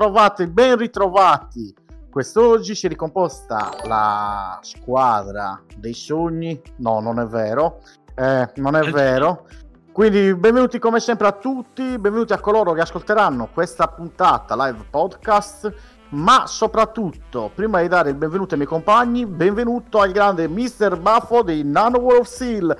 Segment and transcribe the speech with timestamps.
[0.00, 1.74] Ritrovati, ben ritrovati.
[2.10, 6.58] Quest'oggi si è ricomposta la squadra dei sogni.
[6.76, 7.82] No, non è vero.
[8.14, 9.46] Eh, non è vero.
[9.92, 15.70] Quindi benvenuti come sempre a tutti, benvenuti a coloro che ascolteranno questa puntata live podcast,
[16.10, 20.96] ma soprattutto, prima di dare il benvenuto ai miei compagni, benvenuto al grande Mr.
[20.98, 22.74] Buffo di Nano World Seal.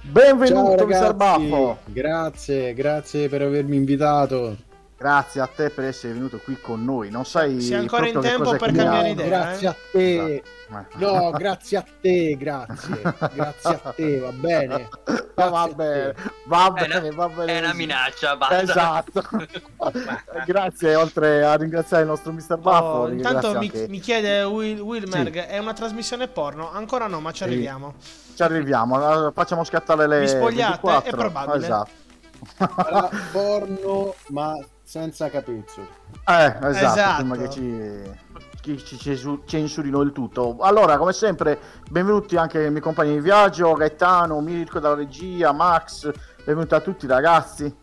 [0.00, 1.14] Benvenuto Mr.
[1.14, 1.78] Buffo.
[1.84, 4.72] Grazie, grazie per avermi invitato.
[5.04, 7.10] Grazie a te per essere venuto qui con noi.
[7.10, 9.26] Non sai Sei ancora in tempo per cambiare idea.
[9.26, 9.70] Grazie eh?
[9.70, 10.42] a te.
[10.94, 13.02] No, grazie a te, grazie.
[13.34, 14.88] grazie a te, va bene.
[15.34, 16.14] No, va bene,
[16.46, 17.52] va bene, una, va bene.
[17.52, 18.62] È una minaccia, basta.
[18.62, 19.22] Esatto.
[20.46, 22.56] grazie, oltre a ringraziare il nostro Mr.
[22.56, 22.70] Buffo.
[22.70, 25.48] Oh, intanto mi, mi, chiede Will, Wilmerg, sì.
[25.50, 26.72] è una trasmissione porno?
[26.72, 27.96] Ancora no, ma ci arriviamo.
[28.34, 30.20] Ci arriviamo, facciamo scattare le...
[30.20, 30.80] Mi spogliate?
[30.82, 31.10] 24.
[31.10, 31.56] È probabile.
[31.58, 32.02] Esatto.
[33.32, 34.54] porno, ma
[34.84, 35.88] senza capezzoli.
[36.26, 37.22] Eh, esatto, esatto.
[37.22, 37.50] prima che
[38.60, 40.58] ci, ci, ci censurino il tutto.
[40.60, 41.58] Allora, come sempre,
[41.90, 46.12] benvenuti anche ai miei compagni di viaggio, Gaetano, Mirko dalla regia, Max,
[46.44, 47.74] benvenuti a tutti ragazzi.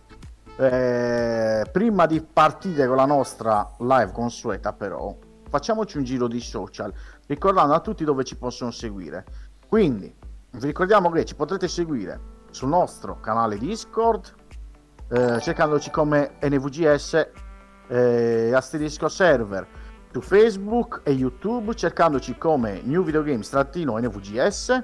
[0.56, 5.16] Eh, prima di partire con la nostra live consueta, però,
[5.50, 6.94] facciamoci un giro di social,
[7.26, 9.26] ricordando a tutti dove ci possono seguire.
[9.68, 10.14] Quindi,
[10.52, 12.20] vi ricordiamo che ci potrete seguire
[12.52, 14.34] sul nostro canale Discord,
[15.12, 17.28] eh, cercandoci come NVGS
[17.88, 19.68] eh, asterisco server
[20.10, 24.84] su Facebook e YouTube cercandoci come New Video Games trattino NVGS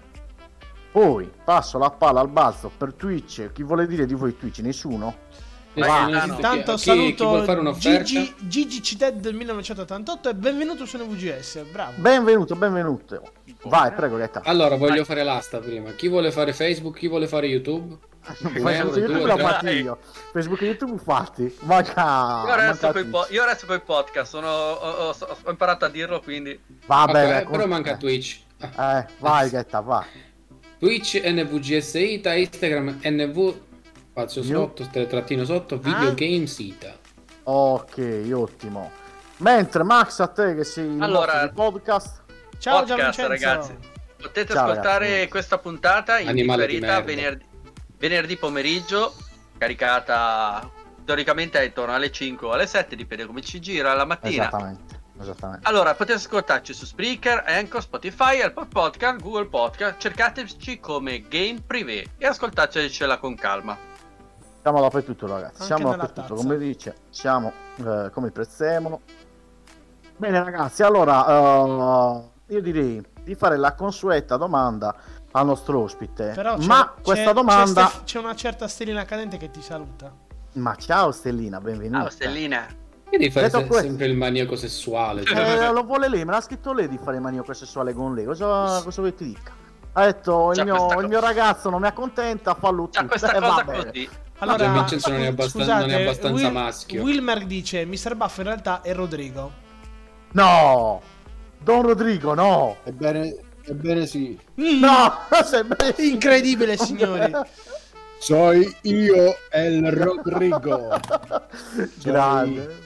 [0.91, 4.59] poi passo la palla al balzo per Twitch chi vuole dire di voi Twitch?
[4.59, 5.15] Nessuno?
[5.85, 11.65] Vai, no, intanto chi, saluto chi Gigi, Gigi Cited del 1988 e benvenuto su NVGS
[11.71, 13.21] bravo benvenuto benvenuto
[13.65, 17.45] vai prego Gaeta allora voglio fare l'asta prima chi vuole fare Facebook chi vuole fare
[17.45, 17.95] YouTube
[18.27, 19.99] Facebook e YouTube l'ho fatto io.
[20.33, 21.55] Facebook e YouTube fatti.
[21.61, 24.29] Manca, io, resto coi po- io resto con i podcast.
[24.29, 26.59] Sono, ho, ho, ho, imparato a dirlo quindi.
[26.85, 28.41] Vabbè, okay, però manca Twitch.
[28.59, 30.05] Eh, vai, Getta, vai.
[30.77, 33.66] Twitch NVGSI, Ita, Instagram NV
[34.17, 36.13] spazio sotto, trattino sotto, Video ah?
[36.17, 36.97] Ita.
[37.43, 38.89] Ok, ottimo.
[39.37, 42.23] Mentre Max a te che sei allora, il podcast.
[42.57, 43.77] Ciao podcast, ragazzi.
[44.19, 45.29] Potete Ciao, ascoltare ragazzi.
[45.29, 47.45] questa puntata in Animale differita venerdì
[47.99, 49.13] venerdì pomeriggio,
[49.55, 50.67] caricata
[51.05, 54.47] teoricamente intorno alle 5 o alle 7, dipende come ci gira la mattina.
[54.47, 54.99] Esattamente.
[55.19, 55.67] Esattamente.
[55.67, 59.99] Allora, potete ascoltarci su Spreaker, Anchor, Spotify, Apple Podcast, Google Podcast.
[59.99, 63.77] Cercateci come Game Privé e ascoltatecela con calma.
[64.67, 65.61] Siamo dappertutto, ragazzi.
[65.61, 66.95] Anche siamo dappertutto, come dice.
[67.09, 68.99] Siamo eh, come il prezzemolo.
[70.17, 70.83] Bene, ragazzi.
[70.83, 74.93] Allora, uh, io direi di fare la consueta domanda
[75.31, 76.33] al nostro ospite.
[76.35, 77.85] Però ma questa domanda...
[77.87, 80.11] C'è, c'è, una certa Stellina Cadente che ti saluta.
[80.53, 82.01] Ma ciao Stellina, benvenuta.
[82.01, 82.65] Ciao Stellina.
[83.09, 85.23] Che devi fare se, sempre il maniaco sessuale?
[85.23, 85.63] Cioè.
[85.63, 88.25] Eh, lo vuole lei, me l'ha scritto lei di fare il maniaco sessuale con lei.
[88.25, 89.65] Cosa, cosa vuoi ti dica?
[89.99, 93.03] Ha detto il mio, il mio, ragazzo non mi accontenta, fallo tu.
[93.07, 94.09] questa eh, cosa così.
[94.37, 97.01] Allora, Vincenzo non è abbastanza, scusate, non è abbastanza Will, maschio.
[97.01, 98.15] Wilmer dice: Mr.
[98.15, 99.51] Buff in realtà è Rodrigo.
[100.33, 101.01] No,
[101.57, 102.77] Don Rodrigo, no.
[102.83, 104.37] Ebbene, ebbene sì.
[104.61, 104.79] Mm.
[104.79, 105.13] No,
[105.97, 107.31] incredibile, signori.
[108.19, 110.99] Soy io El Rodrigo.
[112.03, 112.85] Grande.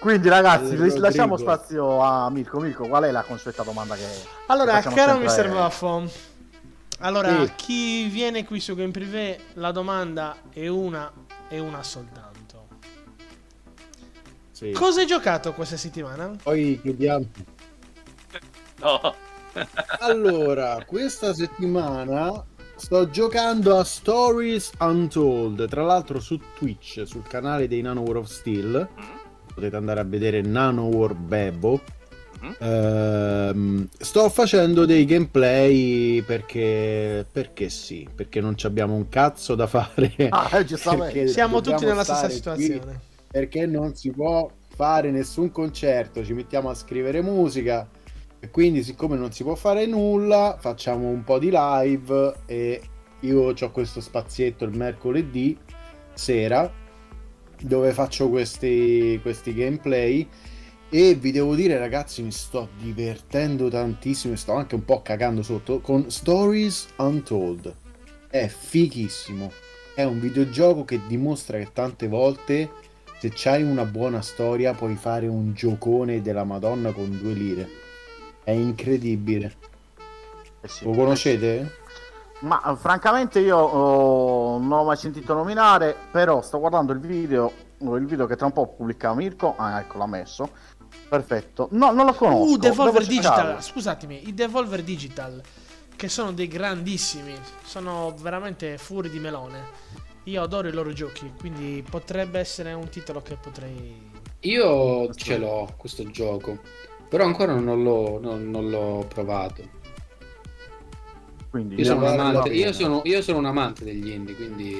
[0.00, 2.58] Quindi ragazzi, lasciamo spazio a Mirko.
[2.58, 4.06] Mirko, qual è la consueta domanda che...
[4.46, 5.48] Allora, caro sempre...
[5.48, 5.48] Mr.
[5.50, 6.10] Buffo,
[7.00, 7.52] allora, sì.
[7.56, 11.10] chi viene qui su Game Privé, la domanda è una
[11.48, 12.66] e una soltanto.
[14.52, 14.72] Sì.
[14.72, 16.34] Cosa hai giocato questa settimana?
[16.42, 17.26] Poi chiudiamo.
[18.76, 19.14] No.
[20.00, 22.44] allora, questa settimana
[22.76, 28.26] sto giocando a Stories Untold, tra l'altro su Twitch, sul canale dei Nano War of
[28.26, 28.88] Steel.
[28.90, 29.19] Mm.
[29.60, 31.98] Potete andare a vedere Nano War Bebo
[32.40, 40.14] Uh, sto facendo dei gameplay perché, perché sì, perché non abbiamo un cazzo da fare.
[40.30, 41.28] Ah, giustamente.
[41.28, 42.98] Siamo tutti nella stessa situazione.
[43.30, 47.86] Perché non si può fare nessun concerto, ci mettiamo a scrivere musica
[48.40, 52.80] e quindi siccome non si può fare nulla, facciamo un po' di live e
[53.20, 55.58] io ho questo spazietto il mercoledì
[56.14, 56.79] sera
[57.62, 60.28] dove faccio questi, questi gameplay.
[60.88, 65.80] E vi devo dire ragazzi mi sto divertendo tantissimo sto anche un po' cagando sotto
[65.80, 67.74] con Stories Untold.
[68.28, 69.52] È fighissimo
[70.00, 72.70] è un videogioco che dimostra che tante volte
[73.18, 77.68] se c'hai una buona storia puoi fare un giocone della madonna con due lire.
[78.42, 79.54] È incredibile.
[80.62, 81.70] Eh sì, lo conoscete?
[82.40, 88.06] Ma francamente io oh, non l'ho mai sentito nominare, però sto guardando il video, il
[88.06, 90.48] video che tra un po' pubblica Mirko, ah ecco l'ha messo,
[91.08, 91.68] Perfetto.
[91.72, 92.52] No, non lo conosco.
[92.52, 93.62] Uh, Devolver Digital.
[93.62, 95.42] Scusatemi, i Devolver Digital,
[95.96, 97.34] che sono dei grandissimi,
[97.64, 99.98] sono veramente fuori di melone.
[100.24, 104.08] Io adoro i loro giochi, quindi potrebbe essere un titolo che potrei...
[104.40, 106.58] Io ce l'ho questo gioco,
[107.08, 109.78] però ancora non l'ho, non, non l'ho provato.
[111.50, 114.76] Quindi, io, sono amante, io, sono, io sono un amante degli indie, quindi...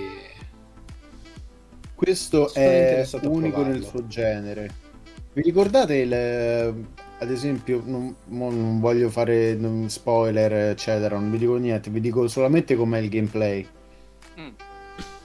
[1.95, 4.89] Questo è unico nel suo genere
[5.33, 9.57] vi ricordate il, ad esempio, non, non voglio fare
[9.89, 13.67] spoiler, eccetera, non vi dico niente, vi dico solamente com'è il gameplay.
[14.41, 14.49] Mm.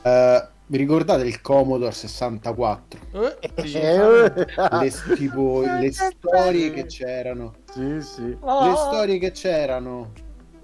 [0.04, 3.00] Uh, vi ricordate il Commodore 64?
[3.14, 3.80] Eh, sì.
[3.80, 7.56] le, tipo le storie che c'erano.
[7.72, 8.26] Sì, sì.
[8.26, 10.12] Le storie che c'erano.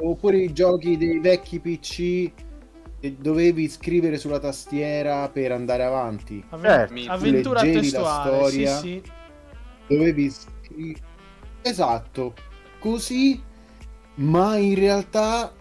[0.01, 2.31] Oppure i giochi dei vecchi PC
[2.99, 6.43] e dovevi scrivere sulla tastiera per andare avanti.
[6.61, 6.93] Certo.
[7.07, 9.19] Avventura testuale, storia, sì, sì
[9.95, 11.09] dovevi scrivere
[11.61, 12.33] esatto
[12.79, 13.41] così
[14.15, 15.51] ma in realtà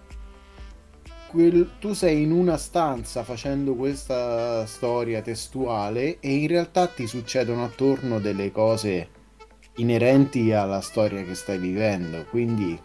[1.28, 1.73] quel...
[1.78, 8.18] tu sei in una stanza facendo questa storia testuale e in realtà ti succedono attorno
[8.18, 9.09] delle cose
[9.76, 12.78] inerenti alla storia che stai vivendo quindi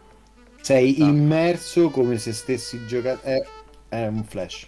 [0.66, 1.06] sei ah.
[1.06, 3.46] immerso come se stessi giocando è...
[3.90, 4.68] è un flash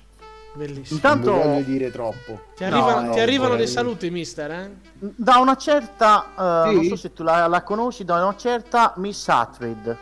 [0.54, 0.96] Bellissimo.
[0.96, 2.42] Intanto non voglio dire troppo.
[2.56, 4.50] Ti arrivano, no, ti arrivano dei saluti, mister.
[4.50, 4.72] Eh?
[4.98, 6.76] Da una certa, uh, sì.
[6.76, 9.98] non so se tu la, la, conosci, da una certa Miss Atrid.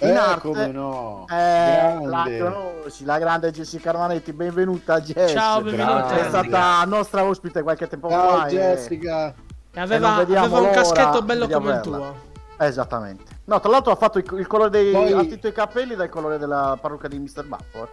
[0.00, 1.24] In eh, arte, come no?
[1.30, 4.34] Eh, la conosci, la grande Jessica Armanetti.
[4.34, 5.32] Benvenuta, Jess.
[5.32, 6.18] Ciao, benvenuta.
[6.18, 8.46] È stata nostra ospite qualche tempo Ciao, fa.
[8.46, 9.34] Jessica.
[9.72, 12.14] E aveva, aveva un caschetto bello come il tuo.
[12.58, 13.39] Esattamente.
[13.50, 14.92] No, tra l'altro ha fatto il, il colore dei.
[14.92, 15.12] Poi...
[15.12, 17.44] Ha i capelli dal colore della parrucca di Mr.
[17.44, 17.88] Bufford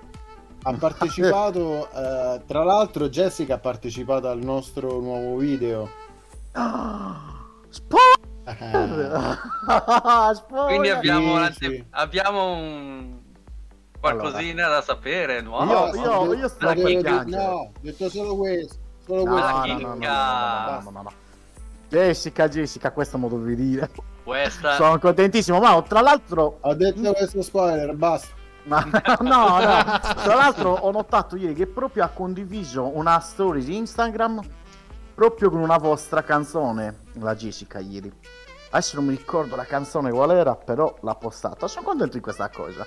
[0.63, 5.89] ha partecipato, eh, tra l'altro Jessica ha partecipato al nostro nuovo video.
[7.69, 8.17] Spoiler!
[10.67, 13.17] Quindi abbiamo, sì, abbiamo un...
[13.99, 14.79] qualcosina allora.
[14.79, 15.95] da sapere nuovo.
[15.95, 18.75] Io, io, io sto No, ho detto solo questo.
[19.05, 19.77] Solo no, questo.
[19.77, 21.11] No, no, no, no, no,
[21.89, 23.89] Jessica, Jessica, questo modo di dire.
[24.27, 24.73] Questa.
[24.73, 26.57] Sono contentissimo, ma tra l'altro...
[26.59, 28.35] Ho detto questo spoiler, basta.
[28.67, 28.85] Ma,
[29.21, 29.59] no, no.
[29.61, 34.41] Tra l'altro ho notato ieri che proprio ha condiviso una story di Instagram
[35.15, 38.11] proprio con una vostra canzone, la Jessica ieri.
[38.71, 41.69] Adesso non mi ricordo la canzone qual era, però l'ha postata.
[41.69, 42.85] Sono contento di questa cosa.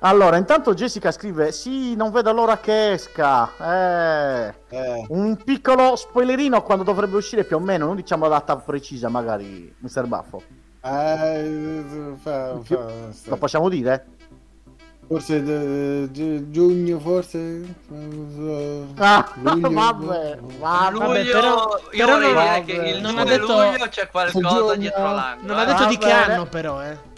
[0.00, 3.48] Allora, intanto Jessica scrive: Sì, non vedo l'ora che esca.
[3.56, 5.06] Eh, eh.
[5.10, 7.86] Un piccolo spoilerino quando dovrebbe uscire più o meno.
[7.86, 10.06] Non diciamo la data precisa, magari, Mr.
[10.06, 10.61] Buffo.
[10.84, 11.84] Eh,
[12.16, 12.90] fa, fa,
[13.26, 14.06] Lo possiamo dire?
[15.06, 17.62] Forse d- d- giugno, forse.
[18.96, 23.46] Ah, luglio, vabbè, vabbè, vabbè, però, io però non, dire che il non ha detto
[23.46, 25.46] luglio c'è qualcosa giugno, dietro l'angolo.
[25.46, 27.10] Non ha detto di che anno, però, eh.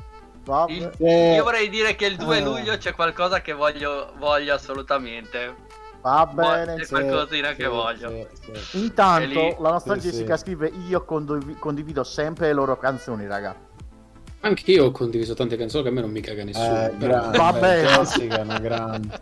[0.67, 5.55] Il, io vorrei dire che il 2 luglio c'è qualcosa che voglio, voglio assolutamente.
[6.05, 6.77] Va bene.
[6.77, 8.29] C'è qualcosina sì, che sì, voglio.
[8.53, 13.57] Sì, Intanto la nostra Jessica scrive: Io condiv- condivido sempre le loro canzoni, raga.
[14.41, 16.89] Anche io ho condiviso tante canzoni che a me non mi caga nessuno.
[16.89, 19.21] Eh, grande, Vabbè, Jessica è una grande.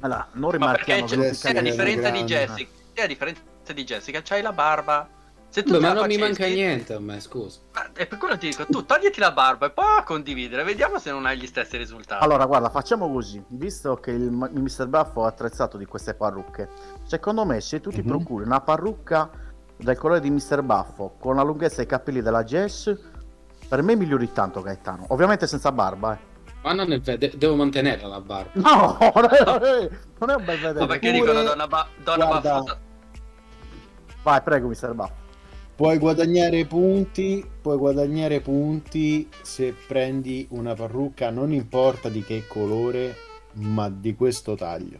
[0.00, 4.42] Allora, non rimarchiamo che non ti a differenza di Jessica, a differenza di Jessica, c'hai
[4.42, 5.08] la barba
[5.50, 6.16] se tu Beh, ma non facessi...
[6.16, 7.60] mi manca niente a me, scusa.
[7.94, 11.10] È per quello ti dico, tu togliti la barba e poi a condividere, vediamo se
[11.10, 12.22] non hai gli stessi risultati.
[12.22, 13.42] Allora, guarda, facciamo così.
[13.48, 14.86] Visto che il, il Mr.
[14.86, 16.68] Buffo ha attrezzato di queste parrucche,
[17.04, 18.06] secondo me se tu ti mm-hmm.
[18.06, 19.30] procuri una parrucca
[19.76, 20.62] del colore di Mr.
[20.62, 22.94] Buffo con la lunghezza dei capelli della Jess,
[23.68, 25.06] per me migliori tanto Gaetano.
[25.08, 26.26] Ovviamente senza barba, eh.
[26.60, 28.50] Ma non è vero, devo mantenerla la barba.
[28.60, 28.98] No,
[30.18, 30.80] non è un bel vedere.
[30.80, 31.20] Ma perché Pure...
[31.20, 32.78] dicono donna, ba- donna baffuta?
[34.22, 34.92] Vai, prego, Mr.
[34.92, 35.26] Buffo.
[35.78, 43.14] Puoi guadagnare punti, puoi guadagnare punti se prendi una parrucca, non importa di che colore,
[43.52, 44.98] ma di questo taglio.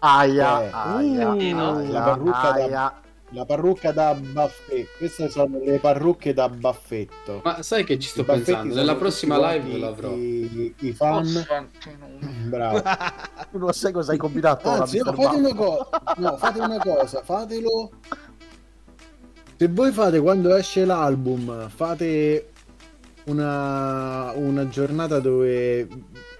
[0.00, 2.68] Aia, eh, aia, uh, la parrucca aia.
[2.68, 3.00] da
[3.32, 4.88] la parrucca da baffetto.
[4.98, 7.40] Queste sono le parrucche da baffetto.
[7.42, 8.74] Ma sai che ci sto pensando?
[8.74, 10.12] Nella prossima live l'avrò.
[10.12, 11.24] I, i fan.
[12.46, 12.82] Bravo.
[13.50, 14.68] tu non sai cosa hai combinato.
[14.68, 17.90] Anzi, fate, una co- no, fate una cosa, fatelo
[19.60, 22.48] se voi fate quando esce l'album, fate
[23.24, 25.86] una, una giornata dove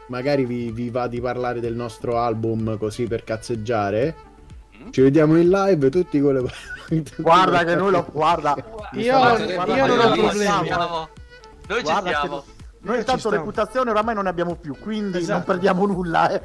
[0.07, 4.17] magari vi, vi, va di parlare del nostro album così per cazzeggiare.
[4.75, 4.91] Mm?
[4.91, 6.51] Ci vediamo in live tutti con le
[7.19, 8.57] Guarda che noi lo guarda.
[8.93, 10.71] Io, guarda, io non ho problemi.
[11.67, 12.45] Noi ci siamo.
[12.79, 15.33] Noi intanto reputazione oramai non ne abbiamo più, quindi esatto.
[15.35, 16.31] non perdiamo nulla.
[16.31, 16.43] Eh.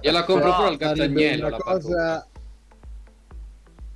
[0.00, 1.48] Gliela compro no, pure al Gattagnello.
[1.48, 2.26] La cosa,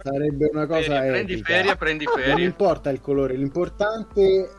[0.07, 2.33] Sarebbe una cosa ferie, prendi ferie, prendi ferie.
[2.33, 4.51] Non importa il colore, l'importante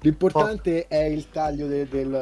[0.00, 0.94] l'importante oh.
[0.94, 2.14] è il taglio de, del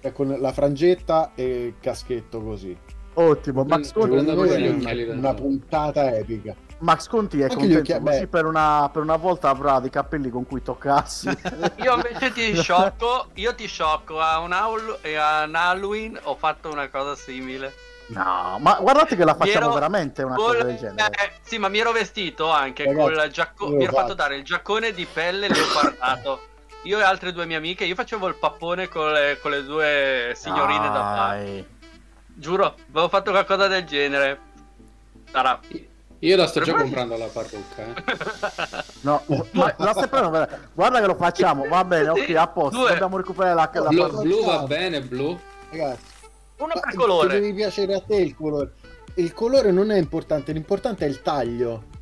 [0.00, 2.76] eh, con la frangetta e il caschetto così.
[3.14, 6.54] Ottimo, Max Conti è una puntata epica.
[6.78, 10.44] Max Conti è Anche contento così per una, per una, volta avrà dei capelli con
[10.44, 11.28] cui toccarsi.
[11.82, 16.70] io invece ti sciocco, io ti sciocco a un, Haul- a un Halloween ho fatto
[16.70, 17.83] una cosa simile.
[18.06, 19.74] No, ma guardate che la facciamo ero...
[19.74, 20.52] veramente una col...
[20.52, 21.14] cosa del genere.
[21.14, 23.76] Eh, sì, ma mi ero vestito anche Ragazzi, col giaccone.
[23.76, 26.40] Mi ero fatto dare il giaccone di pelle leopardato.
[26.84, 30.32] io e altre due mie amiche, io facevo il pappone con le, con le due
[30.34, 30.92] signorine Dai.
[30.92, 31.66] da fare.
[32.26, 34.38] Giuro, avevo fatto qualcosa del genere.
[35.30, 35.58] Sarà.
[36.18, 37.82] Io la sto già comprando la parrucca.
[37.82, 38.84] Eh.
[39.02, 40.08] No, ma la stai
[40.72, 41.66] Guarda che lo facciamo.
[41.68, 42.78] Va bene, ok, a posto.
[42.78, 42.88] Due.
[42.90, 45.38] Dobbiamo recuperare la, la blu, blu va bene, blu.
[45.70, 46.13] Ragazzi,
[46.64, 47.40] uno per colore.
[47.40, 48.72] Devi piacere a te il colore.
[49.14, 51.92] Il colore non è importante, l'importante è il taglio.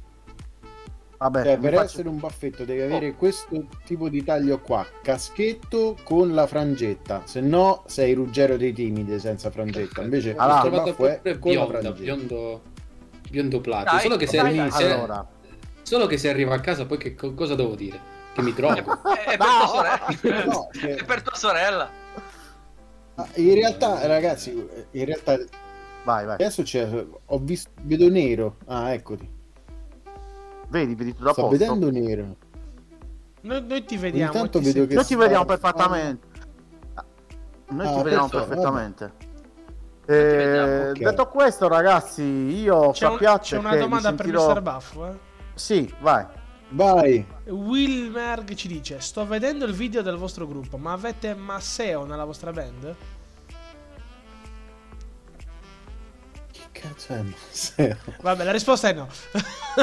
[1.19, 1.85] Vabbè, cioè, per faccio...
[1.85, 3.15] essere un baffetto devi avere oh.
[3.15, 9.21] questo tipo di taglio qua, caschetto con la frangetta, se no sei Ruggero dei timidi
[9.21, 10.03] senza frangetta.
[10.03, 12.63] Invece allora, questo baffo è bionda, biondo,
[13.31, 13.93] biondo plato.
[13.93, 14.93] Dai, solo, che se arrivi, se...
[14.93, 15.29] Allora.
[15.83, 18.01] solo che se arriva a casa poi che cosa devo dire?
[18.35, 18.75] Che mi trovo?
[18.75, 20.45] è, è, per no, sorella.
[20.45, 20.95] No, che...
[20.97, 22.02] è per tua sorella.
[23.15, 24.51] Ah, in realtà, ragazzi,
[24.91, 25.39] in realtà
[26.05, 26.35] vai, vai.
[26.35, 28.57] Adesso c'è, ho visto, vedo nero.
[28.67, 29.29] Ah, eccoti.
[30.69, 31.57] Vedi, vedi tutto da Sto posto.
[31.59, 32.37] vedendo nero.
[33.43, 34.33] Noi, noi ti vediamo.
[34.33, 36.27] Intanto ti vedo che noi ti vediamo perfettamente.
[37.69, 39.13] Noi ah, ti vediamo perfettamente.
[40.07, 41.05] Eh, okay.
[41.05, 44.53] Detto questo, ragazzi, io c'è, un, c'è una domanda sentirò...
[44.53, 44.73] per Mr.
[44.73, 44.97] Buff.
[44.97, 45.19] Eh?
[45.55, 46.27] Sì, vai.
[46.73, 47.25] Vai.
[47.47, 52.51] Wilmerg ci dice: Sto vedendo il video del vostro gruppo, ma avete Masseo nella vostra
[52.51, 52.95] band?
[56.51, 57.97] Che cazzo è Masseo?
[58.23, 59.07] Vabbè, la risposta è no.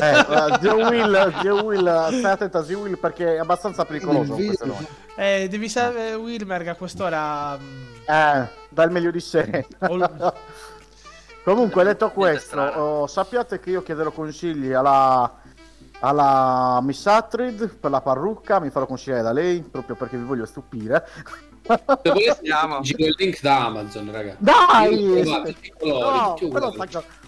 [0.02, 4.36] eh, Zio Will, Zio Will, stai attento a Zio Will perché è abbastanza pericoloso.
[5.16, 7.56] Eh, devi sapere, Wilmerg a quest'ora.
[7.56, 9.68] Mm, eh, dal meglio di sé.
[11.44, 15.39] Comunque, detto questo, oh, sappiate che io chiederò consigli alla
[16.00, 20.46] alla Miss Atrid per la parrucca, mi farò consigliare da lei proprio perché vi voglio
[20.46, 21.06] stupire.
[21.62, 22.40] Se volete
[22.82, 24.36] giro il link da Amazon, raga.
[24.40, 25.24] Dai!
[25.84, 26.72] No, però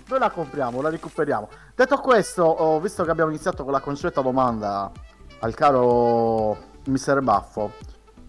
[0.07, 1.49] noi la compriamo, la recuperiamo.
[1.75, 4.91] Detto questo, ho visto che abbiamo iniziato con la consueta domanda
[5.39, 7.21] al caro Mr.
[7.21, 7.71] Baffo.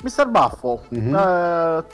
[0.02, 0.28] Mr.
[0.28, 1.14] Baffo, mm-hmm.
[1.14, 1.84] eh,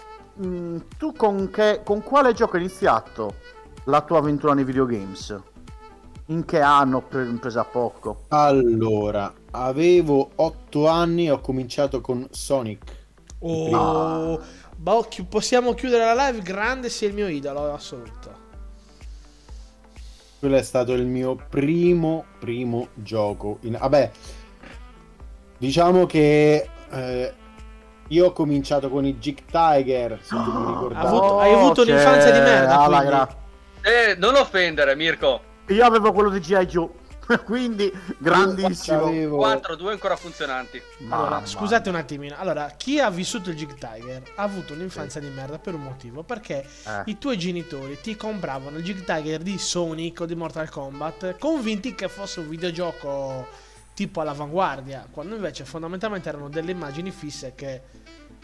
[0.44, 3.34] mm, tu con, che, con quale gioco hai iniziato
[3.84, 5.36] la tua avventura nei videogames?
[6.30, 8.24] In che anno pre- presa poco?
[8.28, 12.96] Allora, avevo 8 anni e ho cominciato con Sonic.
[13.38, 14.40] Oh, ah.
[14.76, 16.42] boh, possiamo chiudere la live.
[16.42, 18.46] Grande sia il mio idolo assoluto.
[20.38, 23.58] Quello è stato il mio primo, primo gioco.
[23.62, 23.78] In...
[23.80, 24.10] Vabbè,
[25.56, 27.34] diciamo che eh,
[28.08, 30.94] Io ho cominciato con i Jig Tiger, se tu mi ricordi.
[30.94, 33.28] Avuto, hai avuto un'infanzia di merda,
[33.80, 35.47] Eh, non offendere, Mirko.
[35.68, 36.66] Io avevo quello di G.I.
[36.66, 36.88] Joe.
[37.44, 39.36] Quindi grandissimo.
[39.36, 40.80] 4, 2 ancora funzionanti.
[41.10, 42.34] Allora, scusate un attimino.
[42.38, 45.28] Allora, chi ha vissuto il Jig Tiger ha avuto un'infanzia sì.
[45.28, 46.22] di merda per un motivo.
[46.22, 47.02] Perché eh.
[47.06, 51.94] i tuoi genitori ti compravano il Jig Tiger di Sonic o di Mortal Kombat, convinti
[51.94, 53.46] che fosse un videogioco
[53.92, 55.06] tipo all'avanguardia.
[55.10, 57.82] Quando invece fondamentalmente erano delle immagini fisse che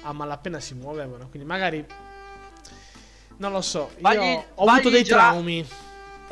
[0.02, 1.28] a malapena si muovevano.
[1.30, 1.84] Quindi magari.
[3.36, 3.90] Non lo so.
[3.94, 5.16] Io Bagli, ho avuto dei già.
[5.16, 5.66] traumi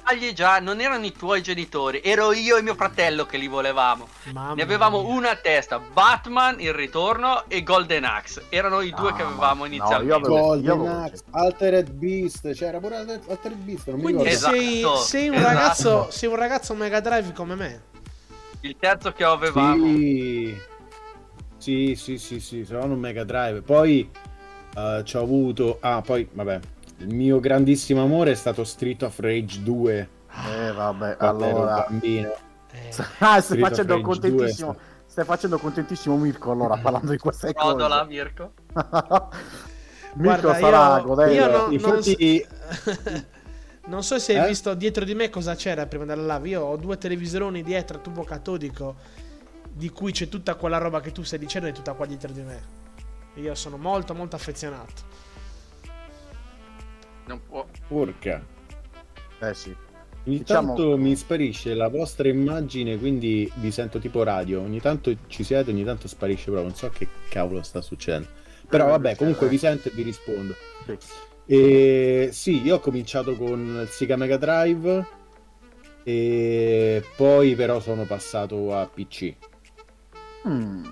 [0.02, 4.09] sbagli già, non erano i tuoi genitori, ero io e mio fratello che li volevamo.
[4.32, 5.14] Mamma ne avevamo mia.
[5.14, 8.47] una a testa, Batman, Il Ritorno e Golden Axe.
[8.49, 10.28] Erano i due ah, che avevamo inizialmente.
[10.28, 15.54] No, Golden Axe, Altered Beast, c'era pure Altered Beast, non Quindi sei, sei, un esatto.
[15.54, 17.82] ragazzo, sei un ragazzo Mega Drive come me.
[18.61, 19.87] Il terzo che avevamo.
[19.87, 20.56] Sì,
[21.56, 23.62] sì, sì, sì, sì sono un Mega Drive.
[23.62, 24.09] Poi
[24.75, 25.78] uh, ci ho avuto...
[25.80, 26.61] Ah, poi, vabbè,
[26.99, 30.08] il mio grandissimo amore è stato Street of Rage 2.
[30.50, 31.87] Eh vabbè, allora...
[31.88, 32.32] bambino.
[32.72, 32.90] Eh.
[33.18, 34.72] Ah, stai facendo contentissimo.
[34.72, 34.82] 2.
[35.06, 37.68] Stai facendo contentissimo Mirko allora parlando di queste cose.
[37.68, 38.52] Rodola Mirko.
[40.14, 41.32] Mirko Guarda, sarà io.
[41.32, 42.46] Io no, Infatti...
[43.02, 43.25] non,
[43.87, 44.49] non so se hai eh?
[44.49, 46.49] visto dietro di me cosa c'era prima della live.
[46.49, 48.94] Io ho due televisoroni dietro a tubo catodico
[49.70, 52.42] di cui c'è tutta quella roba che tu stai dicendo e tutta qua dietro di
[52.42, 52.80] me.
[53.34, 55.02] Io sono molto molto affezionato.
[57.33, 57.66] Non può.
[57.88, 58.45] Porca.
[59.40, 59.75] Eh sì.
[60.27, 60.75] Ogni diciamo...
[60.75, 64.61] tanto mi sparisce la vostra immagine, quindi vi sento tipo radio.
[64.61, 68.29] Ogni tanto ci siete, ogni tanto sparisce, però non so che cavolo sta succedendo.
[68.68, 70.55] Però vabbè, comunque vi sento e vi rispondo.
[70.85, 70.99] Sì.
[71.47, 75.07] E sì, io ho cominciato con il Sega Mega Drive
[76.05, 79.35] e poi però sono passato a PC.
[80.47, 80.85] Mm.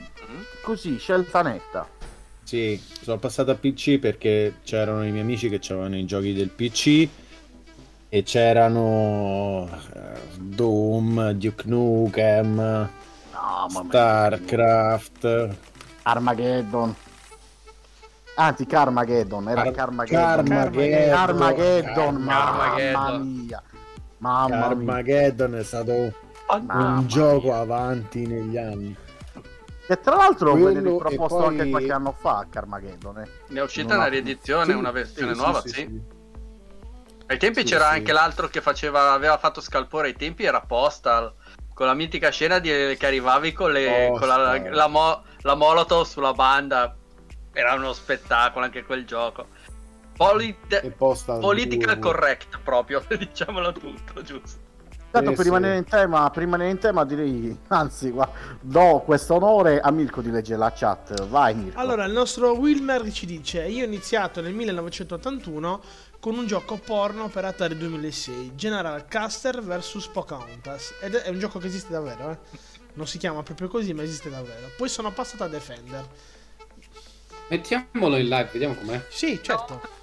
[0.63, 2.00] Così, scelta netta.
[2.51, 6.49] Sì, sono passato a PC perché c'erano i miei amici che avevano i giochi del
[6.49, 7.09] PC
[8.09, 9.69] e c'erano uh,
[10.37, 15.49] Doom, Duke Nukem, no, Starcraft,
[16.03, 16.93] Armageddon.
[18.35, 20.49] Anzi, Carmageddon, era Car- Carmageddon.
[20.49, 23.63] Carmageddon, Carmageddon, mamma mia.
[24.19, 26.13] Mamma Carmageddon è stato
[26.49, 28.97] un gioco avanti negli anni.
[29.91, 31.47] Che tra l'altro Quello venne riproposto poi...
[31.49, 33.19] anche qualche anno fa a Carmageddon.
[33.19, 33.29] Eh.
[33.49, 35.69] Ne è uscita una riedizione, sì, una versione sì, nuova, sì.
[35.71, 36.01] sì.
[37.27, 41.35] Ai tempi c'era anche l'altro che faceva, aveva fatto scalpore ai tempi, era Postal.
[41.75, 46.05] Con la mitica scena di, che arrivavi con, le, con la, la, mo, la Molotov
[46.05, 46.95] sulla banda.
[47.53, 49.49] Era uno spettacolo anche quel gioco.
[50.17, 50.89] Polit-
[51.41, 54.70] political correct proprio, diciamolo tutto, giusto.
[55.11, 59.81] Tanto per, rimanere in tema, per rimanere in tema direi, anzi, qua, do questo onore
[59.81, 61.27] a Mirko di leggere la chat.
[61.27, 61.81] Vai Mirko.
[61.81, 65.83] Allora, il nostro Wilmer ci dice, io ho iniziato nel 1981
[66.21, 70.95] con un gioco porno per Atari 2006, General Caster vs Pocahontas.
[71.01, 72.39] Ed è un gioco che esiste davvero, eh?
[72.95, 74.71] Non si chiama proprio così, ma esiste davvero.
[74.77, 76.07] Poi sono passato a Defender.
[77.49, 79.05] Mettiamolo in live, vediamo com'è.
[79.09, 79.99] Sì, certo.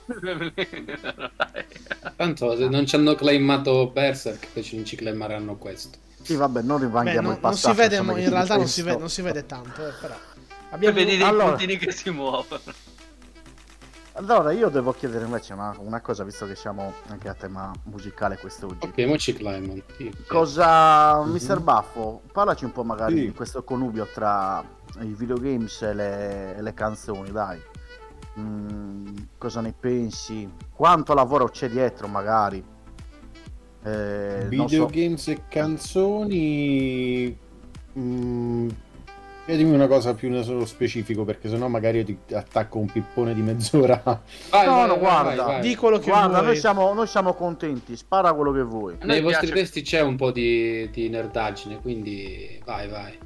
[2.15, 5.97] Tanto se non ci hanno claimato Berserk, invece non ci claimeranno questo.
[6.21, 7.75] Sì, vabbè, non rivanghiamo il passato.
[7.75, 10.15] Non si vede, in realtà non si vede, non si vede tanto, eh, però.
[10.71, 11.49] Abbiamo vedi dei allora...
[11.49, 12.61] puntini che si muovono.
[14.13, 18.37] Allora, io devo chiedere invece una, una, cosa, visto che siamo anche a tema musicale
[18.37, 18.79] quest'oggi.
[18.87, 19.83] Ok, mo ci climb.
[19.95, 21.31] Sì, cosa, mm-hmm.
[21.31, 23.25] Mister Baffo, parlaci un po' magari sì.
[23.25, 24.63] di questo connubio tra
[25.01, 27.61] i videogames e le, e le canzoni, dai.
[28.39, 30.49] Mm, cosa ne pensi?
[30.73, 32.63] Quanto lavoro c'è dietro, magari?
[33.83, 35.31] Eh, Videogames so.
[35.31, 37.37] e canzoni.
[37.97, 38.69] Mm,
[39.45, 43.41] dimmi una cosa più nello specifico, perché sennò magari io ti attacco un pippone di
[43.41, 44.01] mezz'ora.
[44.51, 46.45] Vai, no, vai, no, guarda, vai, di quello che guarda, vuoi.
[46.45, 48.97] Noi siamo, noi siamo contenti, spara quello che vuoi.
[49.03, 49.61] Nei vostri piace...
[49.61, 53.17] testi c'è un po' di, di nerdaggine, quindi vai, vai.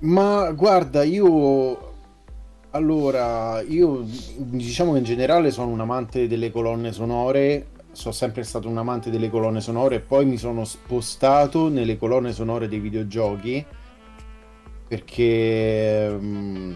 [0.00, 1.87] Ma guarda, io
[2.70, 4.04] allora, io
[4.36, 9.10] diciamo che in generale sono un amante delle colonne sonore, sono sempre stato un amante
[9.10, 13.64] delle colonne sonore poi mi sono spostato nelle colonne sonore dei videogiochi
[14.86, 16.74] perché um,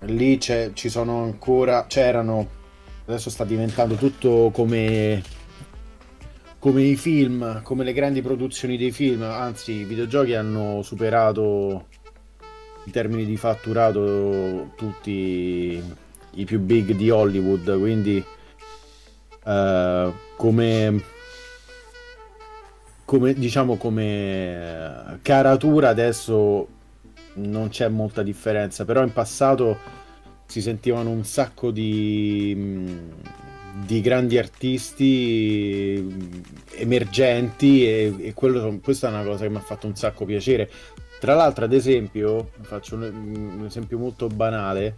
[0.00, 2.48] lì ci sono ancora, c'erano,
[3.06, 5.22] adesso sta diventando tutto come,
[6.58, 11.86] come i film, come le grandi produzioni dei film, anzi i videogiochi hanno superato
[12.88, 15.82] in termini di fatturato tutti
[16.30, 18.24] i più big di Hollywood, quindi
[19.44, 21.02] uh, come,
[23.04, 26.66] come diciamo come caratura adesso
[27.34, 29.78] non c'è molta differenza, però in passato
[30.46, 32.86] si sentivano un sacco di,
[33.84, 36.06] di grandi artisti
[36.76, 40.70] emergenti e, e quello, questa è una cosa che mi ha fatto un sacco piacere.
[41.18, 43.02] Tra l'altro, ad esempio, faccio un,
[43.58, 44.96] un esempio molto banale,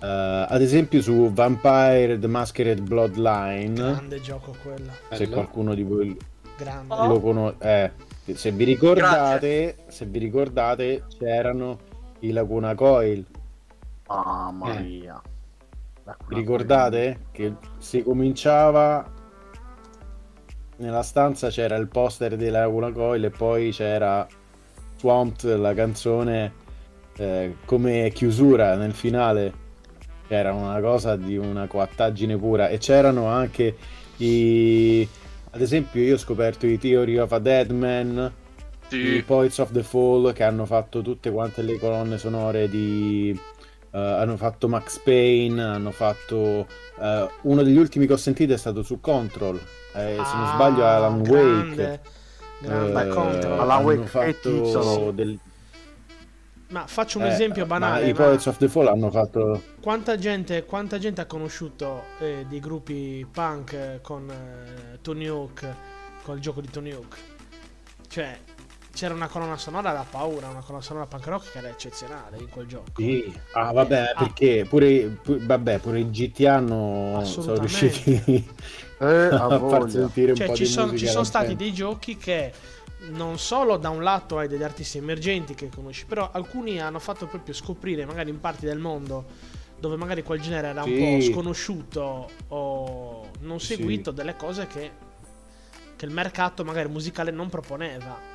[0.00, 3.74] uh, ad esempio su Vampire The Masquerade Bloodline.
[3.74, 4.90] Grande gioco quello.
[5.10, 6.16] Se qualcuno di voi
[6.56, 6.94] Grande.
[7.06, 7.56] lo conosce...
[7.60, 11.78] Eh, se vi ricordate, se vi ricordate, c'erano
[12.20, 13.24] i Laguna Coil
[14.08, 14.82] Mamma eh.
[14.82, 15.22] mia.
[16.28, 19.12] Ricordate che si cominciava
[20.76, 24.26] nella stanza c'era il poster della Laguna Coil e poi c'era
[24.96, 26.52] Swamped, la canzone
[27.16, 29.64] eh, come chiusura nel finale.
[30.28, 33.76] Era una cosa di una coattaggine pura e c'erano anche
[34.16, 35.08] i
[35.50, 38.32] ad esempio io ho scoperto i Theory of a Deadman
[38.88, 39.16] sì.
[39.16, 43.38] i Poets of the Fall che hanno fatto tutte quante le colonne sonore di
[43.88, 46.66] Uh, hanno fatto Max Payne, hanno fatto...
[46.96, 49.58] Uh, uno degli ultimi che ho sentito è stato su Control,
[49.94, 52.00] eh, ah, se non sbaglio Alan grande, Wake.
[52.58, 53.58] Grande uh, Control.
[53.60, 55.38] Alan Wake fatto del...
[56.68, 58.08] Ma faccio un eh, esempio banale.
[58.08, 59.62] I Poets of the Fall hanno fatto...
[59.80, 65.66] Quanta gente, quanta gente ha conosciuto eh, dei gruppi punk con eh, Tony Hawk,
[66.22, 67.16] con il gioco di Tony Hawk?
[68.08, 68.36] Cioè,
[68.92, 72.48] c'era una colonna sonora da paura, una colonna sonora punk rock che era eccezionale in
[72.48, 72.86] quel gioco.
[72.96, 74.18] Sì, ah, vabbè, ah.
[74.18, 78.48] perché pure, pure, vabbè, pure i GT hanno sono riusciti
[78.98, 82.52] eh, a far sentire un cioè, po' ci, son, ci sono stati dei giochi che
[83.10, 87.26] non solo da un lato hai degli artisti emergenti che conosci, però alcuni hanno fatto
[87.26, 90.90] proprio scoprire, magari in parti del mondo dove magari quel genere era sì.
[90.90, 94.16] un po' sconosciuto o non seguito, sì.
[94.16, 94.90] delle cose che,
[95.94, 98.34] che il mercato magari musicale non proponeva.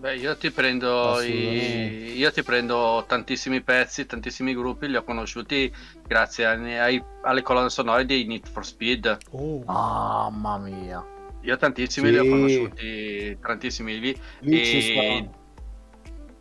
[0.00, 2.16] Beh, io ti prendo i...
[2.16, 5.70] io ti prendo tantissimi pezzi, tantissimi gruppi, li ho conosciuti
[6.06, 9.18] grazie ai, alle colonne sonore di Need for Speed.
[9.32, 9.62] Oh.
[9.66, 11.06] Mamma mia.
[11.42, 12.12] Io tantissimi sì.
[12.12, 14.20] li ho conosciuti, tantissimi lì.
[14.40, 15.28] E...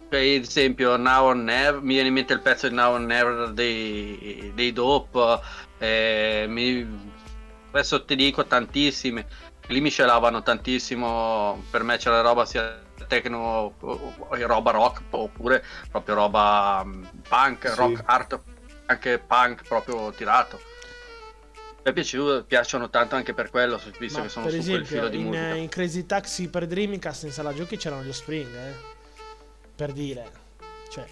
[0.08, 3.52] Per esempio, Now or Never, mi viene in mente il pezzo di Now or Never
[3.52, 5.40] dei, dei Dope.
[5.80, 6.88] Eh, mi...
[7.72, 9.22] Adesso ti dico tantissimi.
[9.68, 11.62] Lì mi celavano tantissimo.
[11.70, 13.74] Per me c'era roba sia techno,
[14.30, 17.76] roba rock oppure proprio roba mm, punk, sì.
[17.76, 18.40] rock art,
[18.86, 20.62] anche punk proprio tirato.
[21.84, 24.88] Mi piaciuto, piacciono tanto anche per quello, visto Ma che sono per su esempio, quel
[24.88, 25.56] filo di in, musica.
[25.56, 28.74] in Crazy Taxi per Dreamcast in sala giochi c'erano gli Spring, eh?
[29.76, 30.32] Per dire.
[30.90, 31.06] Cioè.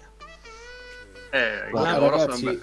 [1.30, 2.58] Eh, Guarda, ragazzi, sono...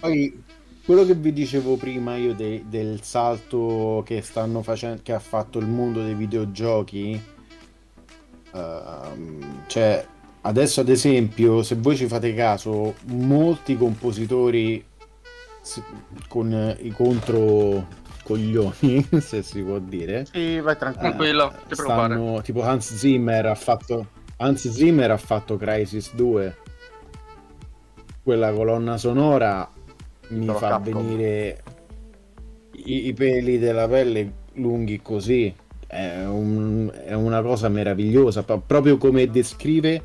[0.00, 0.44] poi
[0.84, 5.58] quello che vi dicevo prima io de- del salto che stanno facendo che ha fatto
[5.58, 7.36] il mondo dei videogiochi
[8.52, 10.04] Uh, cioè,
[10.42, 14.84] adesso ad esempio, se voi ci fate caso, molti compositori
[16.28, 17.86] con i contro
[18.22, 20.26] coglioni, se si può dire.
[20.30, 26.14] Sì, vai tranquillo, uh, stanno, tipo Hans Zimmer ha fatto Hans Zimmer ha fatto Crisis
[26.14, 26.56] 2.
[28.22, 29.68] Quella colonna sonora
[30.28, 31.02] mi Però fa Capcom.
[31.02, 31.62] venire
[32.72, 35.52] i, i peli della pelle lunghi così
[35.88, 40.02] è, un, è una cosa meravigliosa, proprio come descrive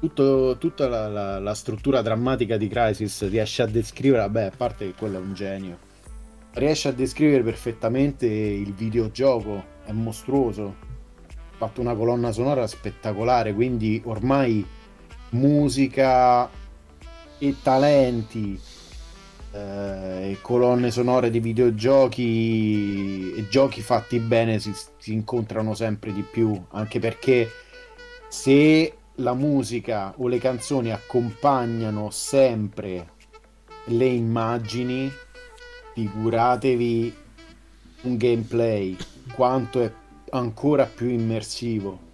[0.00, 4.86] tutto, tutta la, la, la, struttura drammatica di Crisis, riesce a descrivere, vabbè, a parte
[4.86, 5.78] che quello è un genio,
[6.54, 10.74] riesce a descrivere perfettamente il videogioco, è mostruoso,
[11.28, 14.66] ha fatto una colonna sonora spettacolare, quindi ormai
[15.30, 16.48] musica
[17.38, 18.58] e talenti
[19.52, 26.60] eh, colonne sonore di videogiochi e giochi fatti bene si, si incontrano sempre di più,
[26.70, 27.50] anche perché
[28.28, 33.16] se la musica o le canzoni accompagnano sempre
[33.86, 35.10] le immagini,
[35.94, 37.14] figuratevi
[38.02, 38.96] un gameplay
[39.34, 39.92] quanto è
[40.30, 42.06] ancora più immersivo.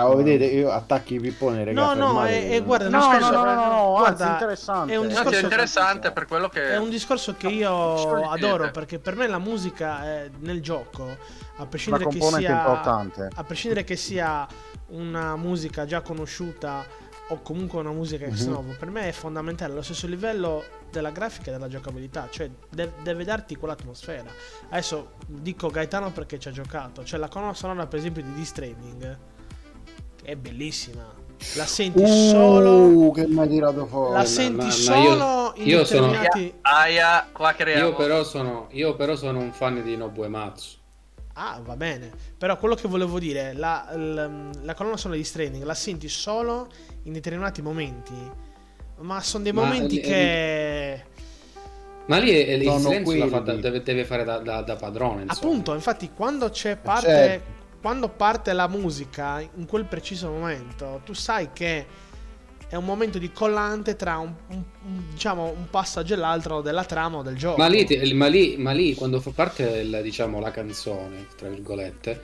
[0.00, 1.98] Ah, vedete, io attacchi i pippone, ragazzi.
[1.98, 4.92] No, no, e, e guarda, no, discorso, no, no, no, no, guarda, anzi, interessante.
[4.92, 6.70] È un discorso, no, interessante per quello che...
[6.70, 11.16] È un discorso che io adoro, perché per me la musica è nel gioco,
[11.56, 12.58] a prescindere che sia...
[12.58, 13.28] importante.
[13.34, 14.46] A prescindere che sia
[14.90, 16.86] una musica già conosciuta
[17.30, 18.52] o comunque una musica ex mm-hmm.
[18.52, 22.92] novo, per me è fondamentale, allo stesso livello della grafica e della giocabilità, cioè de-
[23.02, 24.30] deve darti quell'atmosfera.
[24.68, 29.18] Adesso dico Gaetano perché ci ha giocato, cioè la colonna sonora per esempio di D-Stranding
[30.28, 31.16] è bellissima.
[31.54, 33.10] La senti uh, solo.
[33.12, 34.12] Che mi hai tirato fuori.
[34.12, 36.40] La senti ma, solo ma io, in io determinati.
[36.48, 36.58] Sono...
[36.60, 40.76] Aia, qua io, però sono, io però sono un fan di Nobu Ematsu.
[41.32, 42.10] Ah, va bene.
[42.36, 44.28] Però quello che volevo dire, la, la,
[44.60, 46.68] la colonna sonora di Stranding la senti solo
[47.04, 48.12] in determinati momenti.
[48.98, 51.04] ma sono dei momenti ma, che...
[52.06, 55.22] Ma lì è, il silenzio fa, deve, deve, fare da, da, da padrone.
[55.22, 55.50] Insomma.
[55.50, 57.06] Appunto, infatti quando c'è parte...
[57.06, 57.57] Certo.
[57.80, 61.86] Quando parte la musica in quel preciso momento, tu sai che
[62.68, 66.84] è un momento di collante tra un, un, un, diciamo, un passaggio e l'altro della
[66.84, 67.56] trama o del gioco.
[67.56, 72.20] Ma lì, ma lì, ma lì quando fa parte il, diciamo, la canzone, tra virgolette,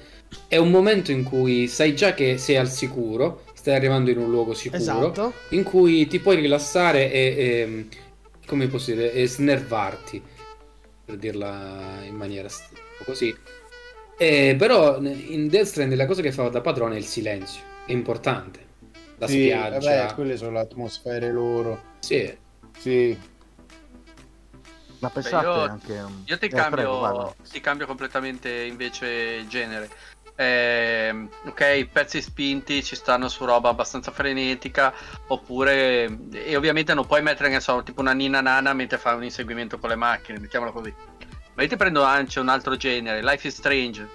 [0.49, 4.29] è un momento in cui sai già che sei al sicuro, stai arrivando in un
[4.29, 5.33] luogo sicuro, esatto.
[5.51, 7.89] in cui ti puoi rilassare e, e
[8.47, 10.23] come posso dire, e snervarti,
[11.07, 12.49] per dirla in maniera
[13.05, 13.35] così.
[14.17, 17.93] E, però in Death Stranding la cosa che fa da padrone è il silenzio, è
[17.93, 18.63] importante.
[19.19, 19.79] La sì, spiaggia.
[19.79, 21.83] Vabbè, quelle sono le atmosfere loro.
[22.01, 22.37] Sì.
[22.79, 23.17] Sì.
[24.99, 26.05] Ma pensate io, anche...
[26.25, 29.91] Io ti, eh, cambio, prego, ti cambio completamente invece genere.
[30.37, 34.93] Eh, ok, pezzi spinti ci stanno su roba abbastanza frenetica,
[35.29, 39.23] oppure, e ovviamente non puoi mettere, che so, tipo una nina nana mentre fai un
[39.23, 40.93] inseguimento con le macchine, mettiamola così.
[41.55, 44.09] Ma io ti prendo anche un altro genere, Life is Strange.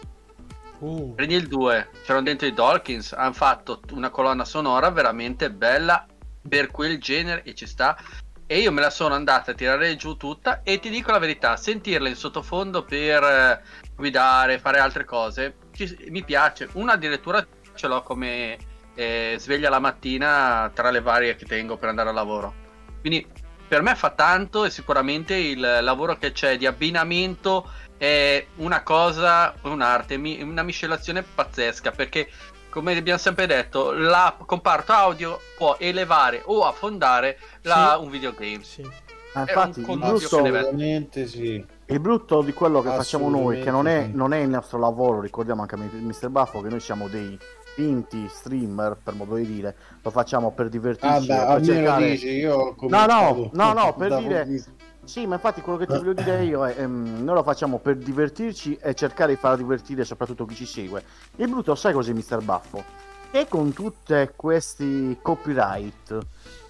[0.80, 1.14] Uh.
[1.16, 6.06] Prendi il 2, c'erano dentro i Dawkins, hanno fatto una colonna sonora veramente bella
[6.48, 7.98] per quel genere e ci sta.
[8.46, 11.56] E io me la sono andata a tirare giù tutta e ti dico la verità,
[11.56, 13.62] sentirla in sottofondo per eh,
[13.96, 16.68] guidare, fare altre cose, ci, mi piace.
[16.74, 18.58] Una addirittura ce l'ho come
[18.96, 22.54] eh, sveglia la mattina tra le varie che tengo per andare al lavoro.
[23.02, 23.26] Quindi
[23.70, 29.54] per me fa tanto e sicuramente il lavoro che c'è di abbinamento è una cosa,
[29.62, 32.30] un'arte, una miscelazione pazzesca perché
[32.70, 38.04] come abbiamo sempre detto, la comparto audio può elevare o affondare la, sì.
[38.04, 38.64] un videogame.
[38.64, 38.90] Sì.
[39.34, 41.66] Ah, infatti, il brutto, sì.
[41.86, 45.22] il brutto, di quello che facciamo noi, che non è, non è, il nostro lavoro,
[45.22, 46.30] ricordiamo anche a Mr.
[46.30, 47.38] Buffo che noi siamo dei
[47.80, 51.32] finti streamer, per modo di dire, lo facciamo per divertirci.
[51.32, 52.10] Ah, per cercare...
[52.10, 54.64] dici, io no, no, no, no, per dire...
[55.06, 57.96] Sì, ma infatti quello che ti voglio dire io è ehm, noi lo facciamo per
[57.96, 61.04] divertirci e cercare di far divertire soprattutto chi ci segue.
[61.38, 62.44] Il brutto, sai cos'è Mr.
[62.44, 62.84] Buffo?
[63.32, 66.18] E con tutti questi copyright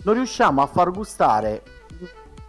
[0.04, 1.64] non riusciamo a far gustare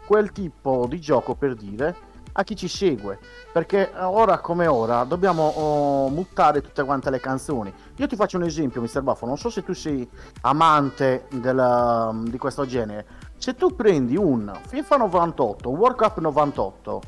[0.07, 1.97] quel tipo di gioco per dire
[2.41, 3.19] a chi ci segue
[3.53, 8.45] perché ora come ora dobbiamo oh, mutare tutte quante le canzoni io ti faccio un
[8.45, 9.03] esempio Mr.
[9.03, 10.09] Buffo non so se tu sei
[10.43, 17.03] amante della, di questo genere se tu prendi un FIFA 98 un World Cup 98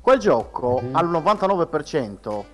[0.00, 0.96] quel gioco mm-hmm.
[0.96, 2.44] al 99%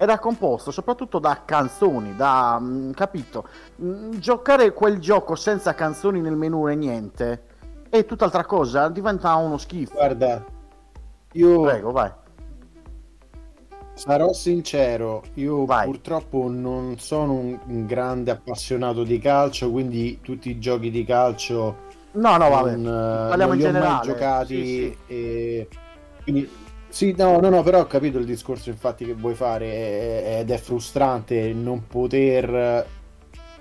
[0.00, 3.48] era composto soprattutto da canzoni, da mm, capito?
[3.82, 7.42] Mm, giocare quel gioco senza canzoni nel menu e niente
[7.88, 9.94] è tutt'altra cosa, diventa uno schifo.
[9.94, 10.44] Guarda,
[11.32, 12.10] io Prego, vai.
[13.94, 15.84] Sarò sincero, io vai.
[15.86, 22.36] purtroppo non sono un, grande appassionato di calcio, quindi tutti i giochi di calcio No,
[22.36, 22.76] no, vabbè.
[22.76, 23.94] Non, Parliamo non in generale.
[23.94, 25.12] Mai giocati sì, sì.
[25.12, 25.68] E...
[26.22, 26.50] Quindi,
[26.88, 30.56] sì, no, no, no, però ho capito il discorso infatti che vuoi fare ed è
[30.56, 32.86] frustrante non poter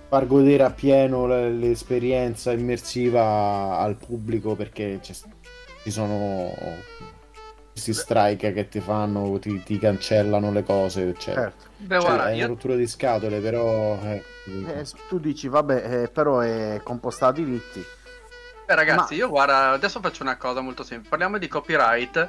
[0.07, 6.53] far godere appieno l'esperienza immersiva al pubblico perché ci sono
[7.77, 11.43] questi strike che ti fanno, ti, ti cancellano le cose, eccetera.
[11.43, 11.65] Certo.
[11.77, 12.37] Beh, cioè, guarda, è io...
[12.37, 13.99] una rottura di scatole, però...
[14.03, 17.85] Eh, eh, tu dici, vabbè, eh, però è composta a diritti.
[18.65, 19.19] Beh, ragazzi, Ma...
[19.19, 21.09] io guarda, adesso faccio una cosa molto semplice.
[21.09, 22.27] Parliamo di copyright.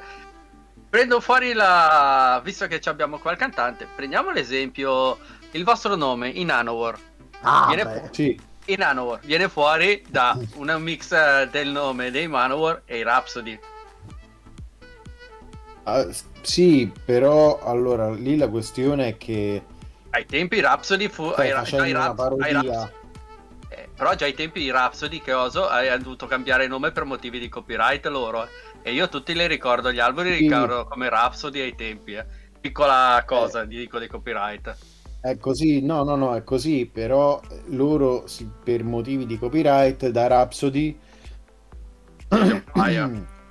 [0.90, 2.40] Prendo fuori la.
[2.44, 5.18] Visto che abbiamo qua il cantante, prendiamo l'esempio.
[5.50, 6.98] Il vostro nome in Nanowar.
[7.40, 8.40] Ah, viene fu- sì.
[8.66, 13.58] In Nanowar viene fuori da un mix eh, del nome dei Manowar e i Rhapsody.
[15.88, 19.62] Uh, sì, però allora lì la questione è che
[20.10, 22.96] ai tempi Rhapsody fu ai, ai, Rhapsody, ai Rhapsody
[23.98, 27.48] però già ai tempi di Rhapsody che oso hanno dovuto cambiare nome per motivi di
[27.48, 28.44] copyright loro.
[28.44, 28.48] Eh.
[28.82, 30.42] E io tutti li ricordo, gli alberi sì.
[30.42, 32.14] ricordo come Rhapsody ai tempi.
[32.14, 32.24] Eh.
[32.60, 33.66] Piccola cosa, eh.
[33.66, 34.76] dico di copyright.
[35.20, 38.24] È così, no, no, no, è così, però loro
[38.62, 40.96] per motivi di copyright da Rhapsody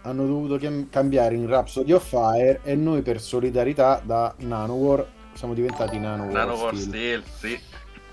[0.08, 0.58] hanno dovuto
[0.90, 6.76] cambiare in Rhapsody of Fire e noi per solidarietà da Nanowar siamo diventati Nanowar, Nanowar
[6.76, 7.24] Steel.
[7.26, 7.58] Steel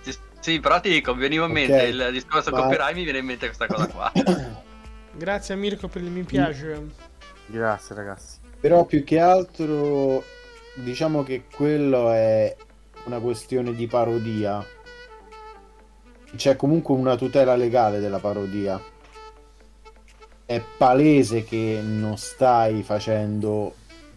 [0.02, 0.22] sì.
[0.44, 1.88] Sì, però ti dico, mi veniva in mente okay.
[1.88, 2.61] il discorso Ma...
[2.61, 4.12] copyright, mi viene in mente questa cosa qua.
[5.16, 6.87] Grazie a Mirko per il mi piace.
[7.46, 8.40] Grazie ragazzi.
[8.61, 10.22] Però più che altro
[10.74, 12.54] diciamo che quello è
[13.04, 14.62] una questione di parodia.
[16.37, 18.78] C'è comunque una tutela legale della parodia.
[20.46, 23.74] È palese che non stai facendo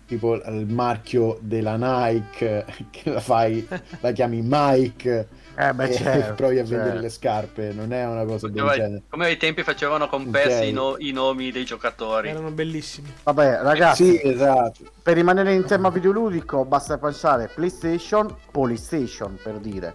[0.07, 3.67] tipo il marchio della Nike che la fai
[3.99, 6.75] la chiami Mike Eh beh, certo, provi a certo.
[6.75, 9.01] vendere le scarpe, non è una cosa del genere.
[9.09, 10.69] Come ai tempi facevano con PES okay.
[10.69, 12.29] i, no- i, nomi dei giocatori.
[12.29, 13.11] Erano bellissimi.
[13.23, 14.83] Vabbè, ragazzi, sì, esatto.
[15.01, 19.93] per rimanere in tema videoludico basta pensare PlayStation, Polystation per dire.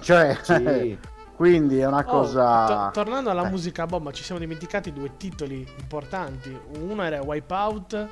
[0.00, 0.98] Cioè, sì.
[1.38, 2.66] quindi è una oh, cosa...
[2.66, 3.50] To- tornando alla eh.
[3.50, 6.52] musica bomba, ci siamo dimenticati due titoli importanti.
[6.80, 8.08] Uno era Wipeout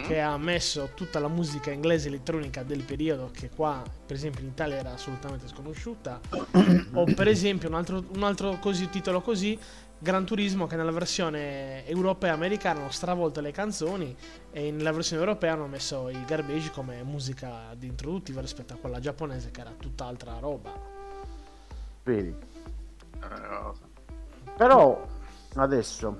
[0.00, 0.04] Mm.
[0.04, 4.50] che ha messo tutta la musica inglese elettronica del periodo che qua per esempio in
[4.50, 6.20] Italia era assolutamente sconosciuta
[6.94, 9.58] o per esempio un altro, un altro così, titolo così
[9.98, 14.16] Gran Turismo che nella versione europea americana hanno stravolto le canzoni
[14.52, 19.00] e nella versione europea hanno messo il garbage come musica di introduttiva rispetto a quella
[19.00, 20.89] giapponese che era tutt'altra roba
[22.12, 22.48] vedi
[24.60, 25.06] però
[25.54, 26.18] adesso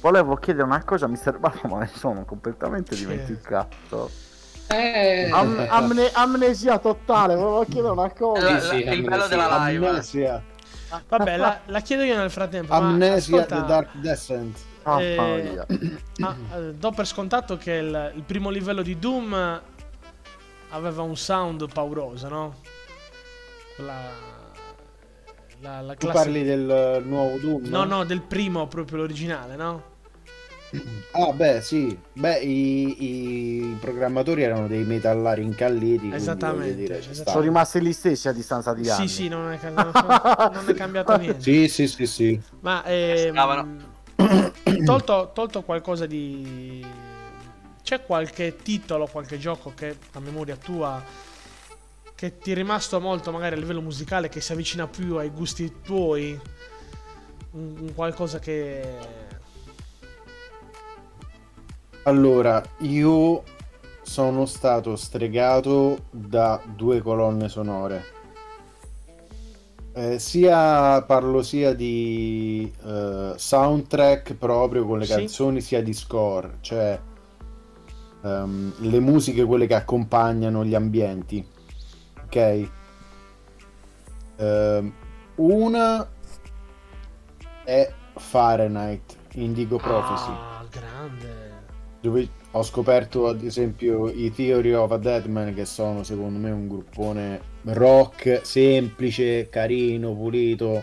[0.00, 1.38] volevo chiedere una cosa a Mr.
[1.38, 4.10] Buffo, ma ne sono completamente dimenticato.
[4.68, 5.28] Eh...
[5.30, 8.60] Am- amne- amnesia totale, volevo chiedere una cosa.
[8.60, 9.88] Sì, sì, il bello della live.
[9.88, 10.42] Amnesia.
[11.06, 12.72] Vabbè, la, la, chiedo io nel frattempo.
[12.72, 14.58] Amnesia ascolta, The Dark Descent.
[14.84, 15.66] Oh, eh,
[16.20, 19.62] ah, eh, do per scontato che il, il, primo livello di Doom
[20.70, 22.54] aveva un sound pauroso, no?
[23.78, 24.33] La,
[25.64, 25.94] la, la.
[25.94, 27.62] Tu parli del nuovo Doom?
[27.66, 29.92] No, no, no, del primo proprio l'originale, no?
[31.12, 31.96] Ah, beh, sì.
[32.12, 36.10] Beh, i, i programmatori erano dei metallari incalliti.
[36.12, 36.74] Esattamente.
[36.74, 37.30] Dire, esattamente.
[37.30, 39.08] Sono rimasti gli stessi a distanza di anni.
[39.08, 41.40] Sì, sì, non è, non non è cambiato niente.
[41.40, 42.40] Sì, sì, sì, sì.
[42.60, 43.84] Ma ehm,
[44.84, 46.84] tolto, tolto qualcosa di...
[47.82, 51.00] C'è qualche titolo, qualche gioco che a memoria tua
[52.14, 55.80] che ti è rimasto molto magari a livello musicale che si avvicina più ai gusti
[55.82, 56.38] tuoi?
[57.52, 59.22] Un, un qualcosa che
[62.06, 63.42] allora, io
[64.02, 68.12] sono stato stregato da due colonne sonore.
[69.94, 75.14] Eh, sia parlo sia di uh, soundtrack proprio con le sì.
[75.14, 77.00] canzoni, sia di score, cioè
[78.22, 81.46] um, le musiche, quelle che accompagnano gli ambienti.
[82.34, 82.68] Ok?
[84.36, 84.92] Uh,
[85.36, 86.10] una
[87.62, 90.30] è Fahrenheit Indigo Prophecy.
[90.30, 91.52] Ah, grande.
[92.00, 96.66] Dove ho scoperto ad esempio i Theory of a Deadman che sono secondo me un
[96.66, 100.82] gruppone rock semplice, carino, pulito.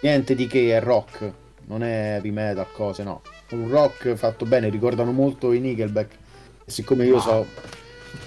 [0.00, 1.30] Niente di che, è rock.
[1.66, 3.20] Non è heavy metal, cose no.
[3.50, 6.16] Un rock fatto bene, ricordano molto i Nickelback.
[6.64, 7.46] Siccome io so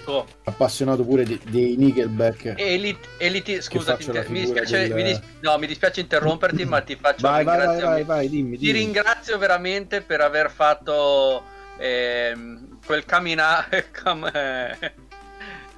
[0.06, 0.26] oh.
[0.44, 4.94] appassionato pure dei di Nickelback e lì, e lì ti, scusa inter- mi, dispiace, del...
[4.94, 8.58] mi, dis- no, mi dispiace interromperti ma ti faccio vai, vai, vai, vai, vai, dimmi,
[8.58, 8.58] dimmi.
[8.58, 11.44] ti ringrazio veramente per aver fatto
[11.78, 13.06] ehm, quel
[13.40, 13.68] out,
[14.04, 14.94] com, eh,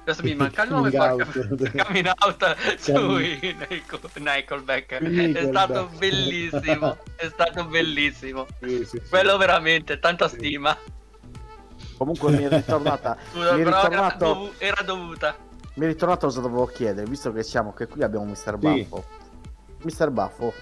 [0.02, 1.74] adesso mi manca il nome out.
[1.84, 3.56] coming out sui
[4.14, 9.38] Nickelback è stato bellissimo è stato bellissimo sì, sì, quello sì.
[9.38, 10.76] veramente tanta stima
[11.96, 13.90] comunque mi è ritornata mi è ritornato...
[13.90, 15.36] era, dov- era, dovuta
[15.74, 18.56] mi è ritornato cosa dovevo chiedere visto che siamo che qui abbiamo Mr.
[18.56, 19.04] Baffo
[19.82, 20.10] Mr.
[20.10, 20.52] Baffo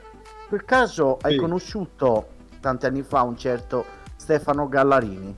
[0.48, 2.28] per caso hai conosciuto
[2.60, 3.84] tanti anni fa un certo
[4.16, 5.34] Stefano Gallarini.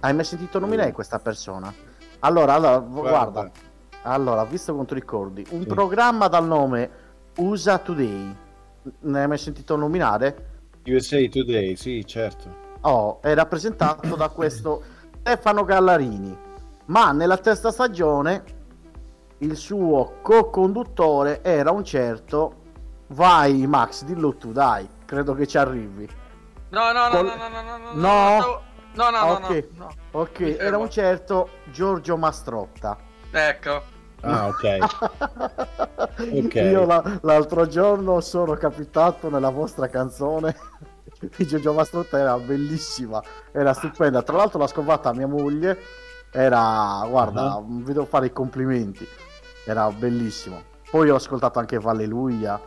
[0.00, 1.72] Hai mai sentito nominare questa persona?
[2.20, 3.30] Allora, allora guarda.
[3.30, 3.52] guarda.
[4.02, 5.68] Allora, visto quanto ricordi, un sì.
[5.68, 6.90] programma dal nome
[7.36, 8.36] USA Today.
[9.00, 10.54] Ne hai mai sentito nominare?
[10.86, 12.65] USA Today, sì, certo.
[12.86, 14.80] Oh, è rappresentato da questo
[15.18, 16.38] Stefano Gallarini.
[16.86, 18.44] Ma nella terza stagione
[19.38, 22.62] il suo co-conduttore era un certo
[23.08, 26.08] Vai Max, dillo tu, dai, credo che ci arrivi.
[26.70, 28.60] No, no, no, no, no, no, no, no,
[28.94, 32.96] no, no, ok, no, ok, era un certo Giorgio Mastrotta.
[33.32, 33.82] Ecco.
[34.20, 34.78] Ah, ok.
[36.44, 36.70] okay.
[36.70, 40.54] Io la, l'altro giorno sono capitato nella vostra canzone
[41.18, 44.22] di Giorgio Mastrotta, era bellissima, era stupenda.
[44.22, 45.78] Tra l'altro l'ha scovata mia moglie,
[46.30, 47.82] era, guarda, uh-huh.
[47.82, 49.06] vi devo fare i complimenti,
[49.64, 50.62] era bellissimo.
[50.90, 52.60] Poi ho ascoltato anche Valleluia,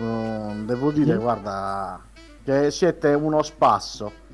[0.00, 1.20] mm, devo dire, mm.
[1.20, 2.00] guarda,
[2.44, 4.28] che siete uno spasso.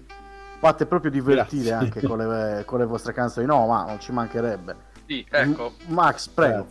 [0.59, 1.87] Fate proprio divertire Grazie.
[1.87, 3.47] anche con le, con le, vostre canzoni.
[3.47, 4.75] No, ma non ci mancherebbe.
[5.07, 5.75] Sì, ecco.
[5.87, 6.67] M- Max, prego.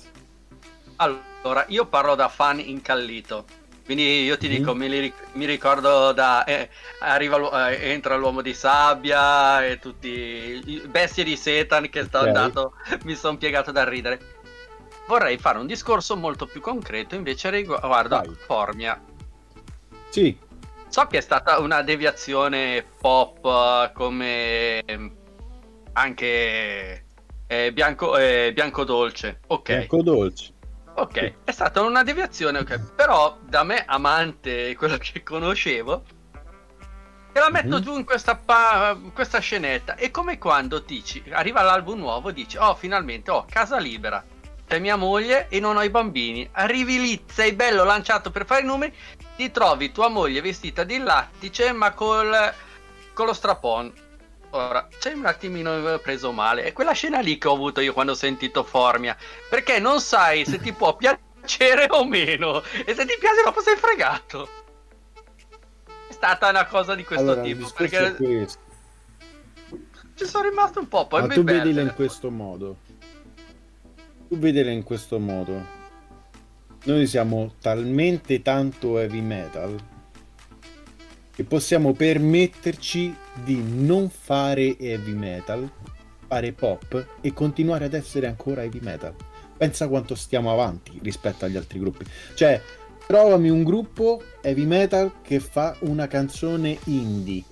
[0.97, 3.45] Allora, io parlo da fan incallito.
[3.86, 6.44] Quindi io ti mm dico, mi, ric- mi, ricordo da...
[6.44, 6.70] Eh,
[7.00, 12.30] arriva, eh, entra l'uomo di sabbia e tutti i bestie di Satan che sta okay.
[12.30, 12.74] andando,
[13.06, 14.20] mi sono piegato da ridere.
[15.08, 18.36] Vorrei fare un discorso molto più concreto invece riguardo Vai.
[18.48, 19.00] Formia.
[20.10, 20.36] Sì.
[20.88, 24.84] So che è stata una deviazione pop eh, come
[25.94, 27.06] anche
[27.48, 29.42] eh, bianco, eh, bianco, dolce.
[29.48, 29.76] Ok.
[29.76, 30.54] Bianco dolce.
[30.98, 32.93] Ok, è stata una deviazione, ok.
[32.96, 36.04] Però da me, amante, quello che conoscevo,
[37.34, 37.82] te la metto mm-hmm.
[37.82, 39.96] giù in questa, pa- questa scenetta.
[39.96, 44.24] È come quando dici, arriva l'album nuovo, dici, oh, finalmente, ho oh, casa libera.
[44.66, 46.48] C'è mia moglie e non ho i bambini.
[46.54, 48.96] Arrivi lì, sei bello lanciato per fare i numeri,
[49.36, 52.54] ti trovi tua moglie vestita di lattice, ma col,
[53.14, 53.91] con lo strapon.
[54.56, 56.64] Ora, c'è un attimino preso male.
[56.64, 59.18] È quella scena lì che ho avuto io quando ho sentito Formia.
[59.49, 62.64] Perché non sai se ti può piacere o meno.
[62.64, 64.47] E se ti piace dopo sei fregato.
[66.08, 67.70] È stata una cosa di questo allora, tipo.
[67.76, 68.47] Perché
[70.16, 71.06] ci sono rimasto un po'.
[71.06, 72.78] Poi Ma tu vedila in questo modo.
[74.30, 75.84] Tu vedila in questo modo.
[76.86, 79.76] Noi siamo talmente tanto heavy metal
[81.36, 83.14] che possiamo permetterci
[83.44, 85.70] di non fare heavy metal,
[86.28, 89.14] fare pop e continuare ad essere ancora heavy metal.
[89.58, 92.06] Pensa quanto stiamo avanti rispetto agli altri gruppi.
[92.34, 92.62] Cioè,
[93.06, 97.44] trovami un gruppo heavy metal che fa una canzone indie.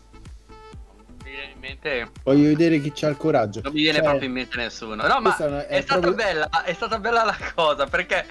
[1.60, 2.10] Mente...
[2.24, 3.62] Voglio vedere chi c'ha il coraggio.
[3.62, 4.08] Non mi viene cioè...
[4.08, 4.96] proprio in mente nessuno.
[5.08, 6.26] No, ma è, è, stata proprio...
[6.26, 8.26] bella, è stata bella la cosa perché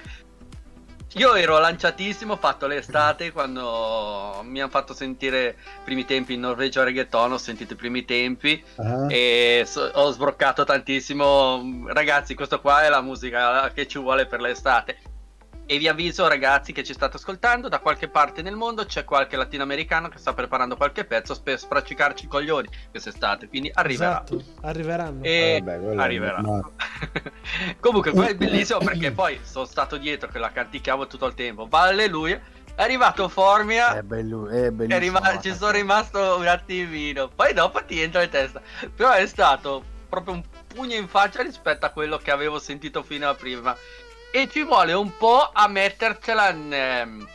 [1.15, 6.39] io ero lanciatissimo, ho fatto l'estate quando mi hanno fatto sentire i primi tempi in
[6.39, 9.07] Norvegia reggaeton, ho sentito i primi tempi uh-huh.
[9.09, 11.85] e so- ho sbroccato tantissimo.
[11.87, 14.97] Ragazzi, questo qua è la musica che ci vuole per l'estate.
[15.65, 19.37] E vi avviso, ragazzi, che ci state ascoltando, da qualche parte nel mondo c'è qualche
[19.37, 23.47] latinoamericano che sta preparando qualche pezzo per sfraccicarci i coglioni quest'estate.
[23.47, 24.23] Quindi arriverà.
[24.25, 25.23] Esatto, arriveranno.
[25.23, 26.71] E ah, vabbè, arriveranno.
[27.79, 31.67] Comunque, quello è bellissimo perché poi sono stato dietro che la canticchiavo tutto il tempo.
[31.71, 32.41] Alleluia.
[32.75, 33.97] È arrivato Formia.
[33.97, 34.97] È bello, è bellissimo.
[34.97, 37.29] È rima- ci sono rimasto un attimino.
[37.29, 38.61] Poi dopo ti entra in testa.
[38.93, 43.29] Però è stato proprio un pugno in faccia rispetto a quello che avevo sentito fino
[43.29, 43.75] a prima
[44.35, 47.27] e ci vuole un po' a mettertela in, ehm,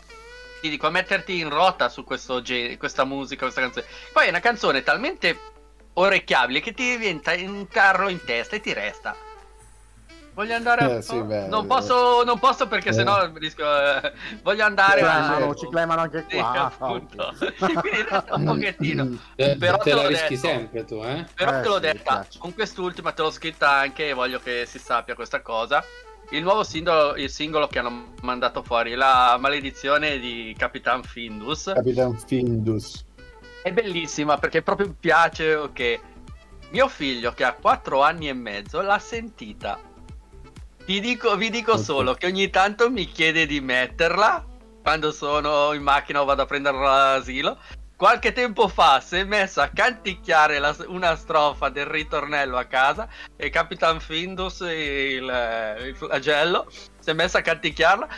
[0.60, 3.86] ti dico a metterti in rotta su questo ge- questa musica, questa canzone.
[4.12, 5.38] Poi è una canzone talmente
[5.92, 9.14] orecchiabile che ti diventa un carro in testa e ti resta.
[10.34, 10.90] Voglio andare a...
[10.94, 12.92] Eh, sì, beh, non, posso, non posso perché eh.
[12.92, 13.64] sennò rischio...
[13.64, 15.54] Eh, voglio andare a...
[15.54, 16.72] Ci clemano anche qua.
[16.76, 17.34] Sì, appunto.
[17.58, 19.18] Quindi resta un pochettino.
[19.36, 20.48] Eh, però te, te la rischi detto.
[20.48, 21.24] sempre tu, eh?
[21.32, 22.26] Però te l'ho detta.
[22.38, 25.84] Con quest'ultima te l'ho scritta anche e voglio che si sappia questa cosa
[26.30, 31.72] il nuovo singolo, il singolo che hanno mandato fuori, la maledizione di Capitan Findus.
[31.74, 33.04] Capitan Findus.
[33.62, 36.00] È bellissima perché proprio piace che
[36.70, 39.80] mio figlio che ha 4 anni e mezzo l'ha sentita.
[40.84, 41.84] Vi dico, vi dico okay.
[41.84, 44.44] solo che ogni tanto mi chiede di metterla
[44.82, 47.58] quando sono in macchina o vado a prenderla all'asilo
[47.98, 53.08] qualche tempo fa si è messo a canticchiare la, una strofa del ritornello a casa
[53.34, 56.70] e Capitan Findus, il, il flagello,
[57.00, 58.08] si è messo a canticchiarla.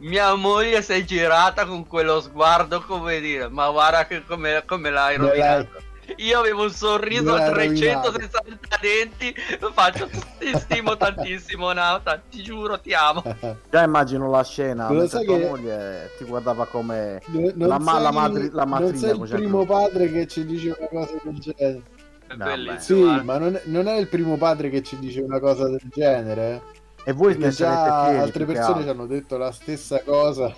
[0.00, 4.90] Mia moglie si è girata con quello sguardo come dire, ma guarda che come, come
[4.90, 5.88] l'hai rovinato.
[6.16, 9.34] Io avevo un sorriso a 360 denti.
[9.72, 10.08] Faccio,
[10.38, 12.20] ti stimo tantissimo, Nauta.
[12.28, 13.22] Ti giuro, ti amo.
[13.70, 14.90] Già immagino la scena.
[14.90, 18.90] Lo sai che moglie ti guardava come non la, sei, la, madri, la matrina.
[18.90, 21.82] Non sei il primo padre che ci dice una cosa del genere.
[22.26, 23.18] È no, bellissimo.
[23.18, 25.82] Sì, ma non è, non è, il primo padre che ci dice una cosa del
[25.92, 26.62] genere.
[27.04, 30.54] E voi che già altre persone ci hanno detto la stessa cosa.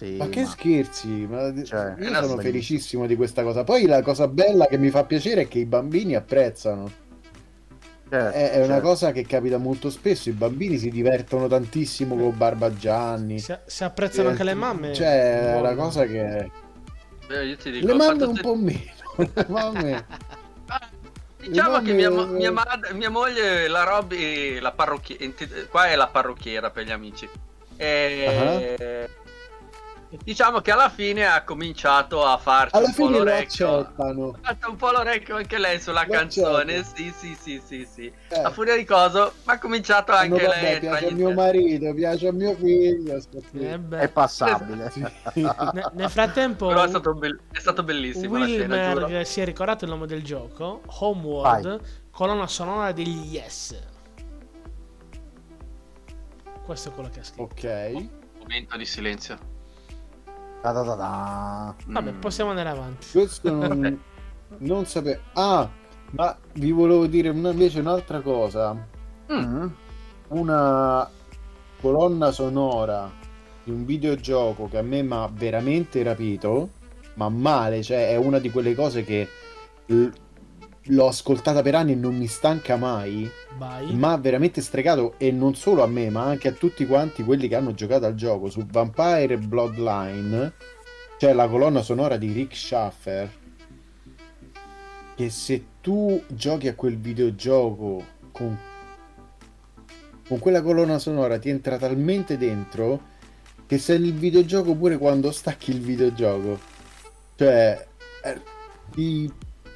[0.00, 0.48] Sì, ma che ma...
[0.48, 1.62] scherzi, ma...
[1.62, 3.64] Cioè, io sono felicissimo di questa cosa.
[3.64, 6.90] Poi la cosa bella che mi fa piacere è che i bambini apprezzano.
[8.08, 8.88] Certo, è, è una certo.
[8.88, 10.30] cosa che capita molto spesso.
[10.30, 13.40] I bambini si divertono tantissimo con Barbagianni.
[13.40, 14.94] Si, si apprezzano eh, anche le mamme.
[14.94, 16.50] Cioè, è una cosa che.
[17.26, 18.40] Beh, dico, le mamme un te...
[18.40, 18.80] po' meno.
[19.20, 20.06] Le mamme.
[21.46, 21.86] Diciamo mamme...
[21.86, 25.30] che mia, mia, mad- mia, moglie, la Robby, la parrucchiera,
[25.68, 27.28] qua è la parrucchiera per gli amici.
[27.76, 28.76] E...
[28.78, 29.19] Uh-huh
[30.24, 33.78] Diciamo che alla fine ha cominciato a farci alla un po' l'orecchio.
[33.78, 33.92] Ha
[34.42, 36.78] fatto un po' l'orecchio anche lei sulla lo canzone.
[36.78, 36.96] Accettano.
[36.96, 38.12] Sì, sì, sì, sì, sì.
[38.28, 38.40] Eh.
[38.40, 40.80] A furia di coso, ma ha cominciato anche no, lei.
[40.80, 43.22] Piace a mio marito, piace a mio figlio.
[43.52, 44.92] Eh è passabile.
[45.34, 48.36] ne, nel frattempo, però è stato, be- è stato bellissimo.
[48.36, 51.88] Wilmer si è ricordato il nome del gioco: Homeworld, Vai.
[52.10, 53.78] colonna sonora degli Yes.
[56.64, 57.42] Questo è quello che ha scritto.
[57.42, 58.08] Ok.
[58.40, 59.58] Momento di silenzio.
[60.62, 61.74] Da da da da.
[61.86, 63.06] Vabbè, possiamo andare avanti.
[63.10, 64.00] Questo non,
[64.58, 65.20] non sapevo.
[65.34, 65.68] Ah,
[66.10, 68.76] ma vi volevo dire una, invece un'altra cosa.
[69.32, 69.66] Mm.
[70.28, 71.08] Una
[71.80, 73.10] colonna sonora
[73.64, 76.70] di un videogioco che a me mi ha veramente rapito,
[77.14, 79.28] ma male, cioè è una di quelle cose che
[80.84, 83.30] l'ho ascoltata per anni e non mi stanca mai.
[83.56, 83.94] Vai.
[83.94, 87.56] Ma veramente stregato e non solo a me, ma anche a tutti quanti quelli che
[87.56, 90.52] hanno giocato al gioco su Vampire Bloodline.
[91.18, 93.30] C'è la colonna sonora di Rick Schaffer.
[95.14, 98.02] Che se tu giochi a quel videogioco
[98.32, 98.58] con,
[100.26, 103.18] con quella colonna sonora ti entra talmente dentro
[103.66, 106.58] che sei nel videogioco pure quando stacchi il videogioco.
[107.36, 107.86] Cioè,
[108.24, 108.40] eh,
[108.90, 109.30] ti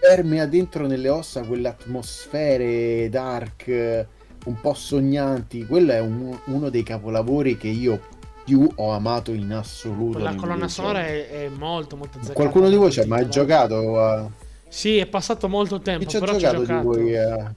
[0.07, 4.07] permea dentro nelle ossa quelle atmosfere dark,
[4.45, 5.65] un po' sognanti.
[5.65, 7.99] Quello è un, uno dei capolavori che io
[8.45, 10.19] più ho amato in assoluto.
[10.19, 12.39] La colonna sonora è, è, molto, molto azzeccata.
[12.39, 13.99] Qualcuno di voi ci ha mai giocato?
[13.99, 14.29] A...
[14.69, 16.05] Sì, è passato molto tempo.
[16.05, 17.17] Chi però ci ha giocato, giocato di voi?
[17.17, 17.55] A...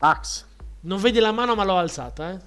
[0.00, 0.44] Max.
[0.80, 2.38] Non vedi la mano, ma l'ho alzata, eh.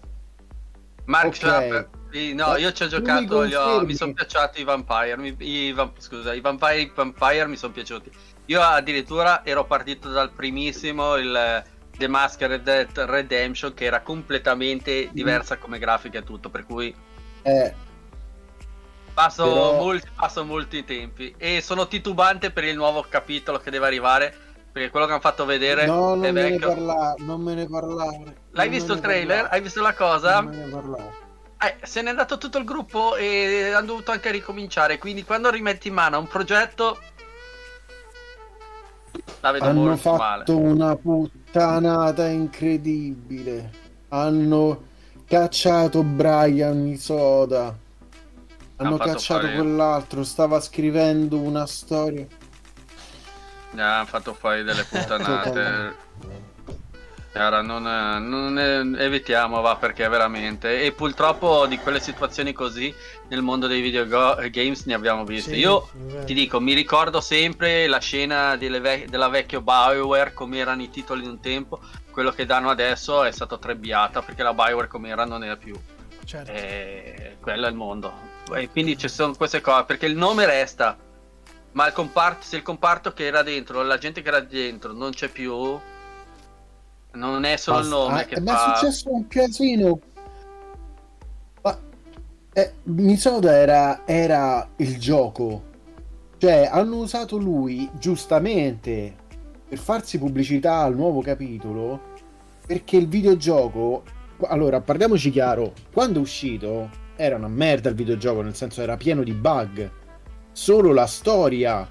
[1.05, 1.85] Mark okay.
[2.11, 6.33] Sì, no, io ci ho giocato, mi, mi sono piaciuti i Vampire, mi, i, scusa,
[6.33, 8.11] i Vampire, Vampire mi sono piaciuti.
[8.49, 11.63] Io addirittura ero partito dal primissimo, il
[11.95, 15.13] The Masquerade Redemption, che era completamente mm.
[15.13, 16.93] diversa come grafica e tutto, per cui...
[17.43, 17.73] Eh,
[19.13, 19.75] passo, però...
[19.75, 24.35] molti, passo molti tempi e sono titubante per il nuovo capitolo che deve arrivare,
[24.71, 26.69] perché quello che hanno fatto vedere no, non è me vecchio.
[26.69, 27.15] Ne parla...
[27.19, 28.35] non me ne parlare.
[28.51, 29.27] L'hai visto il trailer?
[29.27, 29.55] Parlare.
[29.55, 30.41] Hai visto la cosa?
[30.41, 31.27] Non me ne parlare.
[31.61, 34.97] Eh, se n'è andato tutto il gruppo e hanno dovuto anche ricominciare.
[34.97, 36.97] Quindi quando rimetti in mano un progetto
[39.41, 40.71] la vedo hanno fatto male.
[40.71, 43.71] una puttanata incredibile.
[44.09, 44.83] Hanno
[45.25, 47.77] cacciato Brian Isoda.
[48.77, 49.55] Hanno cacciato fare...
[49.55, 50.23] quell'altro.
[50.23, 52.25] Stava scrivendo una storia.
[53.71, 56.07] Ne hanno fatto fuori delle puttanate.
[57.31, 60.81] Cara, non, non evitiamo, va perché veramente.
[60.81, 62.93] E purtroppo di quelle situazioni così
[63.27, 65.53] nel mondo dei videogames ne abbiamo viste.
[65.53, 65.89] Sì, Io
[66.25, 71.21] ti dico, mi ricordo sempre la scena ve- della vecchia Bioware, come erano i titoli
[71.21, 71.79] di un tempo.
[72.11, 75.79] Quello che danno adesso è stato trebbiata perché la Bioware come era non era più.
[76.25, 76.51] Certo.
[76.51, 78.11] E quello è il mondo.
[78.55, 80.97] E quindi ci sono queste cose perché il nome resta.
[81.71, 85.11] Ma il comparto, se il comparto che era dentro, la gente che era dentro non
[85.11, 85.79] c'è più,
[87.13, 87.95] non è solo Basta.
[87.95, 88.73] il nome ah, che ma fa...
[88.73, 89.99] è successo un casino.
[91.61, 91.79] Ma
[92.53, 95.63] eh, Misoda era, era il gioco.
[96.37, 99.15] Cioè, hanno usato lui giustamente
[99.67, 102.15] per farsi pubblicità al nuovo capitolo.
[102.65, 104.03] Perché il videogioco.
[104.43, 109.23] Allora, parliamoci chiaro: quando è uscito era una merda il videogioco, nel senso era pieno
[109.23, 109.91] di bug.
[110.51, 111.87] Solo la storia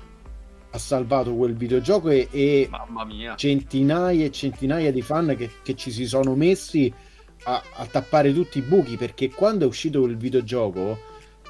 [0.71, 2.69] ha salvato quel videogioco e, e
[3.37, 6.93] centinaia e centinaia di fan che, che ci si sono messi
[7.45, 10.99] a, a, tappare tutti i buchi perché quando è uscito il videogioco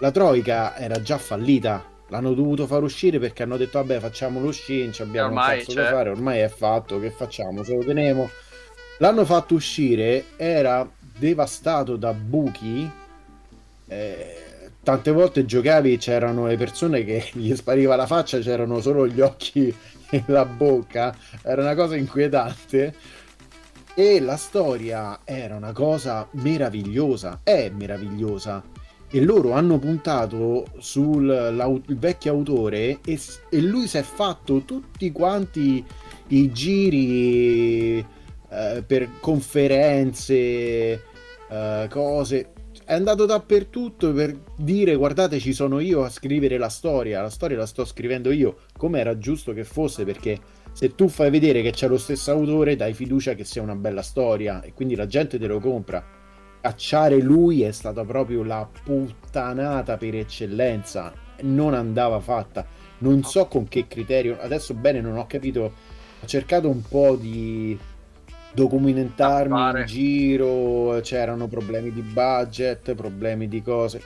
[0.01, 1.97] la Troica era già fallita.
[2.11, 5.65] L'hanno dovuto far uscire perché hanno detto vabbè facciamo lo sci ci abbiamo ormai, un
[5.65, 7.63] cazzo da fare ormai è fatto che facciamo?
[7.63, 8.31] Se lo teniamo.
[8.99, 10.89] L'hanno fatto uscire era
[11.19, 12.91] devastato da buchi
[13.89, 14.48] eh,
[14.89, 19.69] tante volte giocavi c'erano le persone che gli spariva la faccia, c'erano solo gli occhi
[20.09, 22.95] e la bocca, era una cosa inquietante.
[23.95, 28.65] E la storia era una cosa meravigliosa, è meravigliosa.
[29.11, 33.21] E loro hanno puntato sul vecchio autore e,
[33.51, 35.85] e, lui si è fatto tutti quanti
[36.29, 41.03] i giri eh, per conferenze,
[41.51, 42.53] eh, cose
[42.89, 47.59] è andato dappertutto per dire guardate ci sono io a scrivere la storia, la storia
[47.59, 50.39] la sto scrivendo io, come era giusto che fosse perché
[50.73, 54.01] se tu fai vedere che c'è lo stesso autore dai fiducia che sia una bella
[54.01, 56.03] storia e quindi la gente te lo compra.
[56.63, 61.13] Cacciare lui è stata proprio la puttanata per eccellenza,
[61.43, 62.67] non andava fatta.
[63.01, 65.75] Non so con che criterio, adesso bene non ho capito,
[66.23, 67.79] ho cercato un po' di
[68.59, 74.03] documentarmi in giro, c'erano problemi di budget, problemi di cose.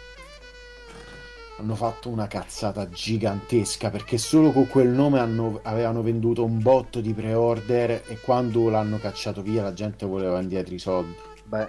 [1.59, 7.00] Hanno fatto una cazzata gigantesca perché solo con quel nome hanno, avevano venduto un botto
[7.00, 11.16] di pre-order e quando l'hanno cacciato via la gente voleva indietro i soldi.
[11.44, 11.68] Beh,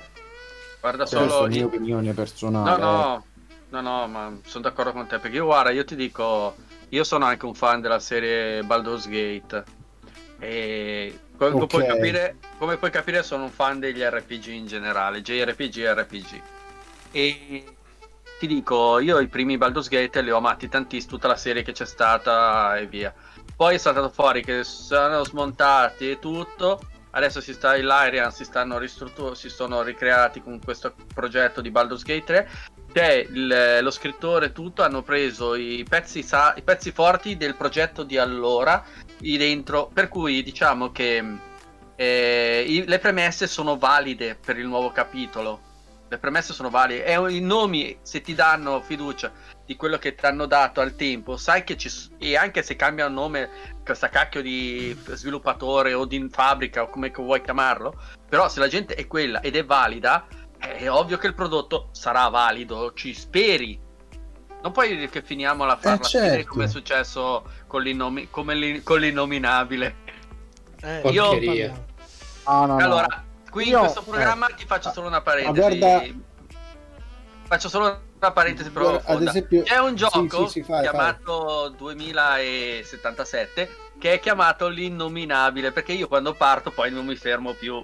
[0.81, 1.21] guarda solo...
[1.21, 2.81] Questa è la mia opinione personale.
[2.81, 3.25] No, no,
[3.69, 6.55] no, no, ma sono d'accordo con te perché io guarda, io ti dico,
[6.89, 9.81] io sono anche un fan della serie Baldur's Gate
[10.43, 11.67] e come, okay.
[11.67, 16.41] puoi capire, come puoi capire sono un fan degli RPG in generale, JRPG e RPG.
[17.11, 17.63] E
[18.39, 21.71] ti dico, io i primi Baldur's Gate li ho amati tantissimo, tutta la serie che
[21.71, 23.13] c'è stata e via.
[23.55, 26.81] Poi è saltato fuori che sono smontati e tutto.
[27.11, 31.69] Adesso si sta in Lyrian, si stanno ristrutturando, si sono ricreati con questo progetto di
[31.69, 32.49] Baldur's Gate 3.
[32.91, 38.17] C'è il, lo scrittore tutto, hanno preso i pezzi, i pezzi forti del progetto di
[38.17, 38.83] allora
[39.37, 41.23] dentro, per cui diciamo che
[41.95, 45.71] eh, i, le premesse sono valide per il nuovo capitolo.
[46.09, 47.05] Le premesse sono valide.
[47.05, 49.31] E i nomi, se ti danno fiducia
[49.65, 53.07] di quello che ti hanno dato al tempo, sai che ci e anche se cambia
[53.07, 53.49] nome,
[53.83, 58.93] questa cacchio di sviluppatore o di fabbrica o come vuoi chiamarlo, però se la gente
[58.95, 63.79] è quella ed è valida, è ovvio che il prodotto sarà valido, ci speri.
[64.61, 66.47] Non puoi dire che finiamo la farla eh, certo.
[66.47, 67.43] come è successo
[67.73, 68.45] con, l'innomi- con
[68.99, 69.95] l'innominabile.
[70.83, 71.31] Eh, Io...
[72.43, 73.23] Ah, no, allora, no.
[73.49, 73.77] qui Io...
[73.77, 74.53] in questo programma eh.
[74.53, 75.79] ti faccio solo una parentesi.
[75.79, 76.05] Guarda...
[77.45, 79.31] Faccio solo una parentesi profonda.
[79.31, 79.63] Esempio...
[79.63, 81.77] C'è un gioco sì, sì, fai, chiamato fai.
[81.77, 87.83] 2077 che è chiamato l'innominabile perché io quando parto poi non mi fermo più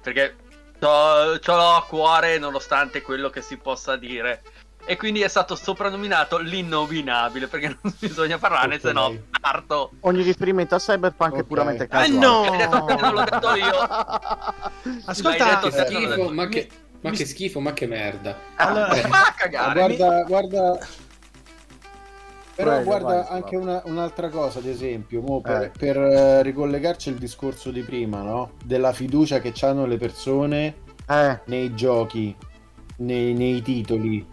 [0.00, 0.36] perché
[0.78, 4.40] ce l'ho a cuore nonostante quello che si possa dire.
[4.86, 8.80] E quindi è stato soprannominato l'innominabile perché non bisogna parlarne, okay.
[8.80, 9.90] se no parto.
[10.00, 11.42] Ogni riferimento a Cyberpunk okay.
[11.42, 12.16] è puramente casuale.
[12.16, 12.56] Ah, no!
[12.56, 15.02] Detto, non l'ho detto io.
[15.06, 16.68] Ascolta, che schifo, ma che,
[17.00, 18.36] ma che schifo, ma che merda.
[18.56, 19.06] Allora, eh.
[19.08, 19.96] ma cagare.
[19.96, 20.78] Guarda, guarda,
[22.56, 25.72] però Prego, guarda vai, anche una, un'altra cosa, ad esempio, per, eh.
[25.76, 28.52] per uh, ricollegarci al discorso di prima, no?
[28.64, 30.74] Della fiducia che hanno le persone
[31.06, 31.40] eh.
[31.44, 32.34] nei giochi,
[32.98, 34.26] nei, nei titoli.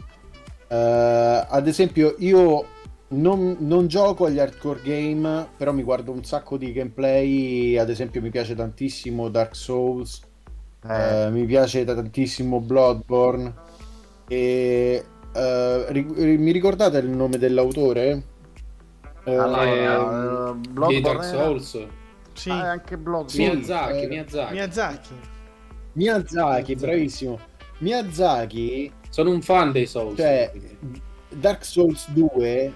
[0.74, 2.66] Uh, ad esempio, io
[3.10, 7.78] non, non, gioco agli hardcore game, però mi guardo un sacco di gameplay.
[7.78, 10.22] Ad esempio, mi piace tantissimo Dark Souls,
[10.90, 11.28] eh.
[11.28, 13.54] uh, mi piace tantissimo Bloodborne.
[14.28, 18.22] E Uh, mi ricordate il nome dell'autore?
[19.24, 21.88] Allora, uh, Bloodborne Dark Souls.
[22.34, 23.56] Sì, ah, anche Bloodborne.
[23.56, 24.54] Miyazaki, Miyazaki.
[24.54, 25.14] Miyazaki.
[25.94, 27.40] Miyazaki, bravissimo.
[27.80, 30.18] Miyazaki sono un fan dei Souls.
[30.18, 30.52] Cioè,
[31.30, 32.74] Dark Souls 2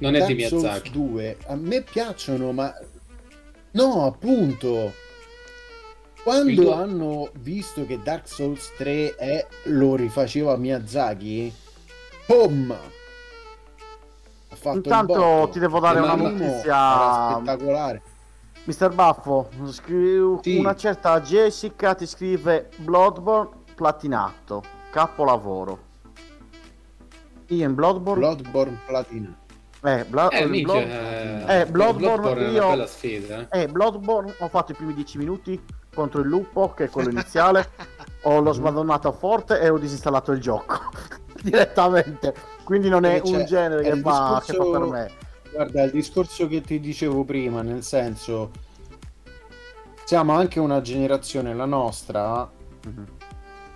[0.00, 0.90] non è Dark di Miyazaki.
[0.90, 2.74] Souls 2 a me piacciono, ma
[3.70, 4.92] no, appunto.
[6.24, 6.72] Quando tuo...
[6.72, 9.46] hanno visto che Dark Souls 3 è...
[9.66, 11.54] lo rifaceva Miyazaki,
[12.26, 12.76] Boom!
[14.64, 18.02] Intanto ti devo dare una notizia spettacolare.
[18.64, 20.58] Mister Baffo, scri- sì.
[20.58, 25.86] una certa Jessica ti scrive Bloodborne platinato, capolavoro.
[27.48, 29.46] Io in Bloodborne Bloodborne platinato.
[29.82, 30.76] Eh, Bla- eh, Blood...
[30.76, 32.68] eh, eh, Bloodborne, Bloodborne io...
[32.68, 33.48] bella sfida.
[33.48, 33.62] Eh.
[33.62, 35.62] eh, Bloodborne ho fatto i primi 10 minuti
[35.94, 37.70] contro il lupo, che è quello iniziale.
[38.22, 40.80] ho lo smadonnato forte e ho disinstallato il gioco.
[41.42, 42.34] direttamente.
[42.64, 45.10] Quindi non è un genere che, fa, discorso, che fa per me.
[45.52, 48.50] Guarda, il discorso che ti dicevo prima, nel senso,
[50.04, 52.48] siamo anche una generazione, la nostra,
[52.86, 53.04] mm-hmm.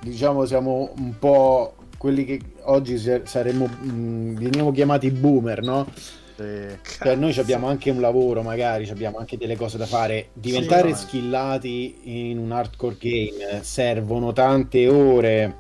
[0.03, 5.87] Diciamo, siamo un po' quelli che oggi saremmo, mh, mm, veniamo chiamati boomer, no?
[6.35, 10.31] Cioè, noi abbiamo anche un lavoro, magari abbiamo anche delle cose da fare.
[10.33, 15.57] Diventare sì, skillati in un hardcore game servono tante ore.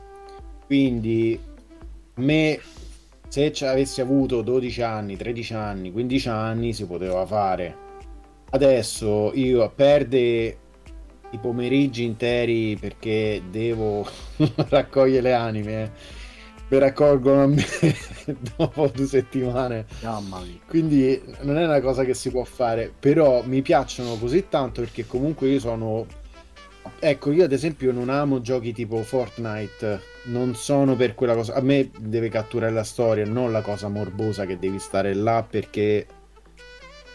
[0.66, 1.38] Quindi
[2.14, 2.60] me
[3.28, 7.76] se avessi avuto 12 anni, 13 anni, 15 anni si poteva fare.
[8.50, 10.58] Adesso io perde
[11.32, 14.06] i pomeriggi interi perché devo
[14.68, 15.82] raccogliere le anime.
[15.82, 15.90] Eh.
[16.68, 17.64] Mi raccolgono a me
[18.56, 19.84] dopo due settimane.
[20.66, 22.90] Quindi non è una cosa che si può fare.
[22.98, 26.06] Però mi piacciono così tanto perché comunque io sono
[26.98, 31.54] Ecco, io ad esempio non amo giochi tipo Fortnite, non sono per quella cosa.
[31.54, 36.06] A me deve catturare la storia, non la cosa morbosa che devi stare là perché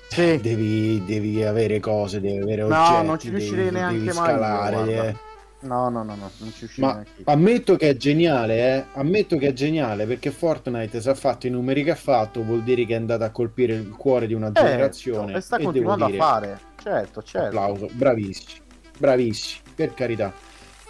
[0.09, 0.39] sì.
[0.41, 2.91] devi, devi, avere cose, devi avere oggetti.
[2.91, 4.75] No, non ci riuscirei devi, neanche devi scalare.
[4.75, 5.15] Mai, io, eh.
[5.59, 8.85] No, no, no, no, non ci riuscirei Ma ammetto che è geniale, eh?
[8.93, 12.61] Ammetto che è geniale perché Fortnite se ha fatto i numeri che ha fatto vuol
[12.63, 15.35] dire che è andato a colpire il cuore di una certo, generazione.
[15.35, 16.59] e sta continuando dire, a fare.
[16.81, 17.47] Certo, certo.
[17.47, 18.65] Applauso, bravissimi
[18.97, 20.33] bravissimi, per carità.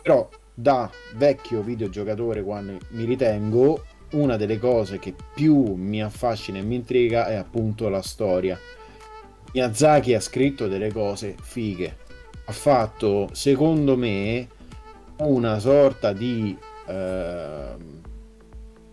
[0.02, 6.62] Però da vecchio videogiocatore, quando mi ritengo, una delle cose che più mi affascina e
[6.62, 8.58] mi intriga è appunto la storia.
[9.54, 11.98] Miyazaki ha scritto delle cose fighe.
[12.46, 14.48] Ha fatto, secondo me,
[15.18, 17.76] una sorta di eh,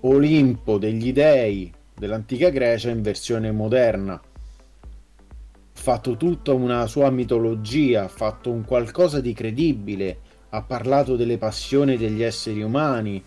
[0.01, 4.21] Olimpo degli dei dell'antica Grecia in versione moderna
[5.85, 11.99] fatto tutta una sua mitologia, ha fatto un qualcosa di credibile, ha parlato delle passioni
[11.99, 13.23] degli esseri umani,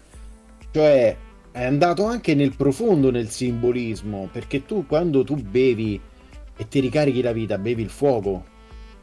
[0.72, 1.16] cioè
[1.52, 6.02] è andato anche nel profondo nel simbolismo, perché tu quando tu bevi
[6.58, 8.46] e ti ricarichi la vita, bevi il fuoco,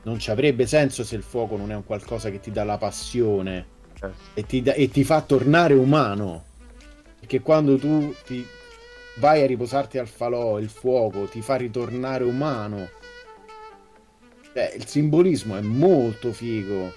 [0.02, 2.76] non ci avrebbe senso se il fuoco non è un qualcosa che ti dà la
[2.76, 4.16] passione certo.
[4.34, 6.44] e, ti da, e ti fa tornare umano,
[7.18, 8.44] perché quando tu ti
[9.16, 12.88] vai a riposarti al falò, il fuoco ti fa ritornare umano
[14.52, 16.92] Cioè, il simbolismo è molto figo.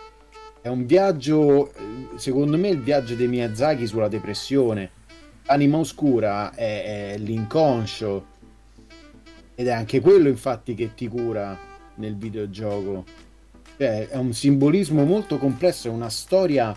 [0.61, 1.71] È un viaggio,
[2.15, 4.91] secondo me, il viaggio dei Miyazaki sulla depressione.
[5.45, 8.35] Anima oscura è, è l'inconscio.
[9.59, 11.57] Ed è anche quello, infatti, che ti cura
[11.95, 13.03] nel videogioco.
[13.75, 16.75] Cioè, è un simbolismo molto complesso, è una storia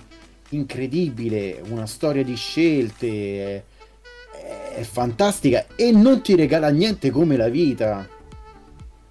[0.48, 3.06] incredibile, una storia di scelte,
[3.44, 3.62] è,
[4.76, 8.08] è fantastica e non ti regala niente come la vita.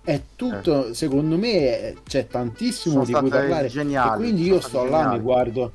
[0.03, 0.93] È tutto, eh.
[0.95, 3.67] secondo me, c'è tantissimo Sono di cui parlare.
[3.67, 5.03] Geniali, quindi io sto geniali.
[5.03, 5.71] là, mi guardo.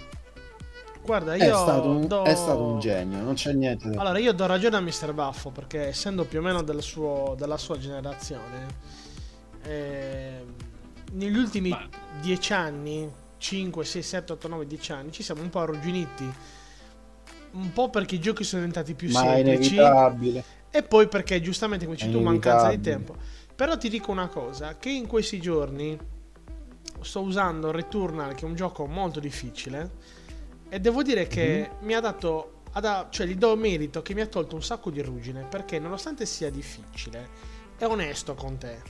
[1.04, 2.22] Guarda, io è stato, un, do...
[2.22, 5.12] è stato un genio, non c'è niente da Allora, io do ragione a Mr.
[5.12, 8.66] Baffo perché essendo più o meno del suo, della sua generazione,
[9.62, 10.44] eh,
[11.12, 11.86] negli ultimi Ma...
[12.20, 16.32] dieci anni, 5, 6, 7, 8, 9, 10 anni, ci siamo un po' arrugginiti
[17.54, 19.76] un po' perché i giochi sono diventati più Ma semplici.
[19.76, 23.14] È e poi perché giustamente come dici tu mancanza di tempo.
[23.54, 25.96] Però ti dico una cosa, che in questi giorni
[27.00, 29.92] sto usando Returnal, che è un gioco molto difficile,
[30.68, 31.84] e devo dire che mm-hmm.
[31.86, 35.00] mi ha dato, ad, cioè gli do merito che mi ha tolto un sacco di
[35.02, 37.28] ruggine, perché nonostante sia difficile,
[37.76, 38.80] è onesto con te.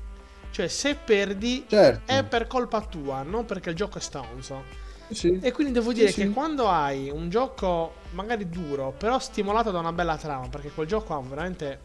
[0.51, 2.13] Cioè se perdi certo.
[2.13, 4.83] è per colpa tua, non perché il gioco è stonzo.
[5.11, 5.39] Sì.
[5.43, 6.33] E quindi devo dire sì, che sì.
[6.33, 11.15] quando hai un gioco magari duro, però stimolato da una bella trama, perché quel gioco
[11.15, 11.81] ha veramente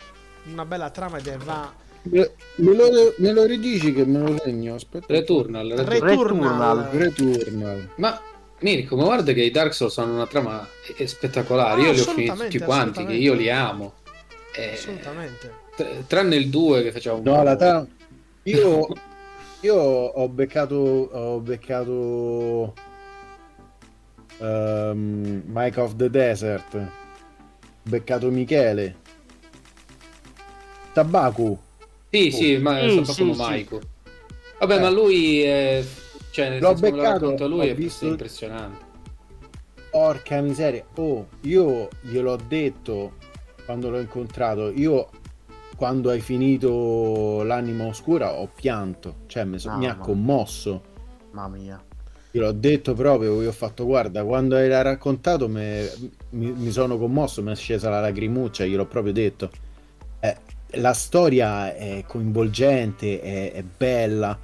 [0.45, 1.73] una bella trama ed è va.
[2.03, 4.75] Me lo, me lo ridici che me lo segno?
[4.75, 5.05] Aspetta.
[5.09, 5.89] Returnal, Returnal.
[5.89, 6.89] Returnal.
[6.91, 7.89] Returnal.
[7.95, 8.21] Ma
[8.61, 10.67] Mirko, ma guarda che i Dark Souls hanno una trama
[11.05, 11.81] spettacolare.
[11.81, 13.93] Ah, io li ho finiti tutti quanti, che io li amo.
[14.55, 15.67] Eh, assolutamente.
[16.07, 17.87] Tranne il 2 che faceva un No, la trama.
[18.43, 18.87] Io,
[19.61, 20.75] io ho beccato.
[20.75, 22.73] Ho beccato
[24.39, 26.77] um, Mike of the Desert,
[27.83, 28.95] beccato Michele,
[30.93, 31.57] Tabaku.
[32.09, 32.35] Sì, oh.
[32.35, 33.37] sì, ma mm, so sì, sì.
[33.37, 33.81] Maiko.
[34.59, 34.79] Vabbè, eh.
[34.79, 35.83] ma lui è...
[36.47, 38.05] cioè, l'ho beccato, lui è visto...
[38.05, 38.87] impressionante.
[39.91, 40.85] Porca miseria.
[40.95, 43.13] Oh, io gliel'ho detto
[43.65, 44.71] quando l'ho incontrato.
[44.71, 45.09] Io
[45.75, 50.83] quando hai finito l'anima oscura ho pianto, cioè mi, so, no, mi ha commosso.
[51.31, 51.83] Mamma mia.
[52.31, 55.89] Io l'ho detto proprio, io ho fatto guarda, quando hai raccontato me,
[56.31, 59.49] mi, mi, sono commosso, mi è scesa la lacrimuccia, gliel'ho proprio detto.
[60.19, 60.35] Eh,
[60.73, 64.37] la storia è coinvolgente, è, è bella,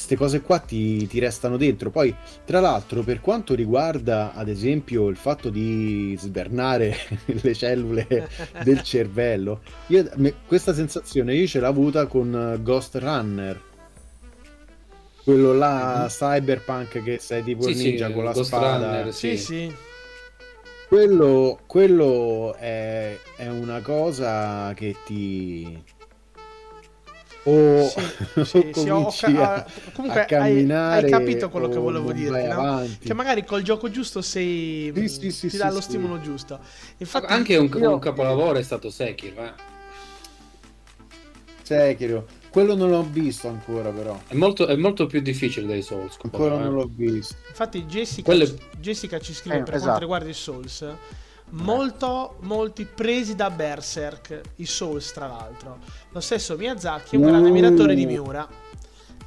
[0.00, 1.90] queste cose qua ti, ti, restano dentro.
[1.90, 2.14] Poi,
[2.46, 6.96] tra l'altro, per quanto riguarda ad esempio il fatto di svernare
[7.26, 8.28] le cellule
[8.64, 13.68] del cervello, io, me, questa sensazione io ce l'ho avuta con Ghost Runner
[15.22, 16.06] quello là mm-hmm.
[16.06, 19.72] cyberpunk che sei tipo sì, ninja sì, con la spada Runner, sì sì
[20.88, 25.80] quello, quello è, è, una cosa che ti
[28.40, 29.08] o, sì, sì, sì, ho,
[29.42, 32.86] a, comunque hai, hai, capito quello che volevo dirti no?
[33.02, 36.58] che magari col gioco giusto sei sì, ti dà lo stimolo giusto
[36.98, 37.94] infatti anche un, io...
[37.94, 39.52] un capolavoro è stato Sekiro eh?
[41.62, 44.20] Sekiro quello non l'ho visto ancora, però.
[44.26, 46.16] È molto, è molto più difficile dei Souls.
[46.20, 46.70] Ancora non eh.
[46.70, 47.36] l'ho visto.
[47.48, 48.52] Infatti, Jessica, Quelle...
[48.80, 49.84] Jessica ci scrive eh, per esatto.
[49.84, 50.84] quanto riguarda i Souls.
[51.50, 55.78] Molto, molti presi da Berserk, i Souls tra l'altro.
[56.10, 58.46] Lo stesso Miyazaki è un grande ammiratore di Miura.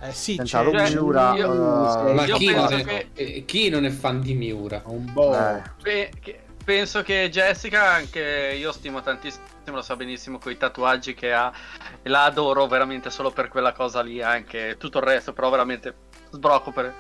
[0.02, 1.36] Eh sì, c'è Miura.
[1.36, 3.10] Io, uh, ma chi non, è, che...
[3.14, 4.82] Eh, chi non, è, fan di Miura?
[4.86, 5.36] Un po'.
[5.38, 6.22] Eh.
[6.64, 11.52] Penso che Jessica, anche io stimo tantissimo lo sa benissimo con i tatuaggi che ha
[12.02, 15.96] e la adoro veramente solo per quella cosa lì anche tutto il resto però veramente
[16.32, 16.94] sbrocco per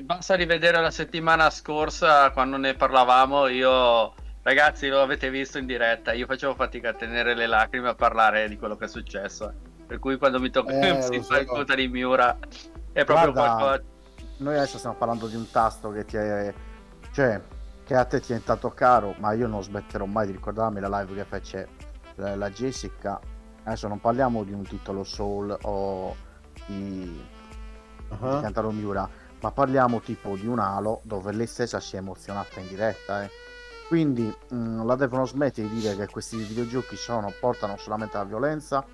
[0.00, 4.14] basta rivedere la settimana scorsa quando ne parlavamo io
[4.44, 8.48] ragazzi lo avete visto in diretta io facevo fatica a tenere le lacrime a parlare
[8.48, 9.52] di quello che è successo
[9.86, 12.38] per cui quando mi tocca eh, si fa il conto di Miura
[12.92, 13.82] è proprio Guarda, qualcosa
[14.38, 16.54] noi adesso stiamo parlando di un tasto che ti è
[17.12, 17.40] cioè
[17.84, 21.00] che a te ti è entrato caro, ma io non smetterò mai di ricordarmi la
[21.00, 21.68] live che fece
[22.14, 23.20] la, la Jessica.
[23.62, 26.16] Adesso non parliamo di un titolo Soul o
[26.66, 27.24] di,
[28.08, 28.34] uh-huh.
[28.34, 29.08] di Cantaro Miura,
[29.40, 33.22] ma parliamo tipo di un Halo dove lei stessa si è emozionata in diretta.
[33.22, 33.30] Eh.
[33.88, 38.26] Quindi mh, mm, la devono smettere di dire che questi videogiochi sono, portano solamente alla
[38.26, 38.84] violenza,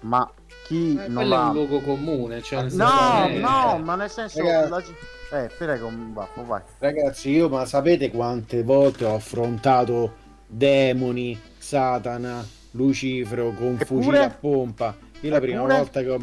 [0.00, 0.30] ma
[0.64, 1.44] chi eh, non ha...
[1.44, 2.42] è un luogo comune.
[2.42, 4.42] Cioè no, no, ma nel senso...
[4.42, 4.94] Ragazzi...
[5.30, 6.62] La eh, prego, baffo, vai.
[6.78, 13.84] Ragazzi, io ma sapete quante volte ho affrontato demoni, Satana, Lucifero con Eppure?
[13.84, 14.96] fucile a pompa.
[15.20, 16.20] Io la prima volta che ho,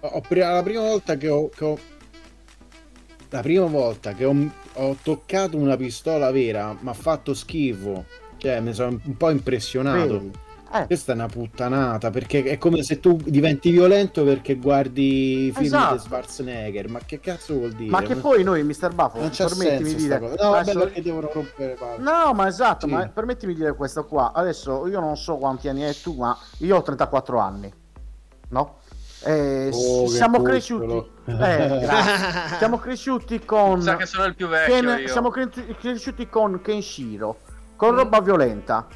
[0.00, 1.78] ho, la prima volta che ho, che ho
[3.32, 4.34] la prima volta che ho,
[4.74, 8.04] ho toccato una pistola vera mi ha fatto schifo.
[8.36, 10.50] Cioè, mi sono un po' impressionato.
[10.74, 10.86] Eh.
[10.86, 15.64] Questa è una puttanata perché è come se tu diventi violento perché guardi i film
[15.64, 15.94] esatto.
[15.94, 16.88] di Schwarzenegger.
[16.88, 17.90] Ma che cazzo vuol dire?
[17.90, 18.92] Ma che poi noi, Mr.
[18.94, 20.18] Buffo, non c'è permettimi di dire.
[20.18, 22.02] No, bello che devono rompere palle.
[22.02, 22.92] No, ma esatto, sì.
[22.92, 24.32] ma permettimi di dire questo qua.
[24.32, 27.72] Adesso io non so quanti anni hai tu, ma io ho 34 anni.
[28.48, 28.80] No?
[29.24, 31.10] Eh, oh, siamo cresciuti.
[31.26, 31.88] Eh,
[32.58, 33.82] siamo cresciuti con.
[33.82, 34.80] Sa che sono il più vecchio.
[34.80, 35.08] Ken...
[35.08, 37.38] Siamo cresciuti con Kenshiro,
[37.76, 37.96] con mm.
[37.96, 38.86] roba violenta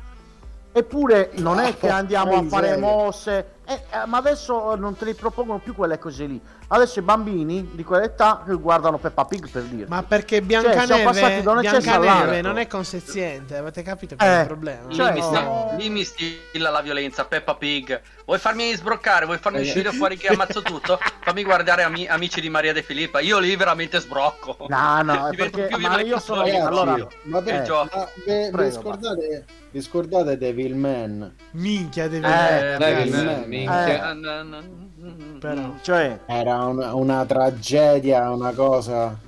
[0.76, 5.14] Eppure non è che andiamo a fare mosse, eh, eh, ma adesso non te li
[5.14, 6.40] propongono più quelle cose lì.
[6.68, 9.86] Adesso i bambini di quell'età guardano Peppa Pig per dire.
[9.88, 14.90] Ma perché Biancaneve, cioè, Biancaneve non è consenziente, avete capito qual è il eh, problema?
[14.90, 18.00] Cioè, lì, mi sta, lì mi stilla la violenza, Peppa Pig.
[18.24, 19.62] Vuoi farmi sbroccare, vuoi farmi eh.
[19.62, 20.98] uscire fuori che ammazzo tutto?
[21.20, 23.18] Fammi guardare ami- Amici di Maria De Filippa.
[23.18, 24.56] Io lì veramente sbrocco.
[24.68, 29.44] No, no, perché ma io sono allora, ma per, ma, beh, Prego, scordate
[29.76, 31.34] vi scordate Devilman?
[31.50, 32.32] Minchia Devilman.
[32.32, 34.10] Eh, Devilman, minchia.
[34.12, 35.38] Eh.
[35.38, 35.74] Però.
[35.82, 39.24] Cioè, era una, una tragedia, una cosa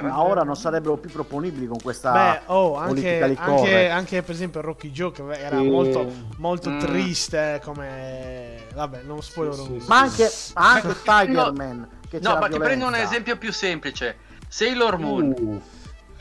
[0.00, 4.60] ma ora non sarebbero più proponibili con questa Beh, oh, anche, anche, anche, per esempio
[4.60, 5.68] Rocky Joe che era sì.
[5.68, 6.78] molto, molto mm.
[6.80, 12.58] triste come vabbè non spoilerò sì, sì, ma anche, anche Tiger Man no ma ti
[12.58, 14.16] prendo un esempio più semplice
[14.48, 15.62] Sailor Moon uh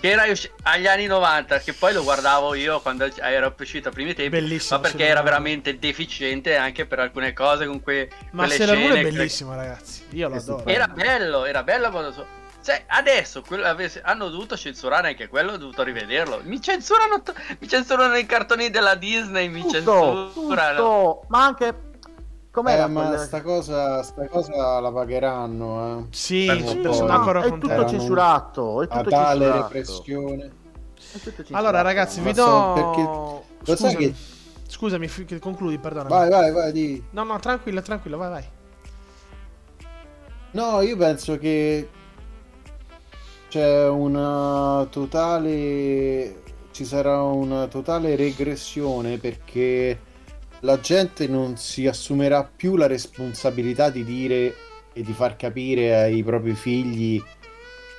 [0.04, 0.26] che era
[0.64, 4.82] agli anni 90, che poi lo guardavo io quando era uscito a primi tempi, bellissimo,
[4.82, 8.88] ma perché era veramente deficiente anche per alcune cose con que- ma quelle scene.
[8.90, 9.56] Ma è bellissimo, che...
[9.56, 10.06] ragazzi.
[10.10, 10.66] Io lo adoro.
[10.66, 12.26] Era bello, era bello quando so...
[12.62, 13.64] Cioè, adesso quello,
[14.02, 16.42] hanno dovuto censurare anche quello, ho dovuto rivederlo.
[16.44, 17.24] Mi censurano,
[17.60, 20.76] mi censurano i cartoni della Disney, mi tutto, censurano.
[20.76, 21.74] Tutto, ma anche
[22.54, 23.24] Com'era eh, ma quella...
[23.24, 26.06] sta cosa, sta cosa la pagheranno, eh.
[26.12, 29.62] Sì, è tutto censurato, è tutto a tale censurato.
[29.64, 30.52] repressione.
[31.50, 33.44] Allora ragazzi, vi do...
[33.64, 33.76] Perché...
[33.76, 34.14] Scusami, che...
[34.68, 36.08] scusami, concludi, perdona.
[36.08, 37.04] Vai, vai, vai, di.
[37.10, 38.46] No, no, tranquillo, tranquillo, vai, vai.
[40.52, 41.90] No, io penso che
[43.50, 46.44] c'è una totale...
[46.70, 50.12] ci sarà una totale regressione perché
[50.64, 54.56] la gente non si assumerà più la responsabilità di dire
[54.94, 57.22] e di far capire ai propri figli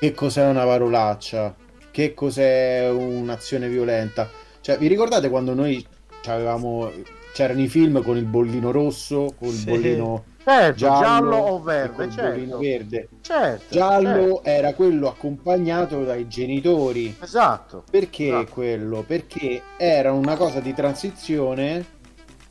[0.00, 1.54] che cos'è una parolaccia,
[1.90, 4.30] che cos'è un'azione violenta.
[4.60, 5.84] Cioè, vi ricordate quando noi
[6.26, 6.90] avevamo
[7.34, 9.64] c'erano i film con il bollino rosso, con il sì.
[9.64, 12.58] bollino certo, giallo, giallo, o verde, certo.
[12.58, 13.08] verde.
[13.20, 14.44] Certo, giallo certo.
[14.44, 17.14] era quello accompagnato dai genitori.
[17.20, 17.84] Esatto.
[17.90, 18.52] Perché esatto.
[18.52, 19.02] quello?
[19.06, 21.93] Perché era una cosa di transizione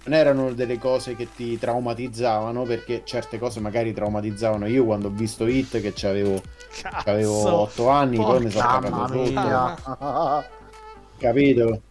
[0.05, 5.11] non erano delle cose che ti traumatizzavano perché certe cose magari traumatizzavano io quando ho
[5.11, 6.41] visto Hit che avevo,
[7.05, 10.45] avevo 8 anni poi mi sono cagato sotto
[11.17, 11.81] capito?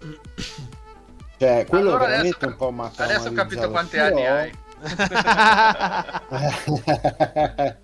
[1.38, 4.06] Cioè quello allora veramente adesso, un po' matta adesso ho capito quanti Però...
[4.06, 4.52] anni hai.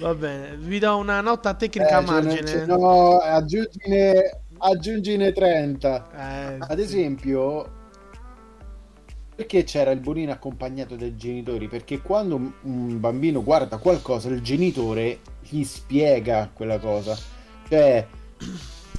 [0.00, 2.66] Va bene vi do una nota tecnica eh, a margine.
[2.66, 7.82] no aggiungine aggiungine 30 eh, ad esempio
[9.34, 11.66] perché c'era il bonino accompagnato dai genitori?
[11.66, 15.18] Perché quando un bambino guarda qualcosa, il genitore
[15.48, 17.18] gli spiega quella cosa.
[17.68, 18.06] Cioè,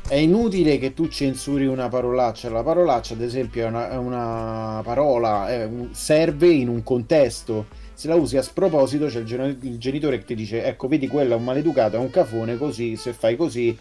[0.07, 2.49] è inutile che tu censuri una parolaccia.
[2.49, 7.67] La parolaccia, ad esempio, è una, è una parola, è un, serve in un contesto.
[7.93, 11.33] Se la usi a sproposito, c'è il, il, genitore che ti dice: Ecco, vedi, quello
[11.33, 12.57] è un maleducato, è un cafone.
[12.57, 13.75] Così, se fai così,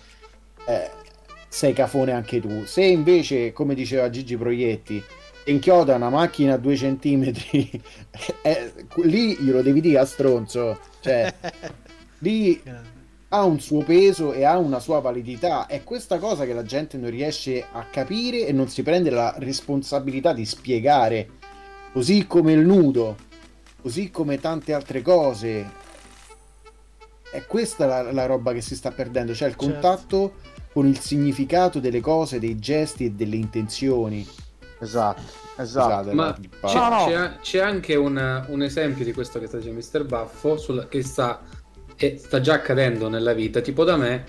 [0.67, 0.91] eh,
[1.49, 2.65] sei cafone anche tu.
[2.65, 5.03] Se invece, come diceva Gigi Proietti,
[5.47, 7.71] inchioda una macchina a due centimetri,
[8.43, 8.73] eh,
[9.03, 10.79] lì glielo devi dire a stronzo.
[11.01, 11.33] Cioè,
[12.19, 12.63] lì
[13.29, 15.67] ha un suo peso e ha una sua validità.
[15.67, 19.35] È questa cosa che la gente non riesce a capire e non si prende la
[19.39, 21.29] responsabilità di spiegare.
[21.93, 23.17] Così come il nudo,
[23.81, 25.83] così come tante altre cose.
[27.31, 29.73] È questa la, la roba che si sta perdendo, cioè il certo.
[29.73, 30.35] contatto
[30.73, 34.27] con il significato delle cose, dei gesti e delle intenzioni.
[34.81, 35.23] Esatto,
[35.57, 36.13] esatto.
[36.13, 37.07] Ma c'è, no, no.
[37.07, 40.05] C'è, c'è, anche una, un esempio di questo che sta dicendo Mr.
[40.05, 41.41] Baffo, sul, che sta,
[41.97, 44.25] eh, sta già accadendo nella vita, tipo da me,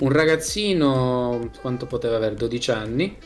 [0.00, 3.16] un ragazzino, quanto poteva avere, 12 anni,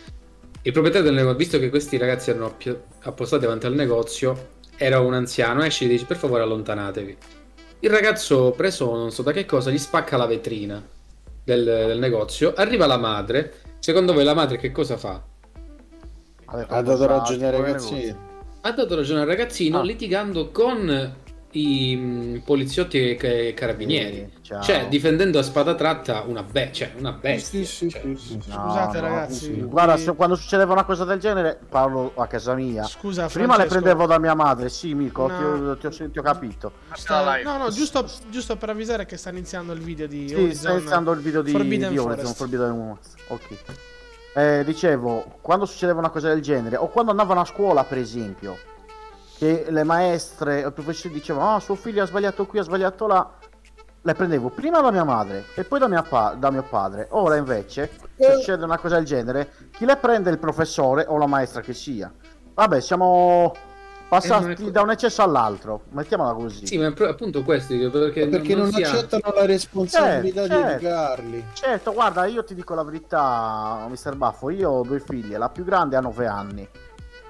[0.65, 2.57] il proprietario del negozio, visto che questi ragazzi erano
[3.03, 7.17] appostati davanti al negozio, era un anziano, esce e dice per favore allontanatevi.
[7.81, 10.81] Il ragazzo preso non so da che cosa gli spacca la vetrina
[11.43, 15.21] del, del negozio, arriva la madre, secondo voi la madre che cosa fa?
[16.53, 18.17] Ha dato ragione ai ragazzini.
[18.61, 19.83] Ha dato ragione al ragazzino ah.
[19.83, 21.21] litigando con
[21.53, 24.31] i mh, poliziotti e i carabinieri.
[24.41, 27.65] Sì, cioè, difendendo a spada tratta una, be- cioè, una bestia.
[27.65, 28.03] Sì, cioè.
[28.05, 29.53] no, Scusate, no, ragazzi.
[29.61, 32.85] Guarda, se, quando succedeva una cosa del genere, parlo a casa mia.
[32.85, 34.69] Scusa, Prima le prendevo da mia madre.
[34.69, 35.37] Sì, Mirko, no.
[35.37, 36.73] ti, ho, ti, ho, ti, ho, capito.
[36.93, 37.41] Sta...
[37.43, 40.29] No, no, giusto, giusto, per avvisare che sta iniziando il video di.
[40.29, 42.99] Sì, Horizon, sta iniziando il video di Forbidden, di Horizon, Forbidden
[43.29, 43.57] Ok.
[44.35, 48.57] Eh, dicevo, quando succedeva una cosa del genere, o quando andavano a scuola, per esempio
[49.37, 53.07] che le maestre o i professori dicevano: Ah, suo figlio ha sbagliato qui, ha sbagliato
[53.07, 53.31] là.
[54.05, 57.07] Le prendevo prima da mia madre e poi da, pa- da mio padre.
[57.11, 61.27] Ora invece, se succede una cosa del genere, chi le prende il professore o la
[61.27, 62.13] maestra che sia.
[62.55, 63.53] Vabbè, siamo
[64.19, 66.67] passati da un eccesso all'altro, mettiamola così.
[66.67, 70.87] Sì, ma appunto questo perché, perché non, non, non accettano la responsabilità certo, di certo.
[70.87, 71.45] educarli.
[71.55, 75.65] Certo, guarda, io ti dico la verità, mister Baffo, io ho due figlie, la più
[75.65, 76.69] grande ha 9 anni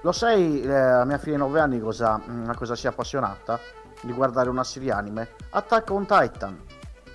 [0.03, 2.89] lo sai, eh, la mia figlia di 9 anni cosa, mm, a cosa si è
[2.89, 3.61] appassionata?
[4.01, 5.29] Di guardare una serie anime?
[5.51, 6.61] Attack on Titan.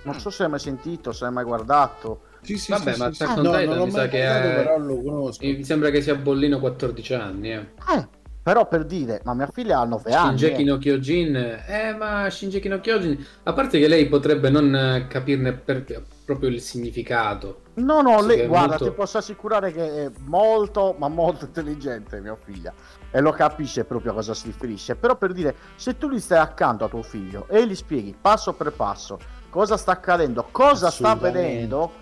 [0.04, 0.18] Non mm.
[0.18, 2.22] so se hai mai sentito, se hai mai guardato.
[2.40, 4.54] Sì, sì, Vabbè, sì, ma Attack on Titan no, mi sa che è...
[4.54, 5.44] però lo conosco.
[5.44, 7.66] Mi sembra che sia bollino 14 anni, eh.
[7.94, 8.08] eh
[8.48, 10.38] però per dire, ma mia figlia ha 9 anni.
[10.38, 11.36] Shinjeki no Kyojin,
[11.66, 15.84] eh ma Shinjeki no Kyojin, a parte che lei potrebbe non capirne per,
[16.24, 17.60] proprio il significato.
[17.74, 18.84] No, no, lei, guarda, molto...
[18.84, 22.72] ti posso assicurare che è molto, ma molto intelligente mia figlia
[23.10, 24.96] e lo capisce proprio a cosa si riferisce.
[24.96, 28.54] Però per dire, se tu gli stai accanto a tuo figlio e gli spieghi passo
[28.54, 29.18] per passo
[29.50, 31.92] cosa sta accadendo, cosa sta vedendo,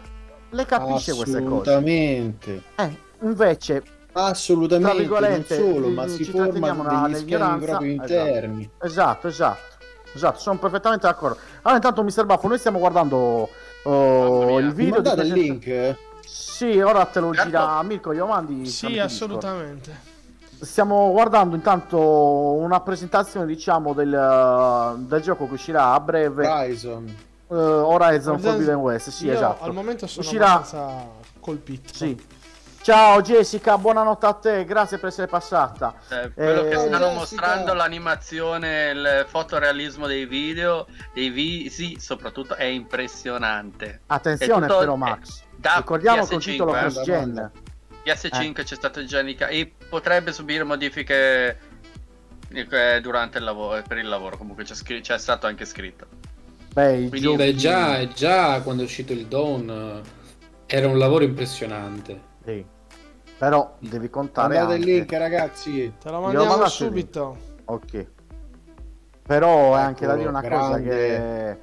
[0.50, 1.70] le capisce queste cose.
[1.70, 2.62] Assolutamente.
[2.76, 3.82] Eh, invece
[4.18, 7.84] Assolutamente, non solo, ma si formano degli schemi proprio esatto.
[7.84, 8.70] interni.
[8.80, 9.76] Esatto, esatto,
[10.14, 11.36] esatto, sono perfettamente d'accordo.
[11.62, 12.24] Allora, intanto, Mr.
[12.24, 13.50] Baffo, noi stiamo guardando
[13.82, 14.94] uh, il video.
[14.94, 15.96] Mandate il link?
[16.24, 17.50] Sì, ora te lo certo.
[17.50, 18.64] gira Mirko, io mandi.
[18.64, 20.14] Sì, assolutamente.
[20.60, 26.46] Stiamo guardando intanto una presentazione, diciamo, del, del gioco che uscirà a breve.
[26.46, 27.16] Horizon.
[27.48, 29.62] Uh, Horizon Forbidden West, sì, io esatto.
[29.64, 30.54] Al momento sono uscirà...
[30.54, 31.94] abbastanza colpito.
[31.94, 32.20] Sì,
[32.86, 35.92] Ciao Jessica, buonanotte a te, grazie per essere passata.
[36.08, 37.12] Eh, quello eh, che stanno Jessica.
[37.14, 44.02] mostrando l'animazione, il fotorealismo dei video, dei visi, soprattutto è impressionante.
[44.06, 47.50] Attenzione tutto, però Max, ricordiamo PS5, che un titolo cross gen.
[48.04, 48.62] PS5 eh.
[48.62, 51.58] c'è stato il Genica e potrebbe subire modifiche
[52.50, 56.06] eh, durante il lavoro, per il lavoro, comunque c'è, scr- c'è stato anche scritto.
[56.72, 60.04] Beh, Quindi, beh già, già, quando è uscito il Dawn
[60.68, 62.34] eh, era un lavoro impressionante.
[62.44, 62.74] Sì.
[63.38, 64.54] Però devi contare.
[64.54, 64.90] Mandate anche...
[64.90, 65.92] il link, ragazzi.
[66.00, 67.36] Te lo mandiamo subito.
[67.66, 68.06] Ok.
[69.22, 70.66] Però è anche da dire una grande.
[70.66, 71.60] cosa che,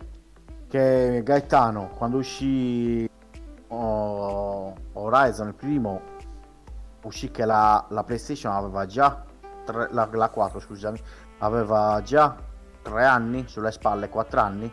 [0.67, 3.09] che Gaetano, quando uscì
[3.69, 6.01] oh, Horizon, il primo,
[7.03, 9.23] uscì che la, la PlayStation aveva già,
[9.63, 10.99] tre, la, la 4 scusami,
[11.39, 12.35] aveva già
[12.81, 14.71] tre anni sulle spalle, quattro anni.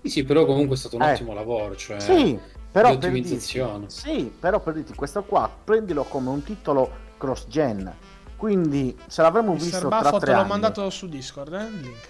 [0.00, 1.12] Sì, sì, però comunque è stato un eh.
[1.12, 1.76] ottimo lavoro.
[1.76, 2.00] Cioè...
[2.00, 2.40] Sì,
[2.82, 7.92] però per dirti, sì, però per dirti, questo qua prendilo come un titolo cross gen.
[8.36, 11.80] Quindi se l'avremmo Mister visto Buffo, tra tre te l'ho mandato su Discord, eh, il
[11.80, 12.08] link.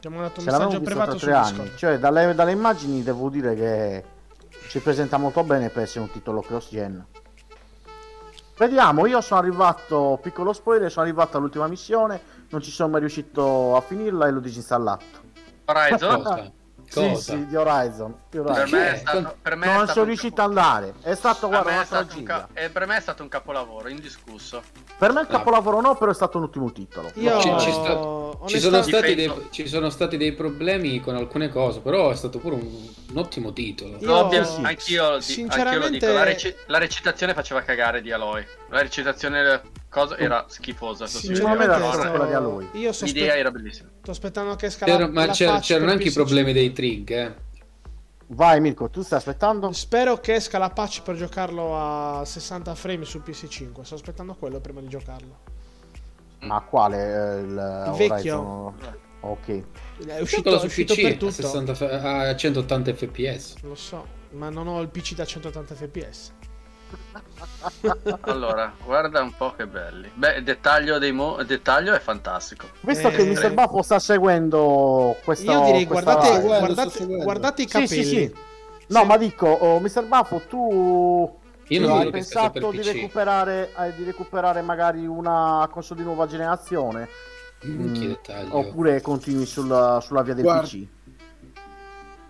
[0.00, 1.58] Ti ho mandato un se messaggio privato su Discord.
[1.58, 1.76] Anni.
[1.76, 4.04] Cioè, dalle, dalle immagini devo dire che
[4.68, 7.04] ci presenta molto bene per essere un titolo cross gen.
[8.56, 13.76] Vediamo, io sono arrivato, piccolo spoiler, sono arrivato all'ultima missione, non ci sono mai riuscito
[13.76, 15.04] a finirla e l'ho disinstallato.
[15.66, 16.52] Horizon?
[16.92, 17.14] Cosa?
[17.16, 18.14] Sì, sì, di Horizon.
[18.30, 18.70] Di Horizon.
[18.70, 20.94] Per me è stato, per me non sono riuscito ad andare.
[21.02, 22.24] È stato, guarda, una tragedia.
[22.24, 24.62] Ca- e per me è stato un capolavoro, indiscusso.
[24.96, 27.10] Per me il capolavoro no, però è stato un ottimo titolo.
[27.14, 27.40] Io...
[27.40, 28.30] Ci, ci, sta...
[28.46, 32.56] ci, sono dei, ci, sono stati dei, problemi con alcune cose, però è stato pure
[32.56, 33.96] un, un ottimo titolo.
[33.98, 34.14] Io...
[34.14, 34.62] Ovvio, sì.
[34.62, 35.60] anch'io, Sinceramente...
[35.60, 36.12] anch'io lo dico.
[36.12, 38.44] La, rec- la, recitazione faceva cagare di Aloy.
[38.70, 41.06] La recitazione cosa era schifosa.
[41.06, 42.68] Secondo me era quella di Aloy.
[42.72, 43.90] Io L'idea era bellissima.
[44.08, 45.06] Sto aspettando che scala.
[45.06, 47.34] Ma c'erano anche i problemi dei trig, eh.
[48.28, 49.70] Vai Mirko, tu stai aspettando?
[49.72, 53.82] Spero che esca la patch per giocarlo a 60 frame su PC5.
[53.82, 55.38] Sto aspettando quello prima di giocarlo.
[56.40, 57.40] Ma quale?
[57.40, 58.74] Il, il vecchio?
[59.20, 59.62] Ok.
[60.06, 61.46] È uscito, è uscito PC, per tutto.
[61.46, 63.60] A, 60, a 180 fps.
[63.60, 66.32] Lo so, ma non ho il PC da 180 fps.
[68.20, 70.10] Allora, guarda un po' che belli.
[70.14, 72.68] Beh, il dettaglio, dei mo- il dettaglio è fantastico.
[72.80, 73.52] Visto eh, che Mr.
[73.52, 77.86] Baffo sta seguendo questa Io direi guardate, guardate, guardate, i capelli.
[77.88, 78.34] Sì, sì, sì.
[78.88, 79.06] No, sì.
[79.06, 80.04] ma dico, oh, Mr.
[80.04, 86.06] Baffo, tu io non hai pensato di recuperare, eh, di recuperare magari una console di
[86.06, 87.08] nuova generazione?
[87.66, 88.12] Mm,
[88.50, 90.86] oppure continui sulla, sulla via del guarda, PC?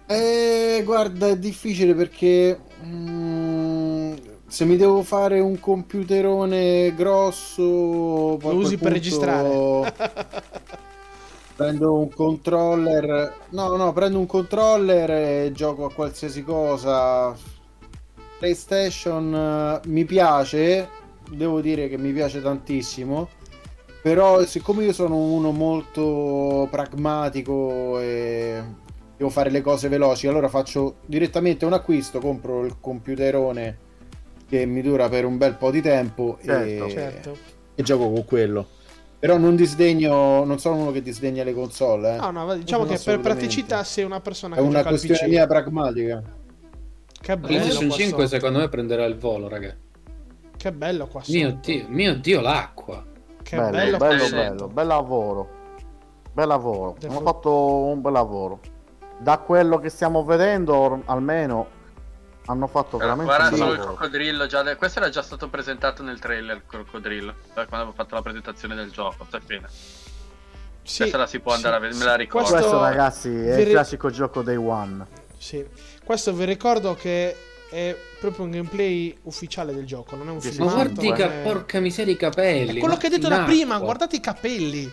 [0.07, 3.48] Eh, guarda, è difficile perché mm,
[4.49, 9.95] se mi devo fare un computerone grosso, lo usi per registrare.
[11.55, 13.35] Prendo un controller.
[13.51, 17.37] No, no, prendo un controller e gioco a qualsiasi cosa.
[18.39, 20.89] PlayStation uh, mi piace,
[21.31, 23.29] devo dire che mi piace tantissimo.
[24.01, 28.63] Però siccome io sono uno molto pragmatico e
[29.17, 33.87] devo fare le cose veloci, allora faccio direttamente un acquisto, compro il computerone
[34.49, 36.91] che mi dura per un bel po' di tempo certo, e...
[36.91, 37.37] Certo.
[37.75, 38.67] e gioco con quello.
[39.19, 42.15] Però non disdegno, non sono uno che disdegna le console.
[42.15, 42.19] Eh.
[42.19, 46.23] No, no, diciamo che per praticità sei una persona che È una questione mia pragmatica.
[47.21, 47.47] Che bello.
[47.47, 49.75] PlayStation 5 secondo me prenderà il volo, raga.
[50.57, 53.05] Che bello qua Mio Dio, mio Dio l'acqua.
[53.43, 55.49] Che bello, bello, bello, bello, bel lavoro.
[56.33, 56.91] Bel lavoro.
[56.91, 58.61] Abbiamo fatto un bel lavoro.
[59.19, 61.77] Da quello che stiamo vedendo, almeno
[62.49, 66.57] hanno fatto veramente guarda solo il coccodrillo già questo era già stato presentato nel trailer
[66.57, 69.69] il coccodrillo quando avevo fatto la presentazione del gioco sapete
[70.89, 72.49] sì, questa la si può andare sì, a vedere me la ricordo.
[72.49, 75.07] Questo, questo ragazzi è il classico gioco day one.
[75.37, 75.63] Sì.
[76.03, 77.37] Questo vi ricordo che
[77.69, 81.43] è proprio un gameplay ufficiale del gioco non è un film ma guardi che è...
[81.43, 84.91] porca miseria i capelli è quello che hai detto da prima guardate i capelli.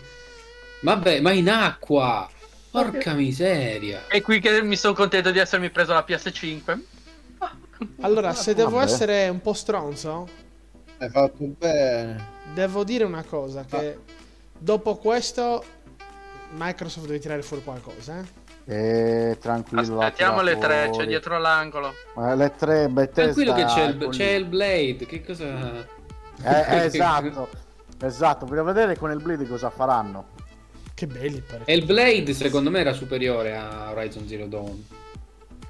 [0.80, 2.28] Vabbè ma in acqua.
[2.70, 4.02] Porca miseria.
[4.08, 6.78] E qui che mi sono contento di essermi preso la PS5
[8.00, 10.28] allora, se devo essere un po' stronzo,
[10.98, 12.34] hai fatto bene.
[12.54, 13.98] Devo dire una cosa: che
[14.56, 15.64] dopo questo,
[16.52, 18.18] Microsoft deve tirare fuori qualcosa.
[18.18, 18.44] Eh?
[18.68, 20.00] Eh, tranquillo.
[20.00, 21.92] Aspettiamo le tre, c'è dietro l'angolo.
[22.16, 23.32] Eh, le tre, Bethesda.
[23.32, 25.06] Tranquillo che c'è il, c'è il Blade.
[25.06, 25.86] Che cosa.
[26.42, 27.48] Eh, esatto,
[28.00, 28.46] esatto.
[28.46, 30.34] Voglio vedere con il Blade cosa faranno.
[30.94, 31.42] Che belli.
[31.64, 34.84] E il Blade, secondo me, era superiore a Horizon Zero Dawn.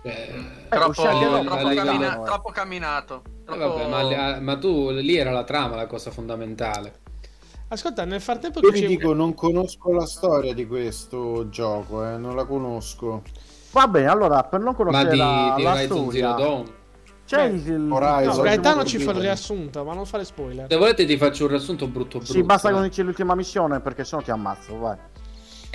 [0.06, 3.22] Eh, troppo, troppo, cammina- troppo, camminato.
[3.44, 3.80] Troppo...
[3.80, 7.00] Eh, vabbè, ma, ma, tu lì era la trama la cosa fondamentale.
[7.68, 12.36] Ascolta, nel frattempo Io ti dico, non conosco la storia di questo gioco, eh, non
[12.36, 13.22] la conosco.
[13.72, 16.74] Va bene, allora per non conoscere ma di, la, di la storia, Dawn.
[17.26, 18.36] C'è il Horizon.
[18.36, 20.68] No, Gaetano ci fa il riassunto, ma non fare spoiler.
[20.70, 22.32] Se volete ti faccio un riassunto brutto brutto.
[22.32, 22.74] Sì, basta eh.
[22.74, 24.96] che dici l'ultima missione perché sennò ti ammazzo, vai.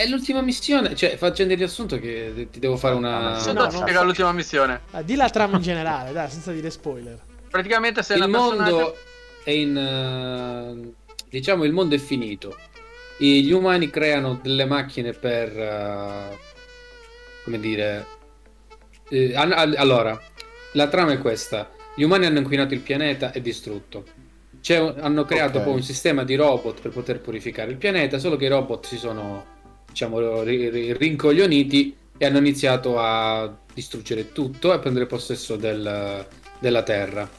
[0.02, 3.40] È l'ultima missione, cioè facendo il riassunto che ti devo fare una...
[3.40, 4.82] No, no, spiega l'ultima missione.
[4.92, 7.20] Ah, di la trama in generale, dai, senza dire spoiler.
[7.52, 8.98] Praticamente se il mondo
[9.44, 9.76] è in...
[9.78, 10.92] Uh,
[11.30, 12.58] diciamo il mondo è finito.
[13.18, 15.56] Gli umani creano delle macchine per...
[15.56, 16.36] Uh,
[17.44, 18.08] come dire...
[19.08, 20.20] Eh, allora,
[20.74, 21.70] la trama è questa.
[21.96, 24.06] Gli umani hanno inquinato il pianeta e distrutto.
[24.62, 25.64] Cioè, hanno creato okay.
[25.64, 28.98] poi un sistema di robot per poter purificare il pianeta, solo che i robot si
[28.98, 29.51] sono
[29.92, 36.26] diciamo, rincoglioniti e hanno iniziato a distruggere tutto e a prendere possesso del,
[36.60, 37.30] della Terra.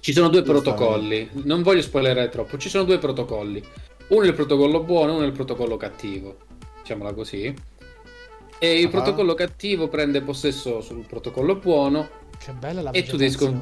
[0.00, 3.62] Ci sono due protocolli, non voglio spoilerare troppo, ci sono due protocolli.
[4.08, 6.38] Uno è il protocollo buono, uno è il protocollo cattivo,
[6.80, 7.54] diciamola così.
[8.60, 8.90] E il uh-huh.
[8.90, 12.08] protocollo cattivo prende possesso sul protocollo buono.
[12.38, 13.60] Che bella la e tu, devi scon-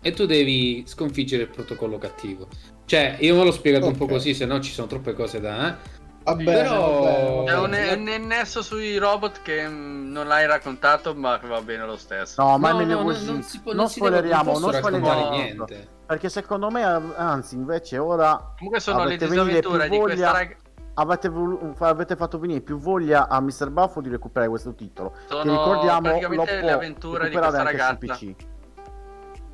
[0.00, 2.48] e tu devi sconfiggere il protocollo cattivo.
[2.84, 3.98] Cioè, io me l'ho spiegato okay.
[3.98, 5.68] un po' così, se no ci sono troppe cose da...
[5.68, 5.96] Eh?
[6.28, 11.40] Vabbè, però è un, è un nesso sui robot che mm, non l'hai raccontato, ma
[11.42, 12.42] va bene lo stesso.
[12.42, 13.26] No, ma no, no, così.
[13.26, 15.88] non, si può, non, non spoileriamo, non spoileriamo niente.
[16.06, 21.76] Perché secondo me, anzi, invece ora Comunque sono le disavventure di questa ragazza Avete, volu-
[21.78, 23.70] avete, fatto venire più voglia a Mr.
[23.70, 25.14] Buffo di recuperare questo titolo.
[25.28, 28.18] Sono che ricordiamo lo le avventure di questa ragazza.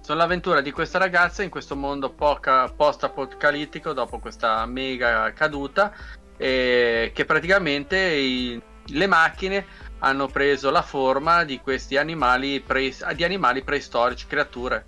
[0.01, 5.93] Sono l'avventura di questa ragazza in questo mondo post-apocalittico dopo questa mega caduta
[6.36, 9.66] eh, che praticamente i, le macchine
[10.01, 14.86] hanno preso la forma di questi animali, pre, di animali preistorici, creature.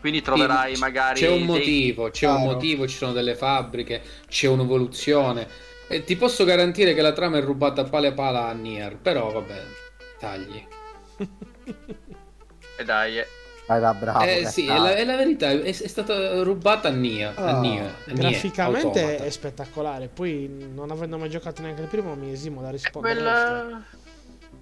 [0.00, 1.20] Quindi troverai Quindi magari.
[1.20, 5.48] C'è un motivo, c'è un motivo, ci sono delle fabbriche, c'è un'evoluzione.
[5.88, 9.32] E ti posso garantire che la trama è rubata pale a pala a Nier, però
[9.32, 9.62] vabbè,
[10.18, 10.66] tagli.
[12.76, 13.26] e dai, eh.
[13.70, 14.24] Era bravo.
[14.24, 17.34] Eh, sì, è la, è la, verità, è, è stata rubata a Nia.
[17.34, 17.60] A
[18.06, 20.08] graficamente Nia, è spettacolare.
[20.08, 23.14] Poi, non avendo mai giocato neanche il primo, mi esimo da rispondere.
[23.14, 23.82] Quella...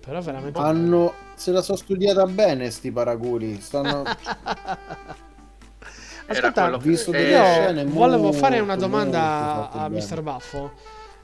[0.04, 0.58] Però veramente.
[0.58, 1.14] Hanno.
[1.36, 3.60] Se la sono studiata bene, sti paraguri.
[3.60, 4.02] Stanno.
[6.28, 10.22] Ascolta, visto io volevo fare una domanda a Mr.
[10.22, 10.72] Buffo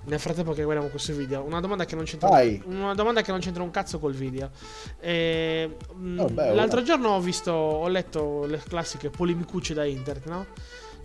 [0.04, 2.28] nel frattempo che guardiamo questo video, una domanda che non c'entra,
[2.64, 4.50] una domanda che non c'entra un cazzo col video.
[4.98, 5.94] E, oh,
[6.26, 6.86] beh, l'altro ora.
[6.86, 10.46] giorno ho visto, ho letto le classiche polemicucce da internet, no?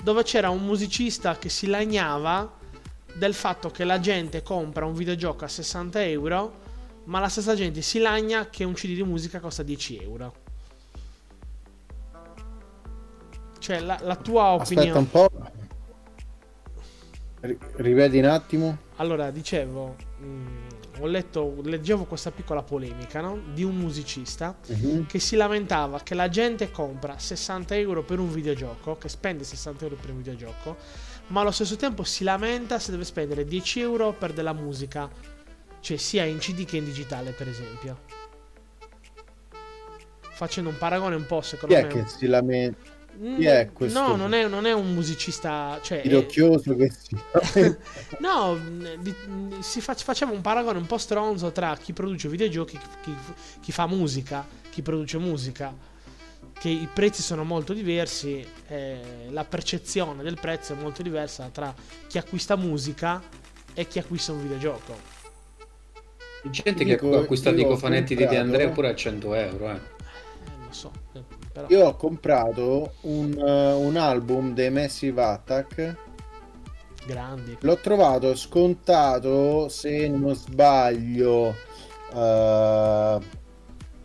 [0.03, 2.51] Dove c'era un musicista che si lagnava
[3.13, 6.65] del fatto che la gente compra un videogioco a 60 euro,
[7.05, 10.33] ma la stessa gente si lagna che un CD di musica costa 10 euro.
[13.59, 14.89] Cioè, la, la tua opinione.
[14.89, 15.29] Aspetta un po'.
[17.75, 18.85] Rivedi un attimo.
[18.97, 20.67] Allora, dicevo, mh, mm,
[20.99, 23.39] ho letto, leggevo questa piccola polemica no?
[23.53, 25.05] di un musicista uh-huh.
[25.05, 29.83] che si lamentava che la gente compra 60 euro per un videogioco, che spende 60
[29.83, 30.77] euro per un videogioco,
[31.27, 35.09] ma allo stesso tempo si lamenta se deve spendere 10 euro per della musica,
[35.79, 38.15] cioè sia in CD che in digitale per esempio.
[40.21, 41.87] Facendo un paragone un po' secondo Chi me...
[41.87, 42.96] Chi è che si lamenta?
[43.19, 43.99] Chi è questo?
[43.99, 45.79] No, non è, non è un musicista.
[45.81, 47.15] Cioè, Tirocchioso che si.
[48.19, 48.59] no,
[48.99, 49.13] di,
[49.59, 53.15] si fa, facciamo un paragone un po' stronzo tra chi produce videogiochi e chi,
[53.59, 55.73] chi, fa musica, chi produce musica.
[56.59, 58.99] Che i prezzi sono molto diversi, eh,
[59.29, 61.73] la percezione del prezzo è molto diversa tra
[62.07, 63.21] chi acquista musica
[63.73, 65.15] e chi acquista un videogioco.
[66.49, 69.73] C'è gente che ha acquistato i cofanetti di De Andrea pure a 100 euro, eh.
[69.73, 69.79] eh
[70.65, 70.91] lo so.
[71.57, 71.67] Eh però.
[71.69, 75.95] Io ho comprato un, uh, un album dei Massive Attack.
[77.07, 77.57] Grandi.
[77.61, 81.55] L'ho trovato scontato, se non sbaglio,
[82.11, 83.21] uh, da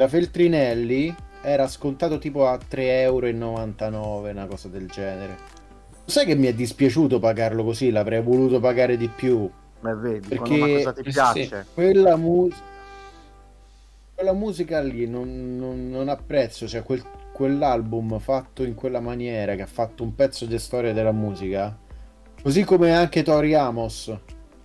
[0.09, 1.15] Feltrinelli.
[1.43, 5.37] Era scontato tipo a 3,99 euro, una cosa del genere.
[6.05, 7.91] Sai che mi è dispiaciuto pagarlo così?
[7.91, 9.51] L'avrei voluto pagare di più.
[9.81, 11.45] Ma vedi, perché una cosa ti piace.
[11.45, 12.71] Sì, quella musica
[14.15, 19.63] quella musica lì non, non, non apprezzo, cioè quel, quell'album fatto in quella maniera, che
[19.63, 21.77] ha fatto un pezzo di storia della musica,
[22.43, 24.15] così come anche Tori Amos.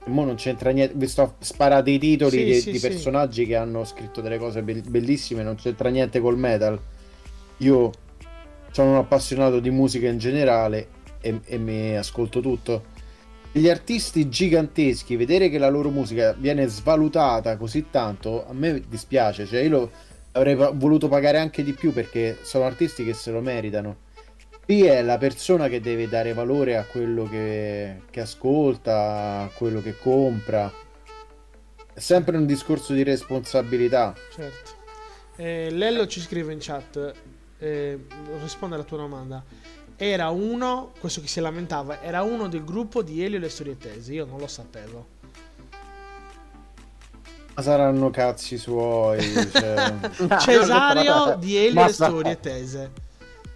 [0.05, 3.47] Mo non c'entra niente, vi sto sparando i titoli sì, di, sì, di, personaggi sì.
[3.49, 6.79] che hanno scritto delle cose bellissime, non c'entra niente col metal.
[7.57, 7.91] Io
[8.71, 10.87] sono un appassionato di musica in generale
[11.19, 12.95] e, e mi ascolto tutto.
[13.51, 19.45] Gli artisti giganteschi, vedere che la loro musica viene svalutata così tanto, a me dispiace.
[19.45, 19.91] Cioè, io lo,
[20.37, 24.05] avrei voluto pagare anche di più perché sono artisti che se lo meritano.
[24.63, 29.81] Qui è la persona che deve dare valore a quello che, che ascolta, a quello
[29.81, 30.71] che compra.
[31.93, 34.13] È sempre un discorso di responsabilità.
[34.29, 34.71] Certo.
[35.37, 37.13] Eh, Lello ci scrive in chat,
[37.59, 37.99] eh,
[38.41, 39.43] risponde alla tua domanda.
[39.95, 43.77] Era uno, questo che si lamentava, era uno del gruppo di Elio e le storie
[43.77, 45.15] tese, io non lo sapevo.
[47.57, 49.19] Ma saranno cazzi suoi.
[49.51, 49.95] Cioè...
[50.39, 52.91] Cesario di Elio e storie tese.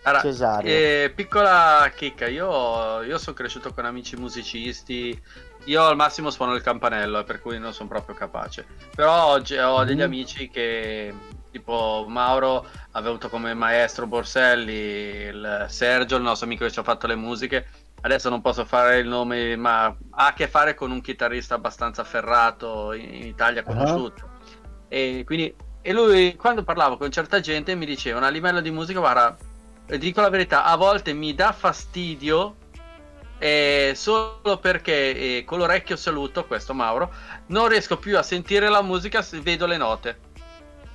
[0.01, 5.21] Allora, eh, piccola chicca, io, io sono cresciuto con amici musicisti.
[5.65, 8.65] Io al massimo suono il campanello, eh, per cui non sono proprio capace.
[8.95, 10.05] Però oggi ho degli mm.
[10.05, 11.13] amici che,
[11.51, 16.83] tipo Mauro, ha avuto come maestro Borselli, il Sergio, il nostro amico che ci ha
[16.83, 17.67] fatto le musiche
[18.01, 22.03] adesso non posso fare il nome, ma ha a che fare con un chitarrista abbastanza
[22.03, 24.23] ferrato in, in Italia conosciuto.
[24.23, 24.29] Uh-huh.
[24.87, 28.99] E quindi e lui quando parlavo con certa gente mi dicevano a livello di musica,
[28.99, 29.35] guarda,
[29.97, 32.55] dico la verità, a volte mi dà fastidio
[33.39, 37.11] eh, solo perché eh, con l'orecchio saluto, questo Mauro,
[37.47, 40.29] non riesco più a sentire la musica se vedo le note.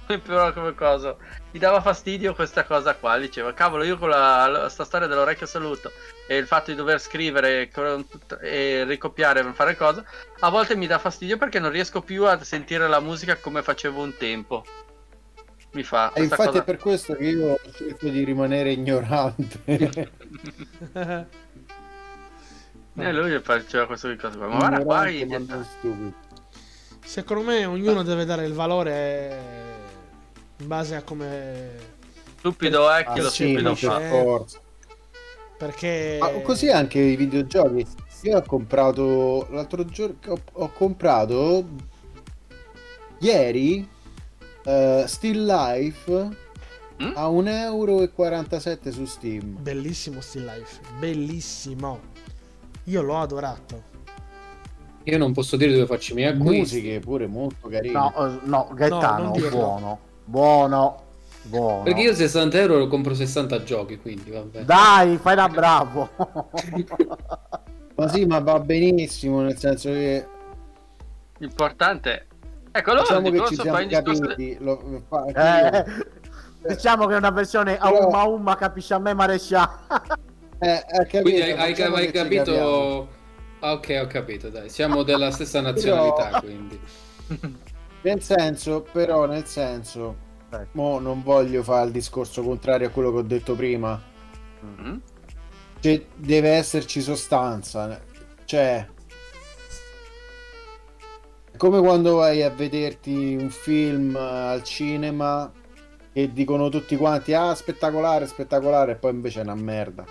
[0.22, 1.16] però come cosa
[1.56, 5.46] mi dava fastidio questa cosa qua diceva cavolo io con la, la sta storia dell'orecchio
[5.46, 5.90] saluto
[6.28, 7.70] e il fatto di dover scrivere
[8.42, 10.04] e ricopiare per fare cosa
[10.40, 14.02] a volte mi dà fastidio perché non riesco più a sentire la musica come facevo
[14.02, 14.66] un tempo.
[15.72, 16.58] Mi fa e infatti cosa...
[16.58, 19.60] è per questo che io cerco di rimanere ignorante.
[19.64, 20.08] E
[22.98, 25.06] eh, lui faceva questo di cosa ma guarda qua
[27.02, 29.65] secondo me ognuno deve dare il valore
[30.58, 31.94] in base a come
[32.38, 34.60] stupido è chi ah, lo sì, stupido fa forza.
[35.58, 37.86] perché Ma così anche i videogiochi
[38.22, 41.64] io ho comprato l'altro giorno ho, ho comprato
[43.18, 43.86] ieri
[44.64, 46.12] uh, Still Life
[47.02, 47.12] mm?
[47.14, 52.00] a 1,47 euro su Steam bellissimo Still Life bellissimo
[52.84, 53.94] io l'ho adorato
[55.08, 56.58] io non posso dire dove faccio i miei acquisti.
[56.58, 57.92] Musiche pure molto carine.
[57.92, 60.00] No, uh, no Gaetano, no, buono.
[60.26, 61.04] Buono.
[61.42, 61.84] Buono.
[61.84, 64.62] Perché io 60 euro lo compro 60 giochi, quindi vabbè.
[64.62, 66.10] Dai, fai da bravo.
[67.94, 70.26] ma sì, ma va benissimo, nel senso che...
[71.38, 72.26] L'importante...
[72.72, 74.56] Ecco, allora diciamo che ci siamo capiti.
[74.60, 75.02] Lo...
[75.32, 75.84] Eh,
[76.74, 77.86] diciamo che è una versione Però...
[77.86, 79.86] a umma umma capisce a me Marescia.
[80.58, 83.08] eh, capito, quindi hai, hai, hai capito...
[83.60, 84.68] Ah, ok, ho capito, dai.
[84.68, 86.40] Siamo della stessa nazionalità, Però...
[86.40, 86.80] quindi...
[88.06, 90.16] Nel senso, però, nel senso,
[90.72, 94.00] mo non voglio fare il discorso contrario a quello che ho detto prima.
[94.64, 94.96] Mm-hmm.
[95.80, 98.00] Cioè, deve esserci sostanza.
[98.44, 98.88] Cioè,
[101.50, 105.50] è come quando vai a vederti un film al cinema
[106.12, 110.04] e dicono tutti quanti ah spettacolare spettacolare e poi invece è una merda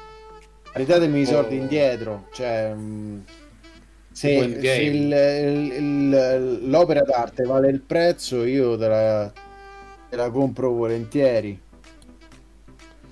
[0.73, 1.61] ridatemi i soldi oh.
[1.61, 3.19] indietro cioè mh, mm,
[4.15, 9.29] se, se il, il, l'opera d'arte vale il prezzo, io te la,
[10.09, 11.59] te la compro volentieri.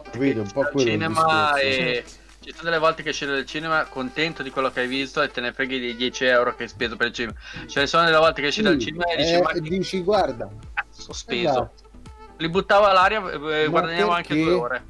[0.02, 0.40] Capito?
[0.40, 2.06] Un po' quello cinema e
[2.40, 5.30] ci sono delle volte che scendo del cinema contento di quello che hai visto e
[5.30, 7.38] te ne freghi di 10 euro che hai speso per il cinema.
[7.68, 10.02] Ce ne sono delle volte che scendo sì, dal cinema e dici, eh, ma dici
[10.04, 11.50] guarda, ho speso.
[11.50, 11.84] Esatto.
[12.38, 14.86] Li buttavo all'aria e guadagnavo anche due ore.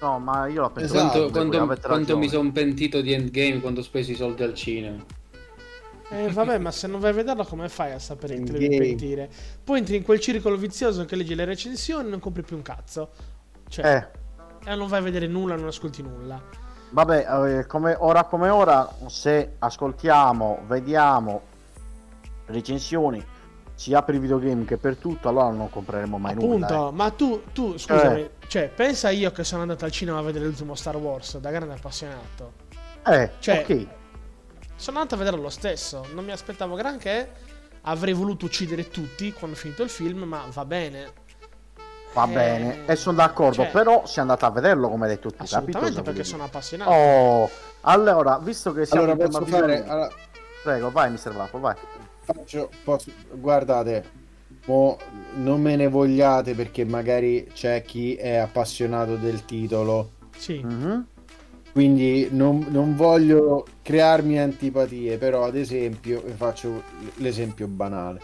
[0.00, 1.00] No, ma io l'ho pensato.
[1.00, 5.18] Esatto, quando, quando mi sono pentito di Endgame quando ho speso i soldi al cinema.
[6.12, 8.78] Eh, vabbè, ma se non vai a vederlo, come fai a sapere che ti devi
[8.78, 9.30] pentire?
[9.62, 12.62] Poi entri in quel circolo vizioso che leggi le recensioni e non compri più un
[12.62, 13.10] cazzo.
[13.68, 14.08] Cioè,
[14.64, 14.74] eh.
[14.74, 16.42] non vai a vedere nulla, non ascolti nulla.
[16.90, 21.42] Vabbè, eh, come ora come ora, se ascoltiamo, vediamo
[22.46, 23.24] recensioni
[23.76, 26.66] sia per i videogame che per tutto, allora non compreremo mai Appunto, nulla.
[26.66, 26.92] Appunto, eh.
[26.92, 28.30] ma tu, tu scusami, eh.
[28.48, 31.74] cioè, pensa io che sono andato al cinema a vedere l'ultimo Star Wars da grande
[31.74, 32.52] appassionato.
[33.06, 33.86] Eh, cioè, ok.
[34.80, 37.30] Sono andato a vederlo lo stesso, non mi aspettavo granché.
[37.82, 41.12] Avrei voluto uccidere tutti quando ho finito il film, ma va bene.
[42.14, 45.30] Va eh, bene, e sono d'accordo, cioè, però sei andato a vederlo come hai detto
[45.30, 46.02] tu, assolutamente capito?
[46.02, 46.90] perché sono appassionato.
[46.90, 47.50] Oh,
[47.82, 49.84] allora, visto che siamo allora, posso fare...
[49.86, 50.10] Allora...
[50.62, 51.32] Prego, vai Mr.
[51.32, 51.76] Vapo, vai.
[52.22, 53.10] Faccio, posso...
[53.32, 54.10] Guardate,
[54.64, 54.96] mo
[55.34, 60.12] non me ne vogliate perché magari c'è chi è appassionato del titolo.
[60.38, 60.64] Sì.
[60.64, 61.00] Mm-hmm.
[61.72, 66.82] Quindi non, non, voglio crearmi antipatie, però ad esempio, faccio
[67.16, 68.20] l'esempio banale.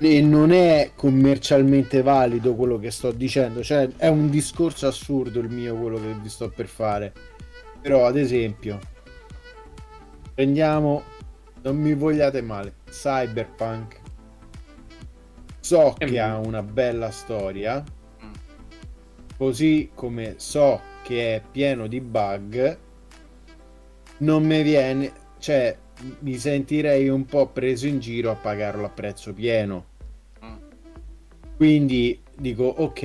[0.00, 5.48] E non è commercialmente valido quello che sto dicendo, cioè è un discorso assurdo il
[5.48, 7.12] mio quello che vi sto per fare.
[7.80, 8.80] Però ad esempio,
[10.34, 11.02] prendiamo,
[11.62, 14.00] non mi vogliate male, Cyberpunk.
[15.60, 18.32] So che ha una bella storia, mm.
[19.36, 22.78] così come so che è pieno di bug,
[24.18, 25.76] non mi viene, cioè
[26.20, 29.84] mi sentirei un po' preso in giro a pagarlo a prezzo pieno.
[30.42, 30.56] Mm.
[31.56, 33.00] Quindi dico, ok,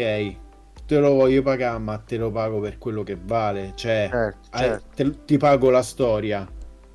[0.86, 3.74] te lo voglio pagare, ma te lo pago per quello che vale.
[3.76, 4.86] Cioè, certo, certo.
[4.96, 6.48] Te, ti pago la storia,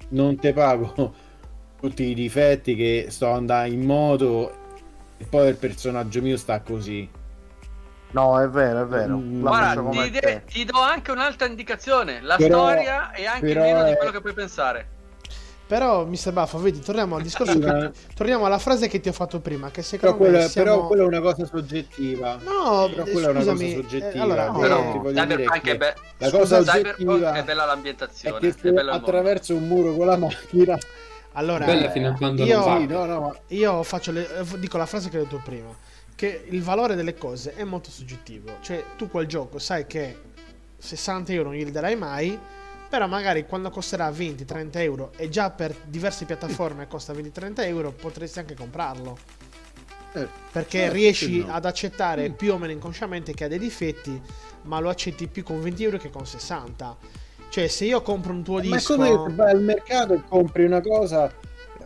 [0.08, 1.14] non ti pago
[1.78, 4.62] tutti i difetti che sto andando in moto
[5.18, 7.08] e poi il personaggio mio sta così.
[8.14, 9.16] No, è vero, è vero.
[9.16, 12.20] Mm, guarda, ti, de- ti, do anche un'altra indicazione.
[12.22, 13.90] La però, storia è anche meno è...
[13.90, 14.88] di quello che puoi pensare.
[15.66, 16.30] Però, Mr.
[16.30, 17.58] Baffo, vedi, torniamo al discorso.
[17.58, 19.70] che, torniamo alla frase che ti ho fatto prima.
[19.72, 20.70] Che secondo però, quella, siamo...
[20.70, 22.34] però quella è una cosa soggettiva.
[22.34, 24.14] No, però quella scusami, è una cosa soggettiva.
[24.14, 25.02] Eh, allora, no, però, no.
[25.10, 28.48] Cyberpunk è, be- la cosa oggettiva è bella l'ambientazione.
[28.48, 30.78] È che è attraverso un muro con la macchina.
[31.32, 34.28] Allora, io, no, no, io faccio le,
[34.58, 35.74] dico la frase che ho detto prima
[36.14, 38.56] che il valore delle cose è molto soggettivo.
[38.60, 40.16] Cioè, tu quel gioco sai che
[40.78, 42.38] 60 euro non gli darai mai,
[42.88, 48.38] però magari quando costerà 20-30 euro e già per diverse piattaforme costa 20-30 euro, potresti
[48.38, 49.18] anche comprarlo.
[50.12, 51.52] Eh, perché eh, riesci no.
[51.52, 52.32] ad accettare mm.
[52.34, 54.20] più o meno inconsciamente che ha dei difetti,
[54.62, 56.96] ma lo accetti più con 20 euro che con 60.
[57.48, 58.96] Cioè, se io compro un tuo disco.
[58.96, 61.32] Ma come vai al mercato e compri una cosa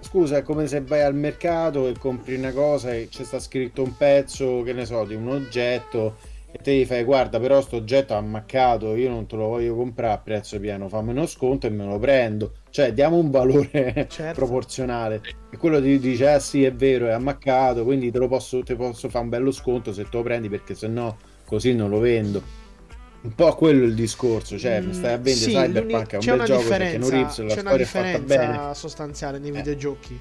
[0.01, 3.83] Scusa, è come se vai al mercato e compri una cosa e c'è sta scritto
[3.83, 6.17] un pezzo, che ne so, di un oggetto
[6.51, 9.75] e te gli fai guarda però sto oggetto è ammaccato, io non te lo voglio
[9.77, 12.53] comprare a prezzo pieno, fammi uno sconto e me lo prendo.
[12.71, 14.45] Cioè diamo un valore certo.
[14.45, 15.21] proporzionale.
[15.51, 18.77] E quello ti dice ah sì è vero, è ammaccato, quindi te lo posso, te
[18.77, 21.99] posso fare un bello sconto se te lo prendi perché se no così non lo
[21.99, 22.43] vendo.
[23.21, 26.47] Un po' quello il discorso, cioè mm, stai a vendere sì, Cyberpunk, è un bel
[26.47, 29.55] gioco perché non Reeves la c'è una differenza sostanziale nei eh.
[29.55, 30.21] videogiochi.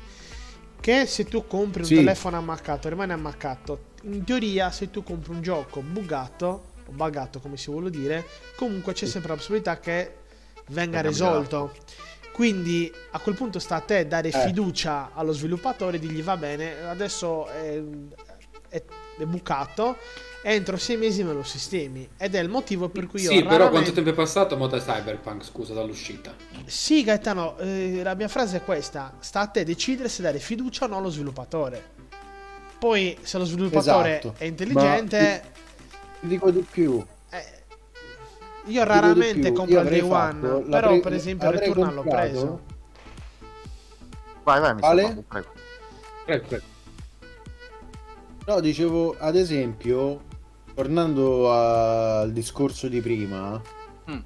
[0.80, 1.96] Che se tu compri un sì.
[1.96, 3.96] telefono ammaccato rimane ammaccato.
[4.04, 8.26] In teoria, se tu compri un gioco bugato, o buggato come si vuole dire,
[8.56, 10.14] comunque c'è sempre la possibilità che
[10.70, 11.74] venga risolto.
[12.32, 14.32] Quindi a quel punto sta a te dare eh.
[14.32, 17.82] fiducia allo sviluppatore e dirgli va bene, adesso è,
[18.70, 18.84] è,
[19.18, 19.98] è bucato
[20.48, 22.08] entro sei mesi me lo sistemi.
[22.18, 23.30] Ed è il motivo per cui io.
[23.30, 23.58] Sì, raramente...
[23.58, 26.34] però quanto tempo è passato moda Cyberpunk, scusa, dall'uscita?
[26.66, 30.86] Sì, Gaetano, eh, la mia frase è questa: sta a te decidere se dare fiducia
[30.86, 31.96] o no allo sviluppatore.
[32.80, 34.36] Poi, se lo sviluppatore esatto.
[34.38, 35.44] è intelligente.
[36.22, 37.04] Ti dico di più.
[37.30, 37.46] Eh,
[38.66, 42.62] io raramente compro il day one, però per esempio Returnal l'ho preso.
[44.44, 45.26] Vai, vai, mi Ale?
[45.28, 45.52] Prego.
[46.24, 46.76] Prego, prego.
[48.48, 50.22] No, dicevo, ad esempio,
[50.74, 53.62] tornando al discorso di prima,
[54.10, 54.20] mm.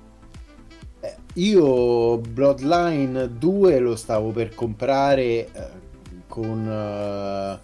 [0.99, 5.49] eh, io Bloodline 2 lo stavo per comprare eh,
[6.27, 7.59] con, eh,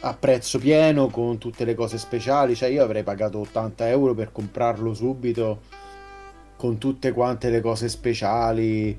[0.00, 4.30] a prezzo pieno con tutte le cose speciali, cioè io avrei pagato 80 euro per
[4.30, 5.62] comprarlo subito
[6.56, 8.90] con tutte quante le cose speciali.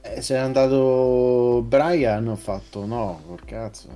[0.00, 3.88] Eh, se è andato Brian ho fatto no, por cazzo.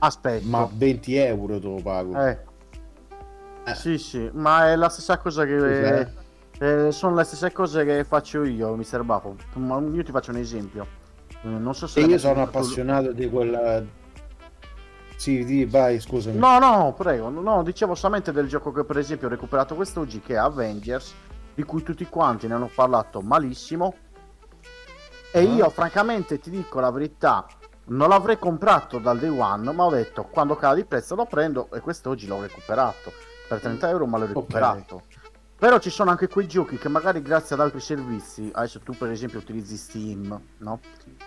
[0.00, 0.46] Aspetta.
[0.46, 2.18] Ma 20 euro te lo pago.
[2.20, 2.38] Eh.
[3.64, 3.74] eh.
[3.74, 6.18] Sì, sì, ma è la stessa cosa che...
[6.58, 9.02] Eh, sono le stesse cose che faccio io, Mr.
[9.02, 9.36] Buffo.
[9.92, 10.86] Io ti faccio un esempio.
[11.42, 12.00] Eh, non so se...
[12.00, 13.82] io sono appassionato di quella...
[15.16, 16.38] Sì, di, vai, scusami.
[16.38, 17.28] No, no, prego.
[17.28, 21.12] No, dicevo solamente del gioco che per esempio ho recuperato quest'oggi, che è Avengers,
[21.54, 23.94] di cui tutti quanti ne hanno parlato malissimo.
[25.30, 27.46] E io, francamente, ti dico la verità,
[27.90, 31.68] non l'avrei comprato dal day one, ma ho detto quando cala di prezzo lo prendo
[31.72, 33.12] e quest'oggi l'ho recuperato
[33.48, 34.94] per 30 euro, ma l'ho recuperato.
[34.96, 35.18] Okay.
[35.58, 39.10] Però ci sono anche quei giochi che magari grazie ad altri servizi, adesso tu per
[39.10, 40.80] esempio utilizzi Steam, no?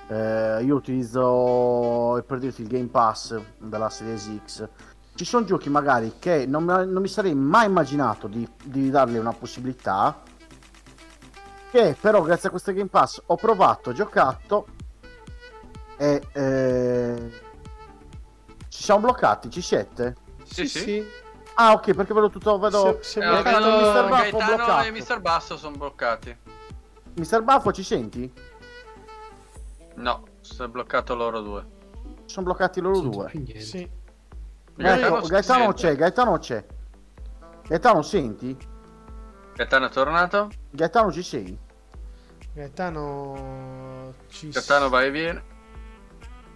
[0.08, 4.68] Eh, io utilizzo per dirti il Game Pass della Series X.
[5.14, 9.34] Ci sono giochi magari che non, non mi sarei mai immaginato di, di dargli una
[9.34, 10.22] possibilità,
[11.70, 14.66] che però grazie a questo Game Pass ho provato, giocato
[15.98, 17.32] e eh,
[18.70, 20.16] ci siamo bloccati, ci siete?
[20.44, 20.80] Sì, sì.
[20.80, 21.06] sì.
[21.56, 22.58] Ah, ok, perché vedo tutto.
[22.58, 23.00] Vedo.
[23.02, 24.10] Se, se eh, vedo Mr.
[24.10, 25.20] Baffo Gaetano e Mr.
[25.22, 26.36] Basso sono bloccati.
[27.16, 27.44] Mr.
[27.44, 28.32] Baffo ci senti?
[29.96, 30.24] No,
[30.58, 31.66] è bloccato loro due.
[32.26, 33.60] Sono bloccati loro Sento due.
[33.60, 33.90] Sì.
[34.76, 36.66] Gaetano, Gaetano c'è, Gaetano c'è.
[37.68, 38.58] Gaetano senti?
[39.56, 40.50] Gaetano è tornato?
[40.72, 41.58] Gaetano ci sei?
[42.54, 45.44] Gaetano ci Gaetano vai e viene.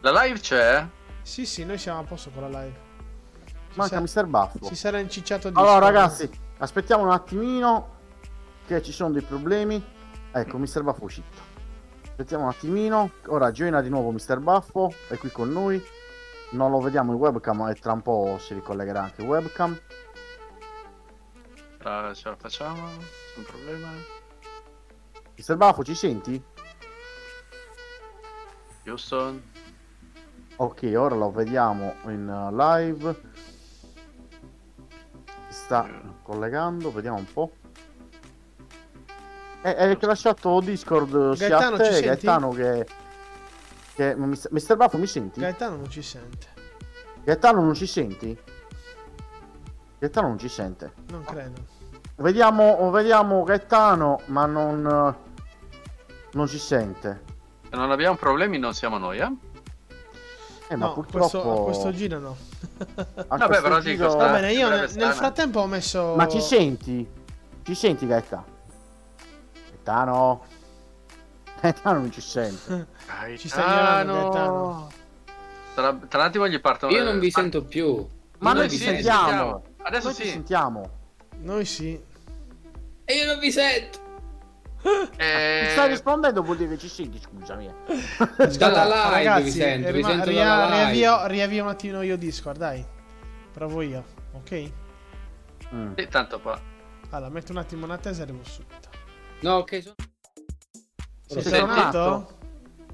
[0.02, 0.88] La live c'è?
[1.22, 2.86] Sì, sì, noi siamo a posto con la live.
[3.74, 4.26] Manca Mr.
[4.26, 4.65] Buffo.
[4.65, 7.95] Si sarà incicciato di Allora, ragazzi, aspettiamo un attimino.
[8.65, 9.84] Che ci sono dei problemi.
[10.32, 10.84] Ecco, Mr.
[10.84, 11.38] Buffo uscito.
[12.03, 13.11] Aspettiamo un attimino.
[13.28, 14.40] Ora joina di nuovo Mr.
[14.40, 14.94] Buffo.
[15.07, 15.84] È qui con noi.
[16.52, 19.80] Non lo vediamo in webcam e tra un po' si ricollegherà anche in webcam.
[21.84, 22.88] Ah, ce la facciamo?
[22.88, 23.90] Nessun problema.
[25.38, 25.56] Mr.
[25.56, 26.44] Buffo, ci senti?
[28.86, 29.56] Houston.
[30.60, 33.16] Ok, ora lo vediamo in uh, live
[35.50, 35.88] sta
[36.24, 37.52] collegando, vediamo un po'.
[39.62, 42.88] È, è crashato Discord sia Gaetano, a te, Gaetano che...
[43.94, 44.16] che...
[44.16, 44.78] Mr.
[44.78, 45.42] Buffo mi senti?
[45.42, 46.48] Gaetano non ci sente.
[47.24, 48.40] Gaetano non ci senti?
[50.00, 50.94] Gaetano non ci sente.
[51.10, 51.66] Non credo.
[52.16, 55.16] Vediamo, vediamo Gaetano, ma non...
[56.32, 57.24] Non ci sente.
[57.70, 59.32] Se non abbiamo problemi non siamo noi, eh?
[60.69, 61.30] Eh, ma no, purtroppo...
[61.30, 62.38] questo, a questo giro no.
[63.27, 64.15] Vabbè, però dico, giro...
[64.15, 66.14] Va bene, io nel, nel, frattempo ho messo...
[66.15, 67.07] Ma ci senti?
[67.64, 68.44] Ci senti, Gaeta?
[69.69, 70.44] Gaetano?
[71.61, 72.88] Gaetano non ci sente.
[73.07, 73.38] Gaetano.
[73.38, 74.91] Ci stai ignorando, Gaetano.
[75.73, 76.89] Tra, tra un attimo gli parto...
[76.89, 78.06] Io non vi sento più.
[78.39, 79.27] Ma noi, noi vi sentiamo.
[79.27, 79.64] sentiamo.
[79.84, 80.27] Adesso noi sì.
[80.27, 80.89] sentiamo.
[81.39, 82.02] Noi sì.
[83.06, 83.99] E io non vi sento.
[85.18, 85.62] Eh...
[85.64, 87.74] Mi stai rispondendo vuol dire che ci senti, scusami.
[88.58, 92.86] dalla live Ragazzi, vi sento, vi sento ria- riavvio, riavvio un attimo io Discord, dai.
[93.52, 94.04] Provo io,
[94.34, 94.72] ok?
[95.74, 95.92] Mm.
[95.96, 96.60] E tanto qua.
[97.10, 98.90] Allora, metto un attimo in attesa e arrivo subito.
[99.42, 99.84] No, ok.
[101.26, 101.42] So...
[101.42, 102.37] Sei tornato?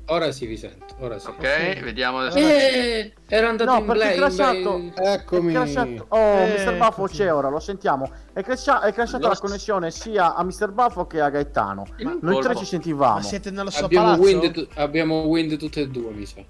[0.07, 0.95] Ora sì vi sento.
[0.99, 1.29] Ora sì.
[1.29, 2.37] Ok, vediamo adesso.
[2.37, 4.15] Eh, era andato no, in play.
[4.17, 5.53] Crashato, in Eccomi.
[5.53, 6.05] Crashato.
[6.09, 6.77] Oh, eh, Mr.
[6.77, 8.11] Buffo c'è ora, lo sentiamo.
[8.33, 10.71] È, crasha- è crashata la connessione sia a Mr.
[10.71, 11.85] Buffo che a Gaetano.
[12.01, 13.15] Ma Noi tre ci sentivamo.
[13.15, 16.43] Ma siete nello suo abbiamo wind, tu- abbiamo wind tutte e due, mi sa.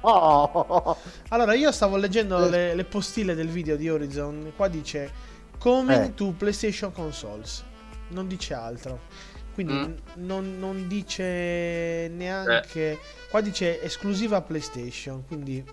[0.00, 0.96] Oh.
[1.30, 4.52] Allora, io stavo leggendo le, le, postille del video di Horizon.
[4.54, 5.10] Qua dice
[5.58, 6.14] Coming eh.
[6.14, 7.64] to PlayStation Consoles.
[8.08, 9.00] Non dice altro.
[9.56, 9.94] Quindi mm.
[10.26, 12.90] non, non, dice neanche.
[12.90, 12.98] Eh.
[13.30, 15.24] Qua dice esclusiva PlayStation.
[15.26, 15.64] Quindi.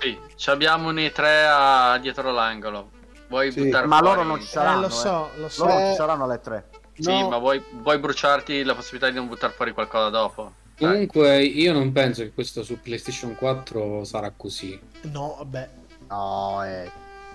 [0.00, 1.98] Sì, abbiamo nei tre a...
[1.98, 2.92] dietro l'angolo.
[3.28, 4.78] Vuoi sì, buttare Ma loro non ci saranno.
[4.78, 5.40] Eh, lo so, eh.
[5.40, 5.66] lo so.
[5.66, 6.68] Loro non ci saranno alle tre.
[6.98, 7.28] Sì, no.
[7.28, 10.52] ma vuoi, vuoi, bruciarti la possibilità di non buttare fuori qualcosa dopo?
[10.78, 14.80] Comunque, io non penso che questo su PlayStation 4 sarà così.
[15.02, 15.68] No, vabbè.
[16.08, 16.90] No, eh.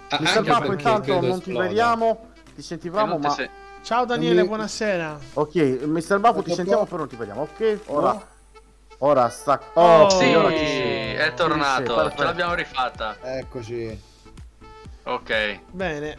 [0.09, 3.29] Ah, Mi sembra intanto non ti vediamo, ti sentivamo, ma.
[3.29, 3.49] Se...
[3.83, 5.17] Ciao Daniele, buonasera.
[5.33, 6.19] Ok, Mr.
[6.19, 7.41] Buffo ti sentiamo però non ti vediamo.
[7.41, 8.11] Ok, ora.
[8.11, 8.23] Oh.
[8.99, 9.59] Ora sta.
[9.73, 12.11] Oh, sì, ora è tornato.
[12.15, 13.17] Ce l'abbiamo rifatta.
[13.19, 13.99] Eccoci.
[15.03, 15.59] Ok.
[15.71, 16.17] Bene.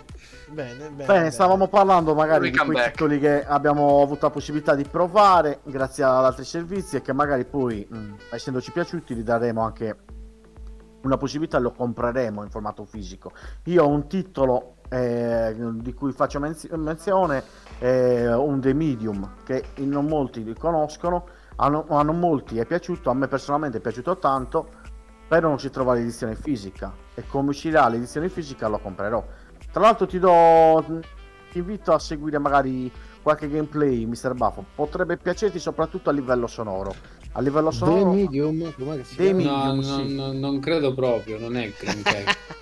[0.49, 1.31] Bene, bene, bene, bene.
[1.31, 2.91] stavamo parlando magari di quei back.
[2.91, 7.45] titoli che abbiamo avuto la possibilità di provare grazie ad altri servizi e che magari
[7.45, 9.97] poi, mh, mm, essendoci piaciuti, li daremo anche
[11.03, 13.33] una possibilità, lo compreremo in formato fisico.
[13.65, 17.43] Io ho un titolo eh, di cui faccio menz- menzione,
[17.79, 21.25] eh, un The Medium, che non molti li conoscono,
[21.57, 24.69] hanno, hanno molti è piaciuto, a me personalmente è piaciuto tanto,
[25.27, 29.25] però non si trova l'edizione fisica e come uscirà l'edizione fisica lo comprerò.
[29.71, 30.85] Tra l'altro ti do
[31.51, 32.91] ti invito a seguire magari
[33.23, 34.35] qualche gameplay Mr.
[34.35, 36.95] Buffo potrebbe piacerti soprattutto a livello sonoro
[37.33, 38.11] A livello sonoro...
[38.11, 38.75] The Medium?
[38.75, 40.15] Com'è The Medium, no, sì.
[40.15, 42.03] no, non credo proprio, non è il Green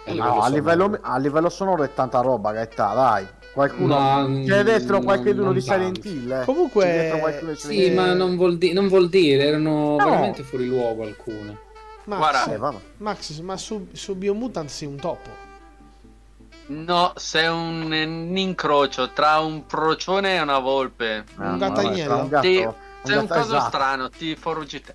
[0.06, 3.26] a no, a livello, a livello sonoro è tanta roba, Gaetta, dai.
[3.52, 6.30] Qualcuno no, c'è dentro qualcuno di Silent Hill.
[6.30, 6.44] Eh.
[6.44, 7.20] Comunque,
[7.56, 10.04] sì, ma non vuol, di- non vuol, dire, erano no.
[10.04, 11.58] veramente fuori luogo alcune.
[12.04, 12.58] Max, eh,
[12.98, 15.48] Max ma su, su Biomutant sei un topo.
[16.66, 21.24] No, sei un, un, incrocio tra un procione e una volpe.
[21.36, 22.16] un gattagnello.
[22.16, 22.28] Un
[23.02, 23.68] sei un, coso esatto.
[23.68, 24.94] strano, ti foruggi te.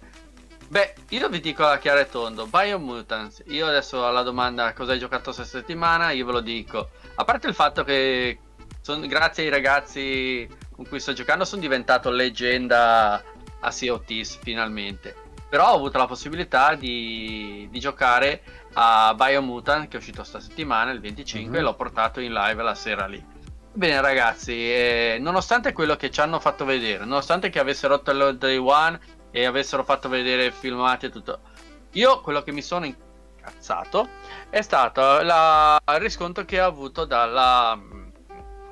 [0.67, 4.99] Beh, io vi dico a chiaro e tondo, Biomutants, io adesso alla domanda cosa hai
[4.99, 6.89] giocato questa settimana, io ve lo dico.
[7.15, 8.39] A parte il fatto che
[8.81, 13.23] son, grazie ai ragazzi con cui sto giocando sono diventato leggenda
[13.59, 15.15] a Sea of Thieves finalmente.
[15.47, 18.41] Però ho avuto la possibilità di, di giocare
[18.73, 21.59] a Biomutant che è uscito sta settimana, il 25, mm-hmm.
[21.59, 23.23] e l'ho portato in live la sera lì.
[23.75, 28.37] Bene ragazzi, eh, nonostante quello che ci hanno fatto vedere, nonostante che avessero rotto il
[28.37, 28.97] day one
[29.31, 31.39] e avessero fatto vedere filmati e tutto,
[31.91, 34.07] io quello che mi sono incazzato
[34.49, 37.77] è stato la, il riscontro che ho avuto dalla,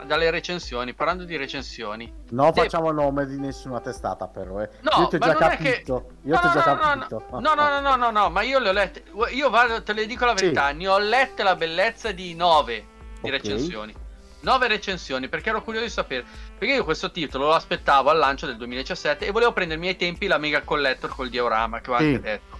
[0.05, 2.09] dalle recensioni, parlando di recensioni.
[2.29, 2.61] Non De...
[2.61, 4.69] facciamo nome di nessuna testata però, eh.
[4.83, 6.05] No, io ti ho già capito.
[6.21, 6.29] Che...
[6.29, 7.23] Io no, ti ho no, già no, capito.
[7.29, 9.03] No, no, no, no, no, no, ma io le ho lette.
[9.33, 10.77] Io vado, te le dico la verità, sì.
[10.77, 12.85] ne ho lette la bellezza di nove
[13.19, 13.31] di okay.
[13.31, 13.95] recensioni.
[14.43, 16.25] Nove recensioni perché ero curioso di sapere.
[16.57, 20.27] Perché io questo titolo lo aspettavo al lancio del 2017 e volevo prendermi ai tempi
[20.27, 22.03] la Mega Collector col diorama che ho sì.
[22.03, 22.59] anche detto.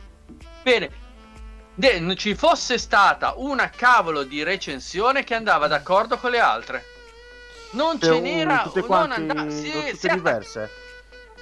[0.64, 1.02] Bene,
[1.76, 6.86] De, ci fosse stata una cavolo di recensione che andava d'accordo con le altre.
[7.72, 10.70] Non ce n'era tutte quante, non andava, sì, tutte sì, diverse.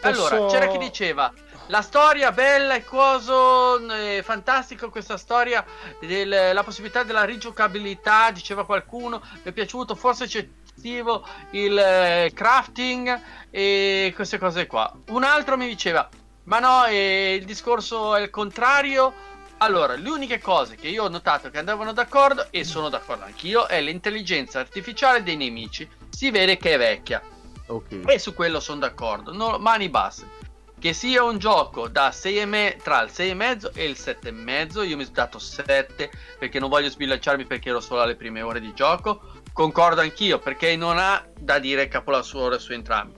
[0.01, 0.53] Allora, Posso...
[0.53, 1.31] c'era chi diceva
[1.71, 5.65] la storia bella e coso eh, fantastico questa storia
[6.01, 14.11] della possibilità della rigiocabilità, diceva qualcuno, mi è piaciuto, forse eccessivo il eh, crafting e
[14.13, 14.93] queste cose qua.
[15.07, 16.09] Un altro mi diceva
[16.43, 19.13] "Ma no, eh, il discorso è il contrario,
[19.59, 23.67] allora, le uniche cose che io ho notato che andavano d'accordo, e sono d'accordo anch'io,
[23.67, 25.87] è l'intelligenza artificiale dei nemici.
[26.09, 27.21] Si vede che è vecchia.
[27.67, 28.01] Ok.
[28.07, 29.31] E su quello sono d'accordo.
[29.31, 30.40] No, mani basse.
[30.81, 34.83] Che sia un gioco da 6 me- tra il 6,5 e il 7,5.
[34.87, 36.09] Io mi sono dato 7
[36.39, 39.21] perché non voglio sbilanciarmi perché ero solo alle prime ore di gioco.
[39.53, 43.15] Concordo anch'io perché non ha da dire capolavoro su entrambi.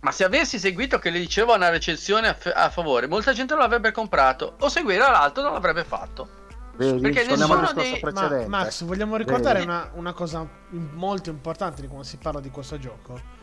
[0.00, 3.52] Ma se avessi seguito che le dicevo una recensione a, f- a favore, molta gente
[3.52, 4.56] non l'avrebbe comprato.
[4.58, 6.28] O seguire l'altro non l'avrebbe fatto.
[6.74, 8.00] Vedi, Perché nessuno dei...
[8.12, 12.80] Ma, Max, vogliamo ricordare una, una, cosa molto importante di quando si parla di questo
[12.80, 13.41] gioco?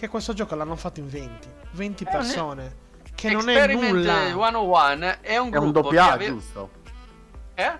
[0.00, 1.48] Che questo gioco l'hanno fatto in 20.
[1.72, 2.76] 20 eh, persone.
[3.14, 4.30] Che non è nulla.
[4.30, 5.64] 101 è un gruppo.
[5.64, 6.24] È un doppia, ave...
[6.24, 6.70] giusto?
[7.54, 7.72] Eh?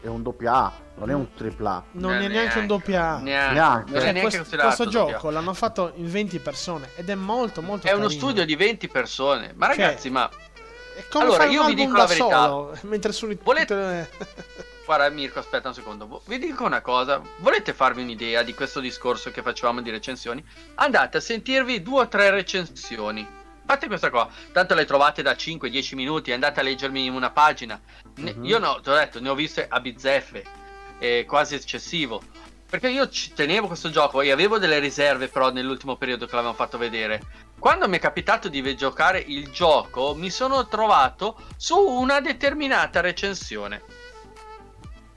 [0.00, 3.18] È un doppia A, non è un tripla Non è neanche un doppia A.
[3.18, 3.54] Neanche.
[3.54, 3.92] neanche.
[3.92, 7.90] Cioè, neanche questo, questo gioco l'hanno fatto in 20 persone ed è molto molto È
[7.90, 8.06] carino.
[8.06, 9.52] uno studio di 20 persone.
[9.54, 10.30] Ma cioè, ragazzi, cioè, ma
[11.12, 12.46] allora io vi dico la verità.
[12.46, 14.10] Solo, mentre su Volete...
[14.88, 16.22] Guarda Mirko, aspetta un secondo.
[16.24, 17.20] Vi dico una cosa.
[17.40, 20.42] Volete farvi un'idea di questo discorso che facevamo di recensioni?
[20.76, 23.36] Andate a sentirvi due o tre recensioni
[23.66, 24.26] fate questa qua.
[24.50, 27.78] Tanto le trovate da 5-10 minuti, andate a leggermi una pagina.
[28.14, 28.44] Ne, uh-huh.
[28.44, 30.42] Io no, ti ho detto, ne ho viste a bizzeffe,
[30.98, 32.22] eh, quasi eccessivo.
[32.66, 36.56] Perché io ci tenevo questo gioco e avevo delle riserve però nell'ultimo periodo che l'avevamo
[36.56, 37.20] fatto vedere.
[37.58, 43.82] Quando mi è capitato di giocare il gioco, mi sono trovato su una determinata recensione.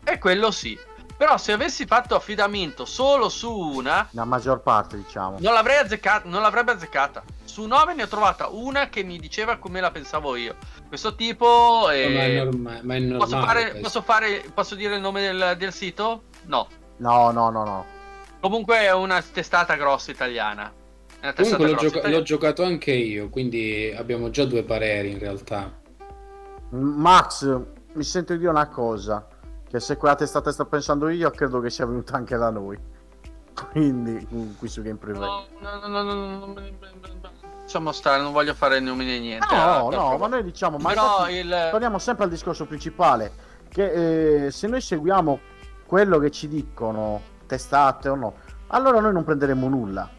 [0.03, 0.77] E quello sì.
[1.21, 4.07] Però se avessi fatto affidamento solo su una...
[4.11, 5.37] La maggior parte, diciamo.
[5.39, 7.23] Non l'avrei azzeccata, non l'avrebbe azzeccata.
[7.43, 10.55] Su 9 ne ho trovata una che mi diceva come la pensavo io.
[10.87, 11.89] Questo tipo...
[11.89, 12.11] È...
[12.11, 13.17] Ma, è norma- ma è normale.
[13.17, 16.23] Posso, fare, posso, fare, posso dire il nome del, del sito?
[16.45, 16.67] No.
[16.97, 17.85] No, no, no, no.
[18.39, 20.73] Comunque è una testata grossa italiana.
[21.35, 25.71] Comunque l'ho, gioca- l'ho, giocato anche io, quindi abbiamo già due pareri in realtà.
[26.71, 27.59] Max,
[27.93, 29.27] mi sento dire una cosa
[29.71, 32.77] che se quella testata sto pensando io credo che sia venuta anche da noi.
[33.71, 36.53] Quindi qui su Game no, no, no, no, no,
[37.61, 39.55] lasciamo stare non voglio fare nomi né niente.
[39.55, 40.93] No no, no ma noi diciamo ma
[41.69, 43.31] torniamo sempre al discorso principale
[43.69, 45.39] che eh, se noi seguiamo
[45.85, 48.33] quello che ci dicono testate o no
[48.67, 50.09] allora noi non prenderemo nulla.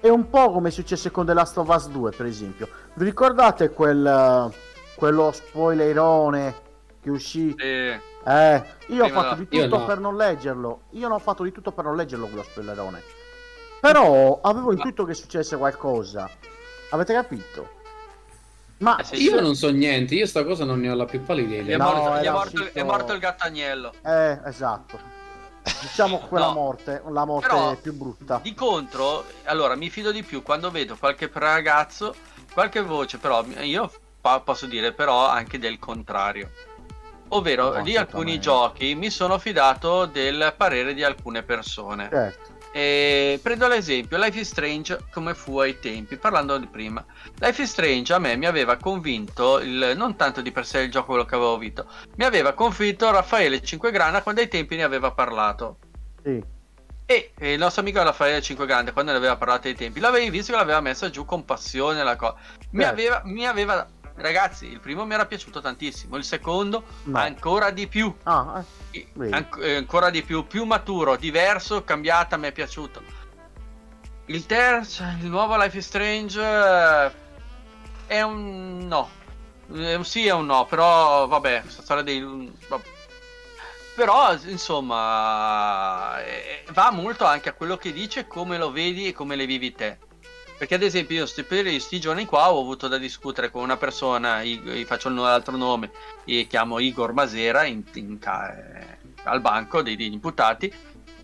[0.00, 2.68] È un po' come è successo con The Last of Us 2 per esempio.
[2.92, 4.52] Vi ricordate quel
[4.96, 6.54] quello spoilerone
[7.00, 7.54] che uscì?
[7.56, 9.84] Sì eh, io ho fatto di tutto no.
[9.86, 10.82] per non leggerlo.
[10.90, 13.02] Io non ho fatto di tutto per non leggerlo quello spoilerone.
[13.80, 16.28] Però avevo intuito che successe qualcosa.
[16.90, 17.76] Avete capito?
[18.78, 21.22] Ma eh sì, io non so niente, io sta cosa non ne ho la più
[21.22, 21.76] pallida idea.
[21.76, 23.92] È, morto, è, morto, è morto il gattagnello.
[24.04, 24.98] Eh, esatto.
[25.80, 26.52] Diciamo quella no.
[26.52, 28.40] morte, la morte Però, più brutta.
[28.42, 32.14] Di contro, allora mi fido di più quando vedo qualche ragazzo,
[32.52, 33.90] qualche voce, però io
[34.44, 36.50] posso dire però anche del contrario.
[37.28, 42.08] Ovvero, di alcuni giochi mi sono fidato del parere di alcune persone.
[42.10, 42.56] Certo.
[42.70, 47.04] E prendo l'esempio Life is Strange come fu ai tempi, parlando di prima.
[47.38, 50.90] Life is Strange a me mi aveva convinto, il, non tanto di per sé il
[50.90, 51.86] gioco quello che avevo vinto,
[52.16, 55.78] mi aveva convinto Raffaele Cinquegrana quando ai tempi ne aveva parlato.
[56.22, 56.56] Sì.
[57.06, 60.58] E il nostro amico Raffaele Cinquegrana quando ne aveva parlato ai tempi, l'avevi visto che
[60.58, 62.36] l'aveva messa giù con passione la cosa.
[62.72, 63.88] Mi, aveva, mi aveva
[64.22, 67.18] ragazzi, il primo mi era piaciuto tantissimo, il secondo no.
[67.18, 68.14] ancora di più.
[68.24, 69.06] Ah, eh.
[69.30, 73.02] An- eh, ancora di più, più maturo, diverso, cambiata, mi è piaciuto.
[74.26, 77.12] Il terzo, il nuovo Life is Strange eh,
[78.06, 79.10] è un no.
[79.72, 82.96] È un sì e un no, però vabbè, questa storia dei vabbè.
[83.94, 89.34] Però insomma eh, va molto anche a quello che dice, come lo vedi e come
[89.34, 89.98] le vivi te.
[90.58, 93.76] Perché ad esempio io sti, per questi giorni qua ho avuto da discutere con una
[93.76, 95.92] persona, gli faccio l'altro nome,
[96.24, 100.72] e chiamo Igor Masera in, in, eh, al banco degli imputati,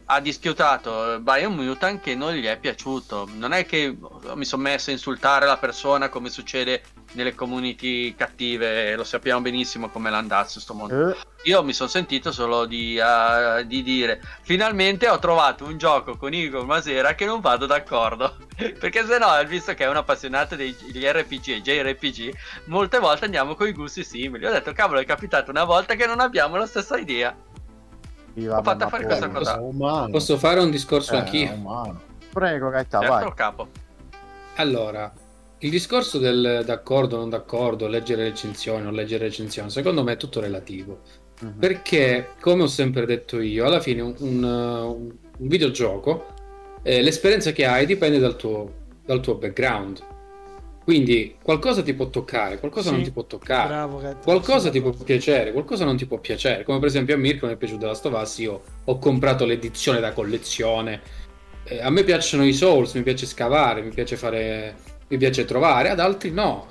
[0.06, 3.28] ha dischiutato Biomutant che non gli è piaciuto.
[3.32, 3.96] Non è che
[4.34, 6.82] mi sono messo a insultare la persona come succede
[7.12, 11.10] nelle community cattive, lo sappiamo benissimo come l'andazzo sto mondo.
[11.10, 11.16] Eh.
[11.44, 16.32] Io mi sono sentito solo di, uh, di, dire finalmente ho trovato un gioco con
[16.32, 18.36] Igor Masera che non vado d'accordo.
[18.56, 22.34] Perché se no, visto che è un appassionato degli RPG e JRPG,
[22.66, 24.46] molte volte andiamo con i gusti simili.
[24.46, 27.36] Ho detto cavolo è capitato una volta che non abbiamo la stessa idea.
[28.36, 29.58] Ho fatto fare questa cosa.
[30.10, 31.52] Posso fare un discorso eh, anch'io?
[31.52, 32.00] Umano.
[32.32, 33.34] Prego, Gaeta, certo, vai.
[33.34, 33.68] capo.
[34.56, 35.12] Allora,
[35.58, 40.40] il discorso del d'accordo, non d'accordo, leggere recensioni, non leggere recensioni, secondo me è tutto
[40.40, 41.00] relativo.
[41.40, 41.58] Uh-huh.
[41.58, 46.26] Perché, come ho sempre detto io, alla fine un, un, un videogioco,
[46.82, 48.70] eh, l'esperienza che hai dipende dal tuo,
[49.04, 50.02] dal tuo background.
[50.84, 54.90] Quindi qualcosa ti può toccare, qualcosa sì, non ti può toccare, bravo, qualcosa ti può
[54.90, 56.62] piacere, qualcosa non ti può piacere.
[56.62, 60.12] Come per esempio a Mirko mi è piaciuto la Stovaz, io ho comprato l'edizione da
[60.12, 61.00] collezione.
[61.64, 64.76] Eh, a me piacciono i Souls, mi piace scavare, mi piace fare,
[65.08, 66.66] mi piace trovare, ad altri no.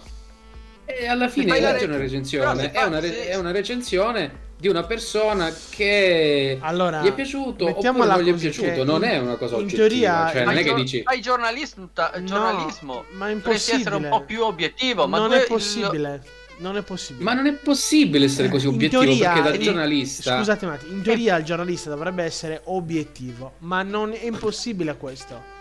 [0.86, 5.54] E alla fine è una recensione, è una, re- è una recensione di una persona
[5.72, 9.64] che allora, gli è piaciuto oppure non gli è piaciuto, non è una cosa in
[9.64, 9.88] oggettiva.
[9.88, 11.90] Teoria, cioè, non è che dici fai giornalismo,
[12.24, 16.22] giornalismo no, ma è impossibile essere un po' più obiettivo, ma non è possibile.
[16.24, 16.30] Il...
[16.60, 17.26] Non è possibile.
[17.26, 20.38] Ma non è possibile essere così obiettivo teoria, perché da giornalista.
[20.38, 25.52] Scusate un attimo, in teoria il giornalista dovrebbe essere obiettivo, ma non è impossibile questo.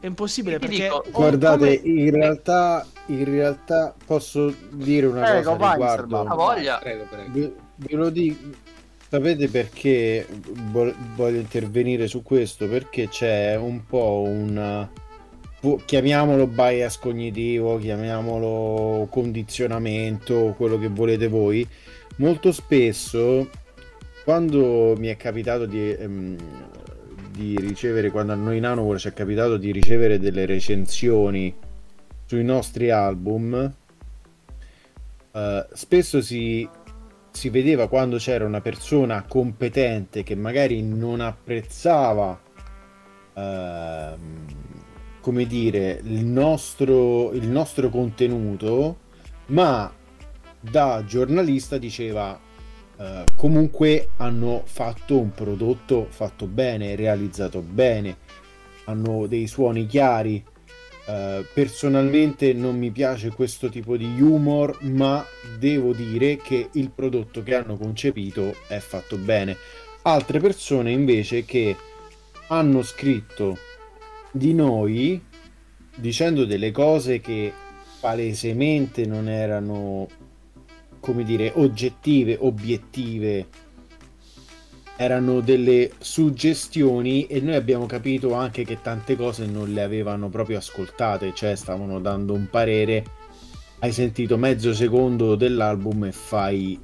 [0.00, 1.92] È impossibile perché dico, guardate, come...
[1.92, 6.24] in realtà in realtà posso dire una prego, cosa vai, riguardo.
[6.24, 6.78] Voglia.
[6.78, 7.66] Prego, prego.
[7.80, 8.50] Ve lo dico,
[9.08, 10.26] sapete perché
[11.14, 12.68] voglio intervenire su questo?
[12.68, 14.88] Perché c'è un po' un
[15.84, 21.64] chiamiamolo bias cognitivo, chiamiamolo condizionamento, quello che volete voi.
[22.16, 23.48] Molto spesso,
[24.24, 26.36] quando mi è capitato di, ehm,
[27.30, 31.54] di ricevere, quando a noi Nanowar ci è capitato di ricevere delle recensioni
[32.24, 33.72] sui nostri album,
[35.32, 36.68] eh, spesso si
[37.38, 42.36] si vedeva quando c'era una persona competente che magari non apprezzava
[43.32, 44.46] ehm,
[45.20, 48.98] come dire il nostro, il nostro contenuto
[49.46, 49.94] ma
[50.58, 52.36] da giornalista diceva
[52.96, 58.16] eh, comunque hanno fatto un prodotto fatto bene realizzato bene
[58.86, 60.44] hanno dei suoni chiari
[61.08, 65.24] Uh, personalmente non mi piace questo tipo di humor, ma
[65.58, 69.56] devo dire che il prodotto che hanno concepito è fatto bene.
[70.02, 71.74] Altre persone invece che
[72.48, 73.56] hanno scritto
[74.30, 75.18] di noi
[75.96, 77.54] dicendo delle cose che
[78.00, 80.08] palesemente non erano,
[81.00, 83.46] come dire, oggettive, obiettive
[85.00, 90.58] erano delle suggestioni e noi abbiamo capito anche che tante cose non le avevano proprio
[90.58, 93.04] ascoltate, cioè stavano dando un parere,
[93.78, 96.80] hai sentito mezzo secondo dell'album e fai,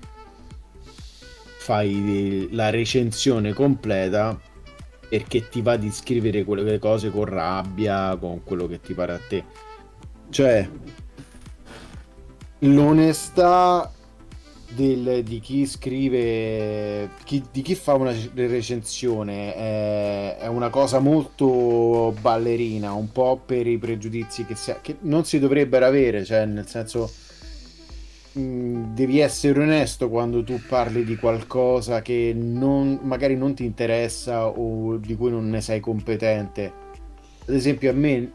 [1.58, 4.40] fai la recensione completa
[5.08, 9.20] perché ti va di scrivere quelle cose con rabbia, con quello che ti pare a
[9.28, 9.44] te.
[10.30, 10.68] Cioè,
[12.60, 13.92] l'onestà
[14.74, 22.14] del, di chi scrive, chi, di chi fa una recensione è, è, una cosa molto
[22.20, 26.66] ballerina, un po' per i pregiudizi che, si, che non si dovrebbero avere, cioè nel
[26.66, 27.10] senso
[28.38, 34.46] mm, devi essere onesto quando tu parli di qualcosa che non, magari non ti interessa
[34.46, 36.72] o di cui non ne sei competente.
[37.46, 38.32] Ad esempio a me,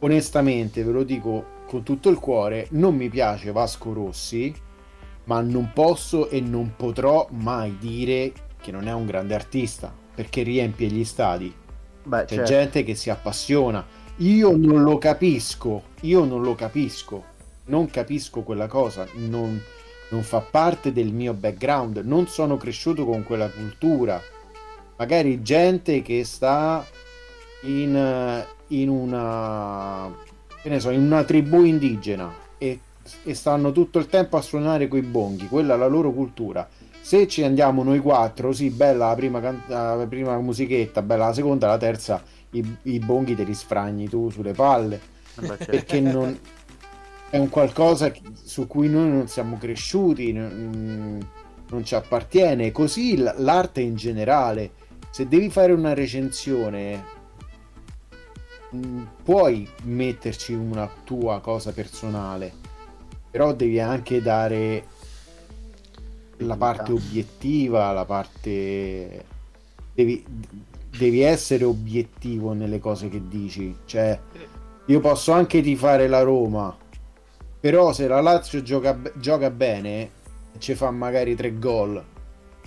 [0.00, 4.66] onestamente, ve lo dico, con tutto il cuore, non mi piace Vasco Rossi,
[5.28, 10.42] ma non posso e non potrò mai dire che non è un grande artista, perché
[10.42, 11.54] riempie gli stadi.
[12.02, 12.50] Beh, C'è certo.
[12.50, 13.86] gente che si appassiona.
[14.16, 17.24] Io non lo capisco, io non lo capisco,
[17.66, 19.60] non capisco quella cosa, non,
[20.08, 24.20] non fa parte del mio background, non sono cresciuto con quella cultura.
[24.96, 26.84] Magari gente che sta
[27.62, 30.10] in, in una
[30.62, 32.80] che ne so, in una tribù indigena e,
[33.24, 36.68] e stanno tutto il tempo a suonare quei bonghi, quella è la loro cultura.
[37.00, 41.32] Se ci andiamo noi quattro, sì, bella la prima, can- la prima musichetta, bella la
[41.32, 45.00] seconda, la terza, i, i bonghi te li sfragni tu sulle palle.
[45.34, 45.64] Beh, certo.
[45.64, 46.38] Perché non,
[47.30, 51.18] è un qualcosa su cui noi non siamo cresciuti, non,
[51.70, 52.72] non ci appartiene.
[52.72, 54.72] Così l'arte in generale,
[55.10, 57.16] se devi fare una recensione
[58.76, 62.52] Mm, puoi metterci una tua cosa personale,
[63.38, 64.84] però devi anche dare
[66.38, 69.24] la parte obiettiva, la parte...
[69.94, 70.24] Devi,
[70.96, 73.76] devi essere obiettivo nelle cose che dici.
[73.84, 74.18] Cioè,
[74.86, 76.76] io posso anche tifare la Roma,
[77.60, 80.10] però se la Lazio gioca, gioca bene,
[80.58, 82.04] ci fa magari tre gol.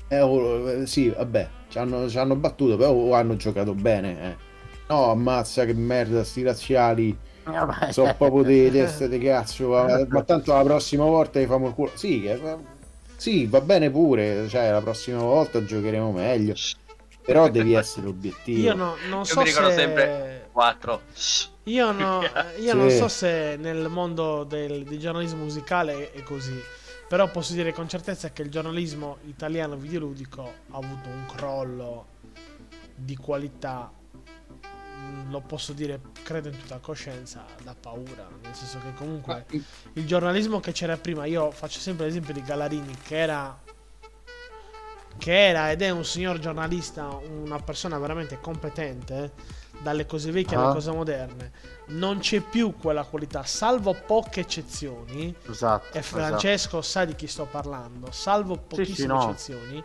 [0.07, 4.23] Eh, oh, eh, sì, vabbè, ci hanno, ci hanno battuto, però hanno giocato bene.
[4.23, 4.49] Eh
[4.87, 7.17] No, ammazza che merda, sti razziali.
[7.43, 9.69] Eh, so proprio di teste di cazzo.
[9.69, 11.91] Ma, ma, tanto la prossima volta gli famo il culo.
[11.93, 12.39] Sì, che,
[13.15, 14.47] sì, va bene pure.
[14.47, 16.53] Cioè, la prossima volta giocheremo meglio.
[17.23, 18.59] Però devi essere obiettivo.
[18.59, 19.75] Io no, non so mi ricordo se...
[19.75, 21.01] sempre 4.
[21.63, 22.21] Io, no,
[22.59, 22.77] io sì.
[22.77, 26.59] non so se nel mondo del, del giornalismo musicale è così.
[27.07, 32.05] Però posso dire con certezza che il giornalismo italiano videoludico ha avuto un crollo
[32.95, 33.91] di qualità
[35.29, 38.27] lo posso dire, credo in tutta coscienza, da paura.
[38.41, 39.45] Nel senso che comunque
[39.93, 43.59] il giornalismo che c'era prima, io faccio sempre l'esempio di Galarini, che era,
[45.17, 50.63] che era ed è un signor giornalista, una persona veramente competente, dalle cose vecchie ah.
[50.63, 51.51] alle cose moderne.
[51.87, 55.35] Non c'è più quella qualità, salvo poche eccezioni.
[55.47, 55.97] Esatto.
[55.97, 56.81] E Francesco esatto.
[56.81, 59.23] sa di chi sto parlando, salvo pochissime sì, sì, no.
[59.23, 59.83] eccezioni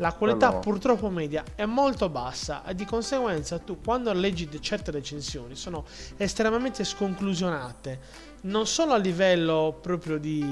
[0.00, 0.60] la qualità Quello...
[0.62, 5.84] purtroppo media è molto bassa e di conseguenza tu quando leggi certe recensioni sono
[6.16, 10.42] estremamente sconclusionate non solo a livello proprio di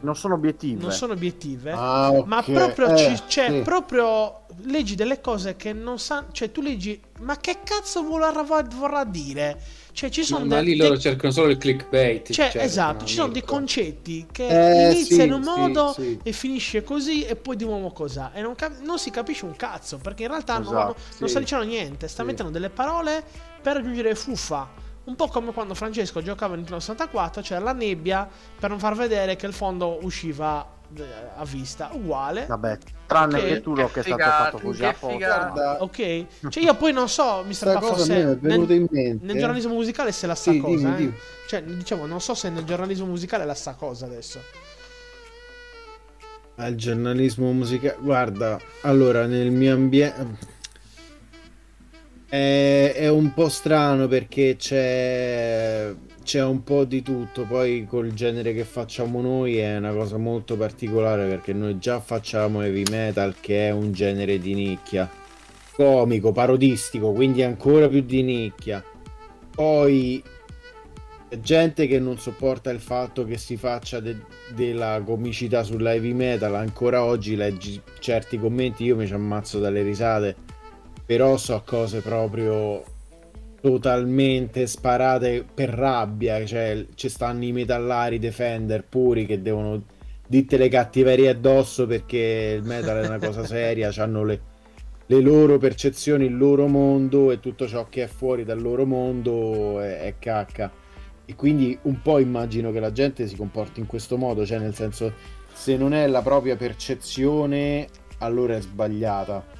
[0.00, 2.24] non sono obiettive non sono obiettive ah, okay.
[2.26, 3.60] ma proprio eh, c'è cioè, sì.
[3.62, 9.04] proprio leggi delle cose che non sanno cioè tu leggi ma che cazzo vorrà, vorrà
[9.04, 9.60] dire
[9.96, 12.26] cioè, ci sono ma, de- lì loro de- cercano solo il clickbait.
[12.26, 16.02] Cioè, cercano, esatto, ci sono dei concetti che eh, inizia sì, in un modo sì,
[16.02, 16.20] sì.
[16.22, 18.32] e finisce così e poi di nuovo cos'ha.
[18.34, 21.38] E non, cap- non, si capisce un cazzo perché in realtà esatto, non, non sta
[21.38, 23.24] dicendo niente, sta mettendo delle parole
[23.62, 24.68] per aggiungere fuffa.
[25.04, 28.28] Un po' come quando Francesco giocava in 64, c'era la nebbia
[28.60, 30.75] per non far vedere che il fondo usciva
[31.36, 33.48] a vista uguale vabbè tranne okay.
[33.48, 37.08] che tu lo che è stato fatto così a Guarda, ok cioè io poi non
[37.08, 37.78] so Mr.
[37.78, 40.96] Buffo se nel, nel, giornalismo musicale se è la sta sì, cosa dimmi, eh?
[40.96, 41.14] dimmi.
[41.48, 44.40] cioè diciamo non so se nel giornalismo musicale è la sta cosa adesso
[46.56, 50.54] al giornalismo musicale guarda allora nel mio ambiente
[52.28, 55.94] è, è un po' strano perché c'è
[56.26, 60.56] c'è un po' di tutto, poi col genere che facciamo noi è una cosa molto
[60.56, 65.08] particolare perché noi già facciamo heavy metal che è un genere di nicchia,
[65.70, 68.82] comico, parodistico, quindi ancora più di nicchia.
[69.54, 70.20] Poi
[71.28, 76.12] c'è gente che non sopporta il fatto che si faccia de- della comicità sulla heavy
[76.12, 80.34] metal, ancora oggi leggi certi commenti, io mi ci ammazzo dalle risate,
[81.06, 82.82] però so cose proprio
[83.66, 89.82] totalmente sparate per rabbia, cioè ci stanno i metallari defender puri che devono
[90.24, 94.40] dite le cattiverie addosso perché il metal è una cosa seria, hanno le,
[95.06, 99.80] le, loro percezioni, il loro mondo e tutto ciò che è fuori dal loro mondo
[99.80, 100.70] è, è cacca.
[101.24, 104.76] E quindi un po' immagino che la gente si comporti in questo modo, cioè nel
[104.76, 105.12] senso
[105.52, 107.88] se non è la propria percezione
[108.18, 109.55] allora è sbagliata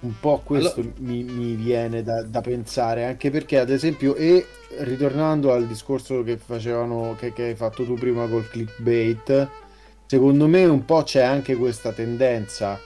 [0.00, 0.94] un po' questo allora...
[0.98, 4.46] mi, mi, viene da, da, pensare, anche perché ad esempio, e
[4.78, 9.48] ritornando al discorso che facevano, che, che hai fatto tu prima col clickbait,
[10.06, 12.78] secondo me un po' c'è anche questa tendenza,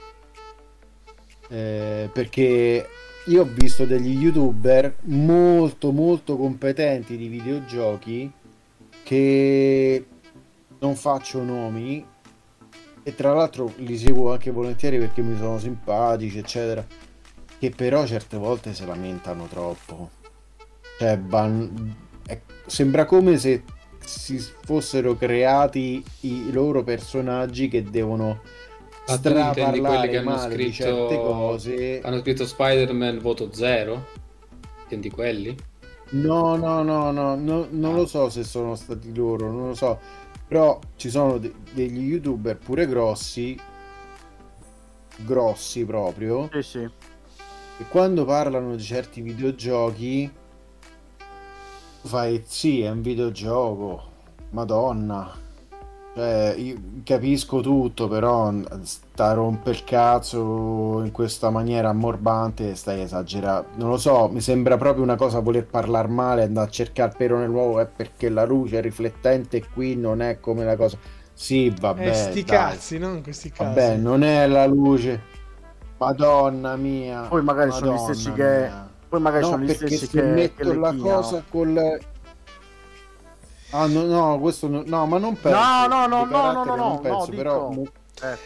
[1.49, 2.87] eh, perché
[3.25, 8.31] io ho visto degli youtuber molto molto competenti di videogiochi
[9.03, 10.05] che
[10.79, 12.03] non faccio nomi
[13.03, 16.85] e tra l'altro li seguo anche volentieri perché mi sono simpatici eccetera
[17.59, 20.09] che però certe volte si lamentano troppo.
[20.97, 21.95] Cioè, ban-
[22.65, 23.63] sembra come se
[24.03, 28.39] si fossero creati i loro personaggi che devono
[29.07, 32.01] Ah, quelli che hanno scritto cose.
[32.01, 34.05] Hanno scritto Spider-Man voto 0?
[34.83, 35.55] Intendi quelli?
[36.11, 37.97] No, no, no, no, no non ah.
[37.97, 39.99] lo so se sono stati loro, non lo so.
[40.51, 43.57] Però ci sono de- degli youtuber pure grossi,
[45.15, 46.49] grossi proprio.
[46.51, 46.79] Sì, sì.
[46.79, 50.29] E quando parlano di certi videogiochi,
[52.01, 54.11] fai sì, è un videogioco,
[54.49, 55.33] madonna
[56.13, 56.75] cioè, io
[57.05, 58.51] capisco tutto, però
[58.81, 63.69] sta a romper il cazzo in questa maniera ammorbante stai esagerando.
[63.75, 67.17] Non lo so, mi sembra proprio una cosa voler parlare male, andare a cercare il
[67.17, 70.97] pero nell'uovo è perché la luce riflettente qui non è come la cosa.
[71.33, 72.09] Sì, vabbè.
[72.09, 72.57] Eh, sti dai.
[72.57, 73.63] cazzi, non questi cazzi.
[73.63, 75.21] Vabbè, non è la luce.
[75.97, 77.21] Madonna mia.
[77.21, 78.35] Poi magari Madonna sono gli stessi mia.
[78.35, 78.89] che...
[79.07, 80.21] Poi magari no, sono gli stessi che...
[80.21, 81.99] metto che la cosa col
[83.71, 85.57] Ah, no, no, questo no, no ma non penso.
[85.57, 87.69] No, no, no, no, no, no, no, penso, no, però...
[87.69, 87.91] Dico...
[88.23, 88.37] Eh.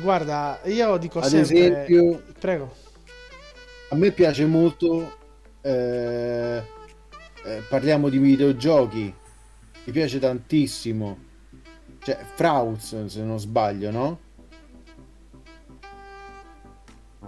[0.00, 1.84] Guarda, io dico Ad sempre...
[1.84, 2.22] esempio...
[2.38, 2.74] Prego.
[3.90, 5.18] A me piace molto...
[5.62, 6.62] Eh,
[7.44, 9.14] eh, parliamo di videogiochi.
[9.84, 11.18] Mi piace tantissimo.
[12.02, 14.18] Cioè, Frauz, se non sbaglio, no?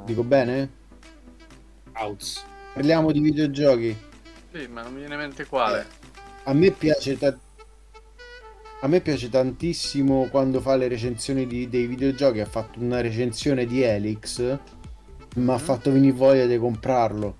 [0.04, 0.70] Dico bene?
[1.92, 2.44] Frauz.
[2.74, 3.96] Parliamo di videogiochi.
[4.52, 6.00] Sì, ma non mi viene in mente quale.
[6.44, 7.38] Eh a me piace ta-
[8.80, 12.40] a me piace tantissimo quando fa le recensioni di, dei videogiochi.
[12.40, 14.40] Ha fatto una recensione di Helix,
[15.36, 15.58] mi ha mm.
[15.58, 17.38] fatto venire voglia di comprarlo.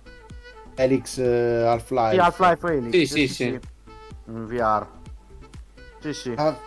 [0.75, 2.13] Helix uh, Half-Life.
[2.13, 2.91] Sì, Half-Life Helix.
[2.93, 3.35] Sì, sì, sì.
[3.35, 3.61] sì.
[4.27, 4.87] In VR.
[6.01, 6.33] Sì, sì.
[6.37, 6.59] Ha,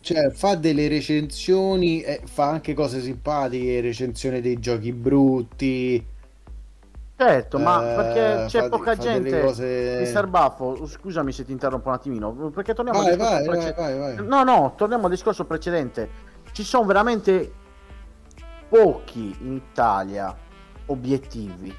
[0.00, 6.04] cioè, fa delle recensioni, eh, fa anche cose simpatiche, recensione dei giochi brutti
[7.18, 9.40] Certo, ma perché eh, c'è poca gente.
[9.40, 9.96] Cose...
[10.00, 13.80] Mister Baffo, scusami se ti interrompo un attimino, perché torniamo vai, al discorso vai, precedente.
[13.80, 16.10] Vai, vai, No, no, torniamo al discorso precedente.
[16.52, 17.52] Ci sono veramente
[18.68, 20.36] pochi in Italia
[20.86, 21.74] obiettivi.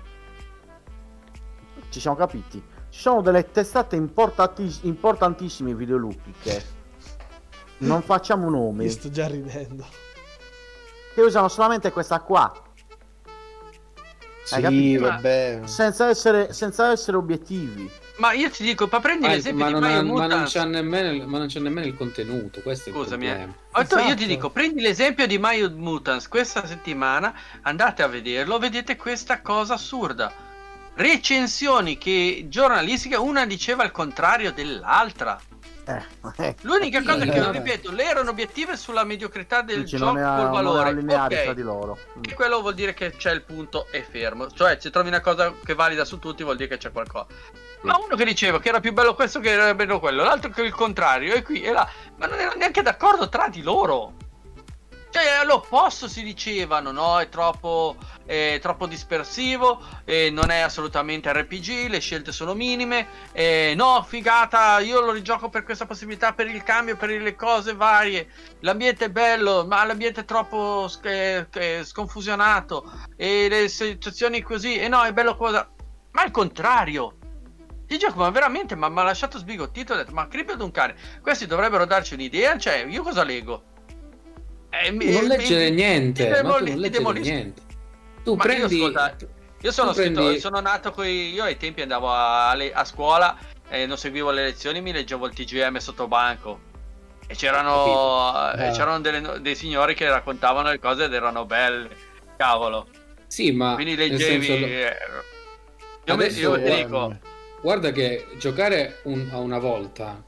[1.89, 2.57] Ci siamo capiti?
[2.89, 6.63] Ci sono delle testate importantiss- importantissime videoludiche.
[7.79, 8.85] Non facciamo nomi.
[8.85, 9.85] Mi sto già ridendo.
[11.13, 12.51] Che usano solamente questa qua
[14.47, 15.61] sì, vabbè.
[15.65, 17.89] Senza essere, senza essere obiettivi.
[18.17, 21.27] Ma io ti dico, ma prendi l'esempio ma di Mario ha, ma non, c'è nemmeno,
[21.27, 23.53] ma non c'è nemmeno il contenuto, questo Scusami, è il problema.
[23.75, 23.81] Eh.
[23.81, 24.07] Esatto.
[24.07, 29.41] Io ti dico, prendi l'esempio di Mario Mutants questa settimana, andate a vederlo, vedete questa
[29.41, 30.33] cosa assurda.
[30.95, 35.39] Recensioni che giornalistiche, una diceva il contrario dell'altra.
[35.87, 40.49] Eh, L'unica cosa che, non ripeto, le erano obiettive sulla mediocrità del Dici, gioco col
[40.49, 40.89] valore.
[40.91, 41.43] Okay.
[41.43, 41.97] tra di loro.
[42.21, 44.51] E quello vuol dire che c'è il punto e fermo.
[44.51, 47.27] Cioè, se trovi una cosa che valida su tutti, vuol dire che c'è qualcosa.
[47.81, 50.61] Ma uno che diceva che era più bello questo che era bello quello, l'altro che
[50.63, 51.87] il contrario, e qui e là.
[52.17, 54.13] Ma non erano neanche d'accordo tra di loro.
[55.17, 57.19] Cioè, all'opposto si dicevano, no?
[57.19, 63.73] È troppo, è troppo dispersivo, eh, non è assolutamente RPG, le scelte sono minime, eh,
[63.75, 68.29] no, figata, io lo rigioco per questa possibilità, per il cambio, per le cose varie.
[68.59, 75.01] L'ambiente è bello, ma l'ambiente è troppo sc- sconfusionato, e le situazioni così, e no,
[75.01, 75.67] è bello cosa...
[76.11, 77.17] Ma al contrario,
[77.87, 80.69] ti gioco, ma veramente, ma mi ha lasciato sbigottito, ho detto, ma creepy ad un
[80.69, 83.73] cane, questi dovrebbero darci un'idea, cioè, io cosa leggo?
[84.81, 87.61] Eh, non leggere niente, demoli- non leggere niente.
[88.23, 88.77] Tu ma prendi...
[88.77, 89.15] Io, ascolta,
[89.61, 90.21] io sono, prendi...
[90.21, 93.37] scritto, sono nato qui, io ai tempi andavo a, a scuola
[93.69, 96.59] e non seguivo le lezioni, mi leggevo il TGM sotto banco.
[97.27, 101.89] E c'erano, eh, c'erano delle, dei signori che raccontavano le cose ed erano belle.
[102.37, 102.87] Cavolo.
[103.27, 103.73] Sì, ma...
[103.73, 104.45] Quindi leggevi...
[104.45, 104.65] Senso...
[104.65, 104.97] Eh,
[106.05, 107.19] io, Adesso, io ti dico...
[107.61, 110.23] Guarda che giocare un, a una volta,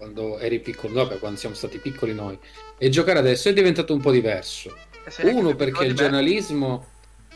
[0.00, 2.38] quando eri piccolo, vabbè, quando siamo stati piccoli noi,
[2.78, 4.74] e giocare adesso è diventato un po' diverso.
[5.04, 6.86] Eh Uno perché il giornalismo...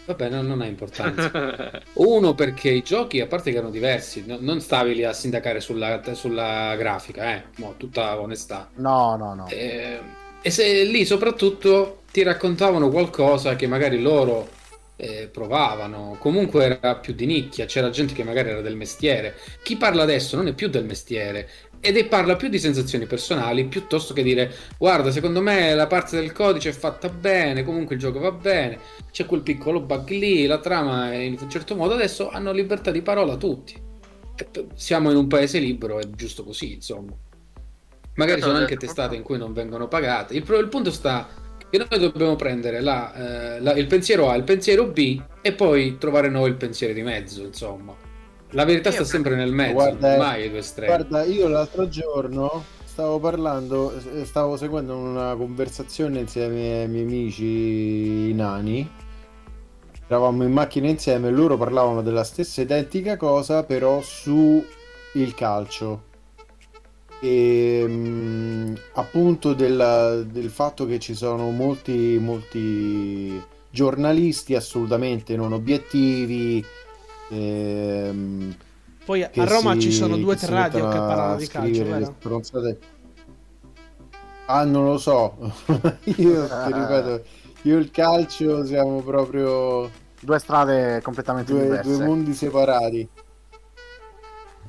[0.07, 1.83] Vabbè, no, non ha importanza.
[1.95, 5.61] Uno perché i giochi, a parte che erano diversi, no, non stavi lì a sindacare
[5.61, 8.71] sulla, sulla grafica, eh, Mo, tutta onestà.
[8.77, 9.47] No, no, no.
[9.49, 9.99] Eh,
[10.41, 14.49] e se lì soprattutto ti raccontavano qualcosa che magari loro
[14.97, 19.37] eh, provavano, comunque era più di nicchia, c'era gente che magari era del mestiere.
[19.63, 21.49] Chi parla adesso non è più del mestiere,
[21.85, 26.19] ed è parla più di sensazioni personali piuttosto che dire guarda secondo me la parte
[26.19, 28.79] del codice è fatta bene comunque il gioco va bene
[29.11, 32.91] c'è quel piccolo bug lì la trama è in un certo modo adesso hanno libertà
[32.91, 33.75] di parola tutti.
[34.75, 37.13] Siamo in un paese libero è giusto così insomma.
[38.15, 40.35] Magari sono anche testate in cui non vengono pagate.
[40.35, 41.29] Il, il punto sta
[41.71, 45.99] che noi dobbiamo prendere la, eh, la, il pensiero A il pensiero B e poi
[45.99, 47.95] trovare noi il pensiero di mezzo insomma
[48.55, 50.95] La verità sta sempre nel mezzo, guarda, mai due estremi.
[50.95, 58.89] Guarda, io l'altro giorno stavo parlando, stavo seguendo una conversazione insieme ai miei amici nani.
[60.07, 64.65] Eravamo in macchina insieme e loro parlavano della stessa identica cosa, però su
[65.15, 66.13] il calcio.
[67.21, 75.53] E mh, mm, appunto del, del fatto che ci sono molti, molti giornalisti assolutamente non
[75.53, 76.65] obiettivi.
[77.31, 78.55] Ehm,
[79.05, 82.17] Poi a Roma si, ci sono due tre radio che parlano di calcio, vero?
[84.47, 85.37] Ah, non lo so.
[86.05, 87.23] io ti ripeto,
[87.63, 89.91] io e il calcio siamo proprio
[90.21, 91.97] due strade completamente due, diverse.
[91.97, 93.09] Due mondi separati.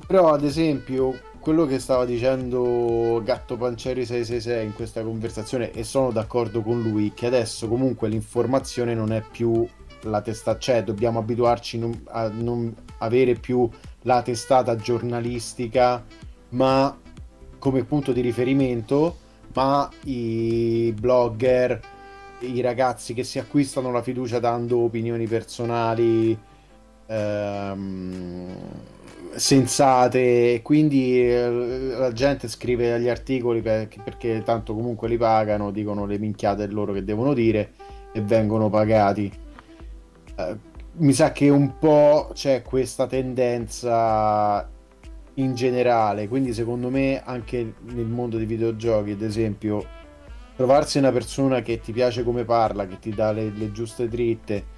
[0.06, 6.10] Però, ad esempio, quello che stava dicendo Gatto Pancieri 666 in questa conversazione e sono
[6.10, 9.66] d'accordo con lui che adesso comunque l'informazione non è più
[10.02, 13.68] la testa, cioè dobbiamo abituarci a non avere più
[14.02, 16.04] la testata giornalistica
[16.50, 16.96] ma
[17.58, 19.18] come punto di riferimento
[19.52, 21.80] ma i blogger
[22.40, 26.38] i ragazzi che si acquistano la fiducia dando opinioni personali
[27.06, 28.54] ehm,
[29.34, 36.06] sensate quindi eh, la gente scrive gli articoli perché, perché, tanto comunque li pagano dicono
[36.06, 37.72] le minchiate loro che devono dire
[38.12, 39.44] e vengono pagati
[40.36, 40.56] eh,
[40.98, 44.68] mi sa che un po' c'è questa tendenza
[45.34, 49.84] in generale quindi secondo me anche nel mondo dei videogiochi ad esempio
[50.56, 54.74] trovarsi una persona che ti piace come parla che ti dà le, le giuste dritte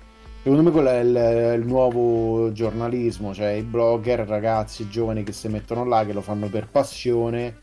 [0.49, 5.49] Secondo me quello è il, il, nuovo giornalismo, cioè i blogger, ragazzi giovani che si
[5.49, 7.59] mettono là, che lo fanno per passione,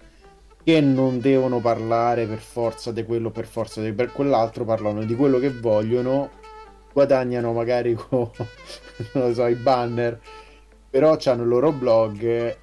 [0.62, 5.40] che non devono parlare per forza di quello, per forza di quell'altro, parlano di quello
[5.40, 6.30] che vogliono,
[6.96, 8.32] guadagnano magari con,
[9.12, 10.18] non so, i banner,
[10.90, 12.58] però hanno il loro blog e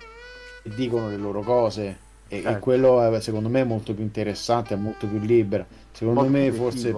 [0.63, 1.99] dicono le loro cose.
[2.29, 2.53] E, eh.
[2.53, 5.67] e quello è, secondo me è molto più interessante, è molto più libero.
[5.93, 6.97] Secondo molto me forse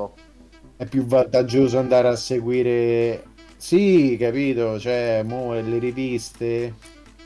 [0.77, 3.23] è più vantaggioso andare a seguire
[3.57, 6.75] sì capito cioè mo le riviste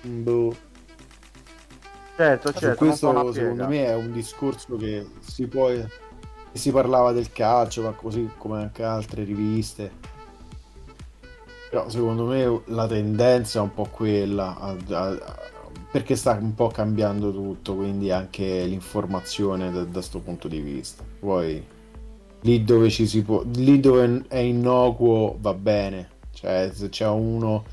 [0.02, 0.55] boh.
[2.14, 5.70] certo certo questo secondo me è un discorso che si può
[6.59, 10.16] si parlava del calcio ma così come anche altre riviste.
[11.70, 15.18] Però secondo me la tendenza è un po' quella a, a,
[15.90, 21.02] perché sta un po' cambiando tutto quindi anche l'informazione da questo punto di vista.
[21.18, 21.64] Poi
[22.43, 26.16] lì dove ci si può lì dove è innocuo va bene.
[26.32, 27.64] Cioè se c'è uno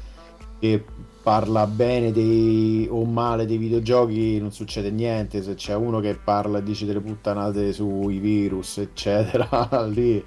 [0.60, 0.84] che
[1.26, 5.42] parla bene dei, o male dei videogiochi non succede niente.
[5.42, 10.24] Se c'è uno che parla e dice delle puttanate sui virus eccetera lì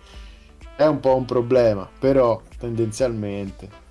[0.75, 3.87] è un po' un problema però tendenzialmente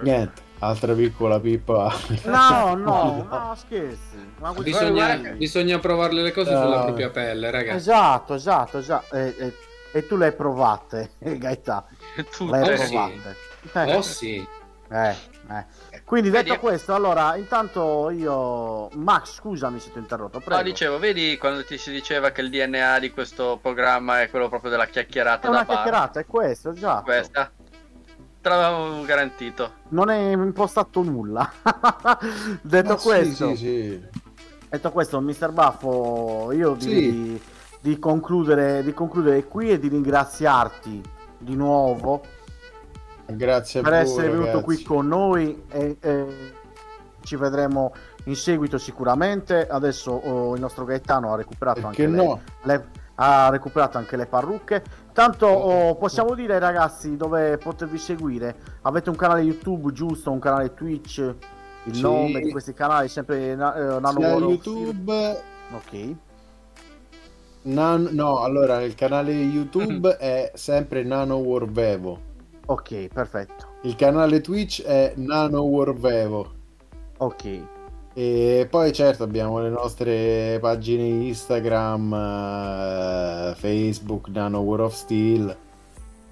[0.00, 0.48] niente.
[0.58, 1.94] Altra piccola pippa.
[2.24, 3.54] No no no.
[3.54, 4.18] scherzi.
[4.62, 9.14] Bisogna, bisogna provare le cose uh, sulla propria pelle ragazzi esatto esatto, esatto.
[9.14, 9.54] E, e,
[9.92, 11.86] e, tu le hai provate Gaetà.
[12.36, 13.78] Tu le hai oh, provate sì.
[13.78, 13.94] Eh.
[13.94, 14.48] oh sì
[14.90, 15.16] eh,
[15.50, 16.00] eh.
[16.04, 16.58] Quindi detto vedi...
[16.58, 18.88] questo, allora, intanto io...
[18.94, 20.56] Max, scusami se ti ho interrotto, prego.
[20.56, 24.48] No, dicevo, vedi quando ti si diceva che il DNA di questo programma è quello
[24.48, 27.00] proprio della chiacchierata è una chiacchierata, è questo, già.
[27.02, 27.52] Questa
[28.40, 29.72] te l'avevo garantito.
[29.88, 31.50] Non è impostato nulla.
[32.62, 34.20] detto, questo, sì, sì, sì.
[34.68, 37.40] detto questo, Mister Baffo, io direi
[37.80, 41.02] di, concludere, di concludere qui e di ringraziarti
[41.38, 42.22] di nuovo.
[43.36, 44.64] Grazie per voi, essere venuto ragazzi.
[44.64, 46.26] qui con noi e, e,
[47.22, 47.92] ci vedremo
[48.24, 49.66] in seguito sicuramente.
[49.66, 52.40] Adesso oh, il nostro Gaetano ha recuperato Perché anche no?
[52.62, 52.86] le, le
[53.22, 54.82] ha recuperato anche le parrucche.
[55.12, 58.56] Tanto oh, possiamo dire ragazzi dove potervi seguire.
[58.82, 61.34] Avete un canale YouTube giusto, un canale Twitch.
[61.84, 62.00] Il sì.
[62.02, 65.42] nome di questi canali sempre eh, Nano YouTube.
[65.72, 66.14] Ok.
[67.62, 72.28] Nan- no, allora il canale YouTube è sempre Nano War Vevo.
[72.70, 73.66] Ok, perfetto.
[73.82, 76.52] Il canale Twitch è Nano War Vevo.
[77.16, 77.62] Ok.
[78.14, 85.56] E poi certo abbiamo le nostre pagine Instagram, uh, Facebook, Nano War of Steel.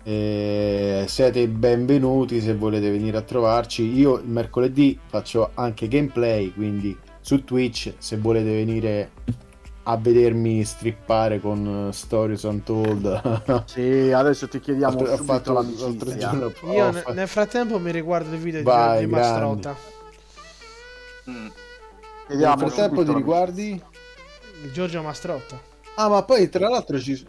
[0.05, 3.99] E siete benvenuti se volete venire a trovarci.
[3.99, 9.11] Io il mercoledì faccio anche gameplay, quindi su Twitch se volete venire
[9.91, 13.65] a vedermi strippare con Stories Untold.
[13.65, 16.53] sì, adesso ti chiediamo ho fatto l'altro giorno.
[16.73, 19.75] Io oh, nel frattempo mi riguardo il video Vai, di Mastrota.
[21.31, 21.47] Mm.
[22.29, 23.83] Vediamo Nel frattempo ti riguardi?
[24.73, 25.59] Giorgio Mastrotto.
[25.95, 27.27] Ah, ma poi tra l'altro ci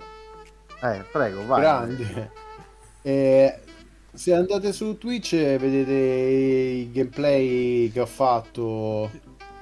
[0.82, 1.62] Eh, prego, vai.
[1.62, 2.32] Grande.
[3.02, 3.60] Eh,
[4.14, 9.10] se andate su Twitch vedete i gameplay che ho fatto.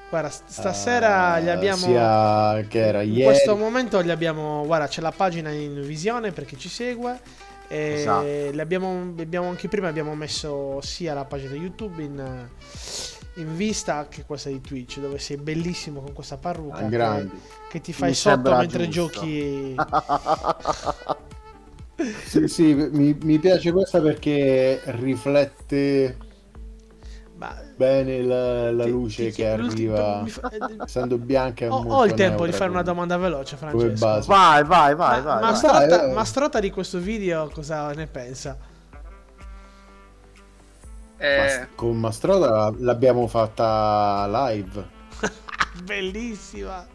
[0.09, 1.77] Guarda, stasera uh, gli abbiamo.
[1.77, 3.23] Sia che era in ieri.
[3.23, 4.63] questo momento gli abbiamo.
[4.65, 7.19] Guarda, c'è la pagina in visione per chi ci segue.
[7.69, 8.61] E esatto.
[8.61, 12.47] abbiamo, abbiamo, anche prima abbiamo messo sia la pagina YouTube in,
[13.35, 16.85] in, vista che questa di Twitch, dove sei bellissimo con questa parrucca.
[16.85, 17.29] Ah, che,
[17.69, 19.19] che, ti fai Mi sotto mentre giusto.
[19.19, 19.75] giochi.
[22.25, 26.26] sì, sì, mi, mi, piace questa perché riflette.
[27.77, 30.49] Bene la, la ti, luce ti, che arriva, fa...
[30.83, 31.67] essendo bianca.
[31.67, 34.21] Ho, ho il tempo di fare una domanda veloce, Francesco.
[34.25, 35.21] Vai, vai, vai.
[35.21, 35.41] Ma, vai,
[36.13, 36.61] ma, Strota, vai.
[36.61, 38.57] di questo video cosa ne pensa?
[41.19, 41.69] Eh...
[41.73, 44.87] con Mastrota l'abbiamo fatta live.
[45.83, 46.85] Bellissima.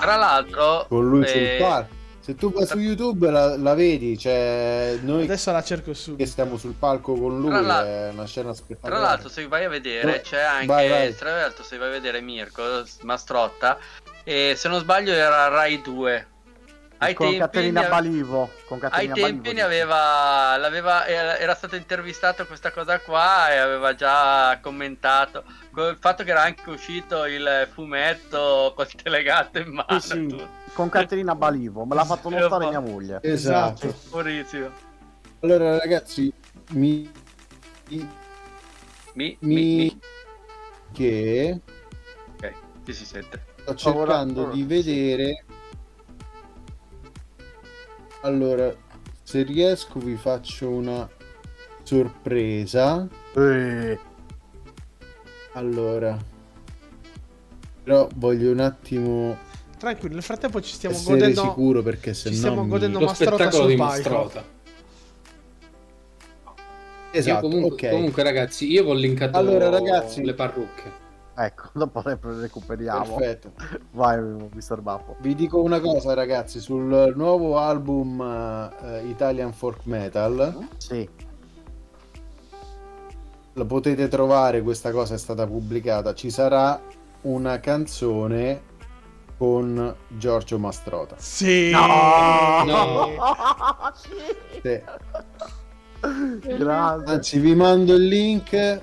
[0.00, 1.26] Tra l'altro, con lui eh...
[1.26, 1.97] sul parco
[2.28, 6.14] se tu vai su YouTube la, la, vedi, cioè noi adesso la cerco su.
[6.14, 9.00] Che stiamo sul palco con lui, tra è una scena spettacolare.
[9.00, 11.14] Tra l'altro, se vai a vedere, c'è anche vai, vai.
[11.14, 13.78] tra l'altro, se vai a vedere Mirko Mastrotta,
[14.24, 16.26] e se non sbaglio era Rai 2
[16.98, 17.88] ai con tempi Caterina ne...
[17.88, 18.50] Balivo.
[18.66, 23.56] Con Caterina ai tempi Balivo, ne aveva, l'aveva, era stato intervistato questa cosa qua e
[23.56, 25.44] aveva già commentato
[25.76, 30.00] il fatto che era anche uscito il fumetto con il telegatto in mano.
[30.00, 33.20] Sì, sì, con Caterina Balivo, me l'ha fatto notare mia moglie.
[33.22, 33.94] Esatto.
[34.10, 34.70] Purissimo.
[35.40, 36.32] Allora ragazzi,
[36.70, 37.10] mi...
[37.90, 38.08] Mi,
[39.14, 40.00] mi, mi, mi...
[40.92, 41.60] che...
[42.42, 42.52] Ok,
[42.92, 43.44] si sente.
[43.62, 45.44] Sto cercando di vedere
[48.22, 48.74] allora,
[49.22, 51.08] se riesco vi faccio una
[51.82, 53.06] sorpresa.
[53.34, 53.98] Eh.
[55.52, 56.16] Allora,
[57.82, 59.36] però voglio un attimo.
[59.78, 61.42] Tranquillo, nel frattempo ci stiamo godendo.
[61.42, 62.40] sicuro perché se ci no.
[62.40, 62.68] Stiamo mi...
[62.68, 64.44] godendo Lo spettacolo di Mastrota.
[67.10, 67.90] Esatto, comunque, okay.
[67.90, 71.06] comunque, ragazzi, io ho linkato allora, ragazzi, le parrucche.
[71.40, 73.14] Ecco, dopo le recuperiamo.
[73.14, 73.52] Perfetto.
[73.92, 74.20] Vai,
[74.52, 75.14] mister Baffo.
[75.20, 80.66] Vi dico una cosa, ragazzi, sul nuovo album uh, Italian Folk Metal.
[80.78, 81.08] Sì.
[83.52, 86.12] Lo potete trovare, questa cosa è stata pubblicata.
[86.12, 86.80] Ci sarà
[87.22, 88.62] una canzone
[89.36, 91.14] con Giorgio Mastrota.
[91.18, 91.70] Sì.
[91.70, 92.64] No.
[92.64, 93.08] no.
[93.94, 94.10] sì.
[94.60, 94.82] sì.
[96.66, 98.80] Anzi, vi mando il link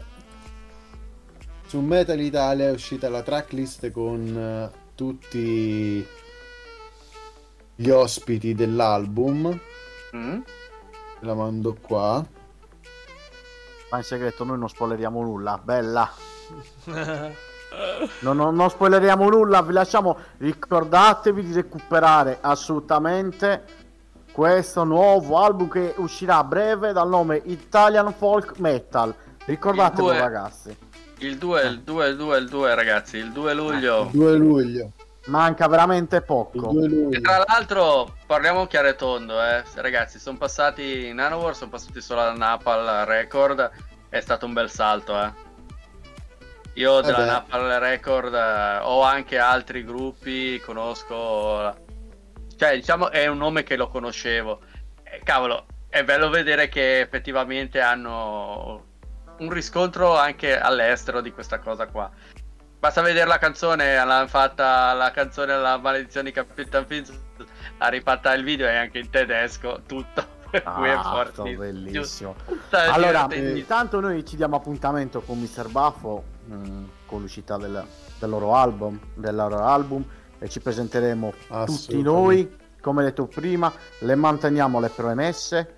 [1.75, 6.07] su Metal Italia è uscita la tracklist con uh, tutti
[7.75, 9.59] gli ospiti dell'album.
[10.15, 10.39] Mm.
[11.19, 12.25] La mando qua.
[13.91, 16.09] Ma in segreto noi non spoileriamo nulla, bella.
[18.21, 20.17] non, non, non spoileriamo nulla, vi lasciamo.
[20.37, 23.63] Ricordatevi di recuperare assolutamente
[24.31, 29.13] questo nuovo album che uscirà a breve dal nome Italian Folk Metal.
[29.43, 30.84] Ricordatelo, ragazzi.
[31.19, 34.09] Il 2, il 2, il 2, il 2 ragazzi, il 2 luglio.
[34.11, 34.91] Il 2 luglio.
[35.25, 36.71] Manca veramente poco.
[37.11, 39.63] E tra l'altro, parliamo chiaro e tondo, eh.
[39.75, 43.71] Ragazzi, sono passati in Nanowar, sono passati solo alla Napal Record.
[44.09, 45.31] È stato un bel salto, eh.
[46.73, 51.83] Io della eh Napal Record eh, ho anche altri gruppi, conosco...
[52.57, 54.59] Cioè, diciamo, è un nome che lo conoscevo.
[55.03, 58.84] Eh, cavolo, è bello vedere che effettivamente hanno
[59.39, 62.09] un riscontro anche all'estero di questa cosa qua.
[62.79, 67.11] Basta vedere la canzone, l'hanno fatta la canzone alla maledizione di Capitan Finz,
[67.79, 70.33] ha rifatta il video e anche in tedesco, tutto.
[70.63, 72.33] Ah, bellissimo.
[72.69, 75.67] Allora, intanto noi ci diamo appuntamento con Mr.
[75.67, 77.85] Buffo mh, mm, con l'uscita del,
[78.17, 80.05] del, loro album, del loro album
[80.39, 81.33] e ci presenteremo
[81.65, 85.75] tutti noi, come detto prima, le manteniamo le premesse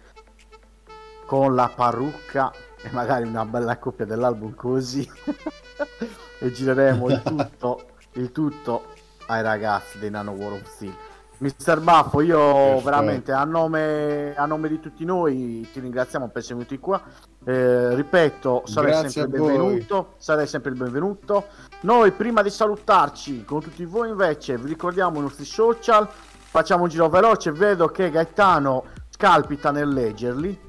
[1.26, 2.52] con la parrucca
[2.82, 5.10] e magari una bella coppia dell'album così
[6.40, 8.94] e gireremo il tutto, il tutto
[9.28, 10.96] ai ragazzi dei Nano War of Steel.
[11.40, 12.82] Mister Baffo, io Perfetto.
[12.82, 17.00] veramente a nome, a nome, di tutti noi ti ringraziamo per essere venuti qua.
[17.46, 20.14] Eh, ripeto, sarai sempre il benvenuto.
[20.18, 21.46] Sarai sempre il benvenuto.
[21.82, 26.08] Noi prima di salutarci con tutti voi invece vi ricordiamo i nostri social.
[26.10, 30.60] Facciamo un giro veloce, vedo che Gaetano scalpita nel leggerli.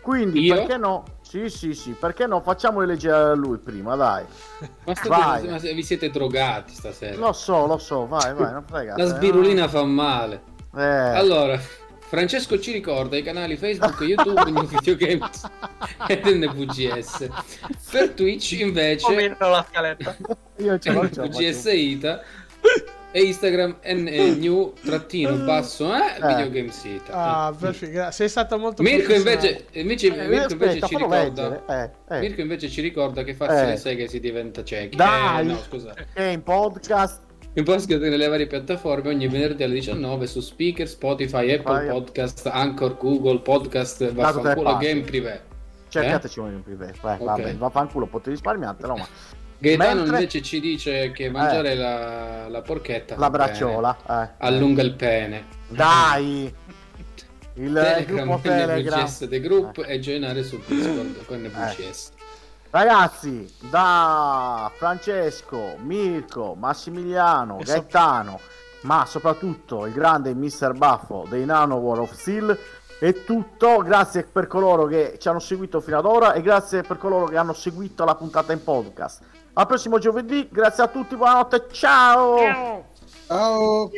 [0.00, 0.54] Quindi Io?
[0.54, 1.02] perché no?
[1.34, 2.40] Sì, sì, sì, perché no?
[2.40, 4.24] Facciamo leggere a lui prima, dai.
[4.84, 7.16] Ma, state, ma vi siete drogati stasera?
[7.16, 9.02] Lo so, lo so, vai, vai, non fregate.
[9.02, 9.68] La sbirulina no?
[9.68, 10.42] fa male.
[10.76, 10.80] Eh.
[10.80, 11.58] Allora,
[11.98, 15.50] Francesco ci ricorda i canali Facebook e YouTube New Video Games
[16.06, 17.28] ed NVGS.
[17.90, 19.36] Per Twitch invece...
[19.36, 20.16] la scaletta.
[20.58, 22.22] Io ce l'ho, NVGS Ita
[23.16, 26.26] e Instagram new trattino basso eh, eh.
[26.26, 27.12] videogame sita.
[27.12, 27.56] Ah, eh.
[27.56, 32.18] perfetto, sei stato molto Mirko invece, invece, eh, Mirko invece ci ricorda eh, eh.
[32.18, 33.66] Mirko invece ci ricorda che farsi eh.
[33.66, 34.96] le seghe si diventa ciechi.
[34.96, 35.94] Dai, no, scusa.
[36.12, 37.20] È in podcast
[37.52, 42.96] in podcast nelle varie piattaforme ogni venerdì alle 19 su Speaker, Spotify, Apple Podcast, Anchor,
[42.98, 45.40] Google Podcast, vaffanculo Game Privé.
[45.88, 46.42] Cercateci eh?
[46.42, 47.26] un privé, vai, okay.
[47.26, 49.06] va bene, vaffanculo, potete risparmiartelo, ma
[49.64, 50.16] Gaetano Mentre...
[50.18, 51.76] invece ci dice che mangiare eh.
[51.76, 54.28] la, la, porchetta la bracciola eh.
[54.38, 56.54] allunga il pene dai
[57.54, 59.94] il Telegram VCS The Group eh.
[59.94, 62.22] e joinare su Discord con VCS eh.
[62.70, 68.86] ragazzi da Francesco Mirko Massimiliano e Gaetano so...
[68.86, 70.74] ma soprattutto il grande Mr.
[70.74, 72.58] Baffo dei Nano War of Steel
[72.98, 76.96] è tutto, grazie per coloro che ci hanno seguito fino ad ora e grazie per
[76.96, 79.20] coloro che hanno seguito la puntata in podcast.
[79.56, 82.38] Al prossimo giovedì, grazie a tutti, buonanotte, ciao!
[82.38, 82.84] Ciao!
[83.28, 83.90] ciao.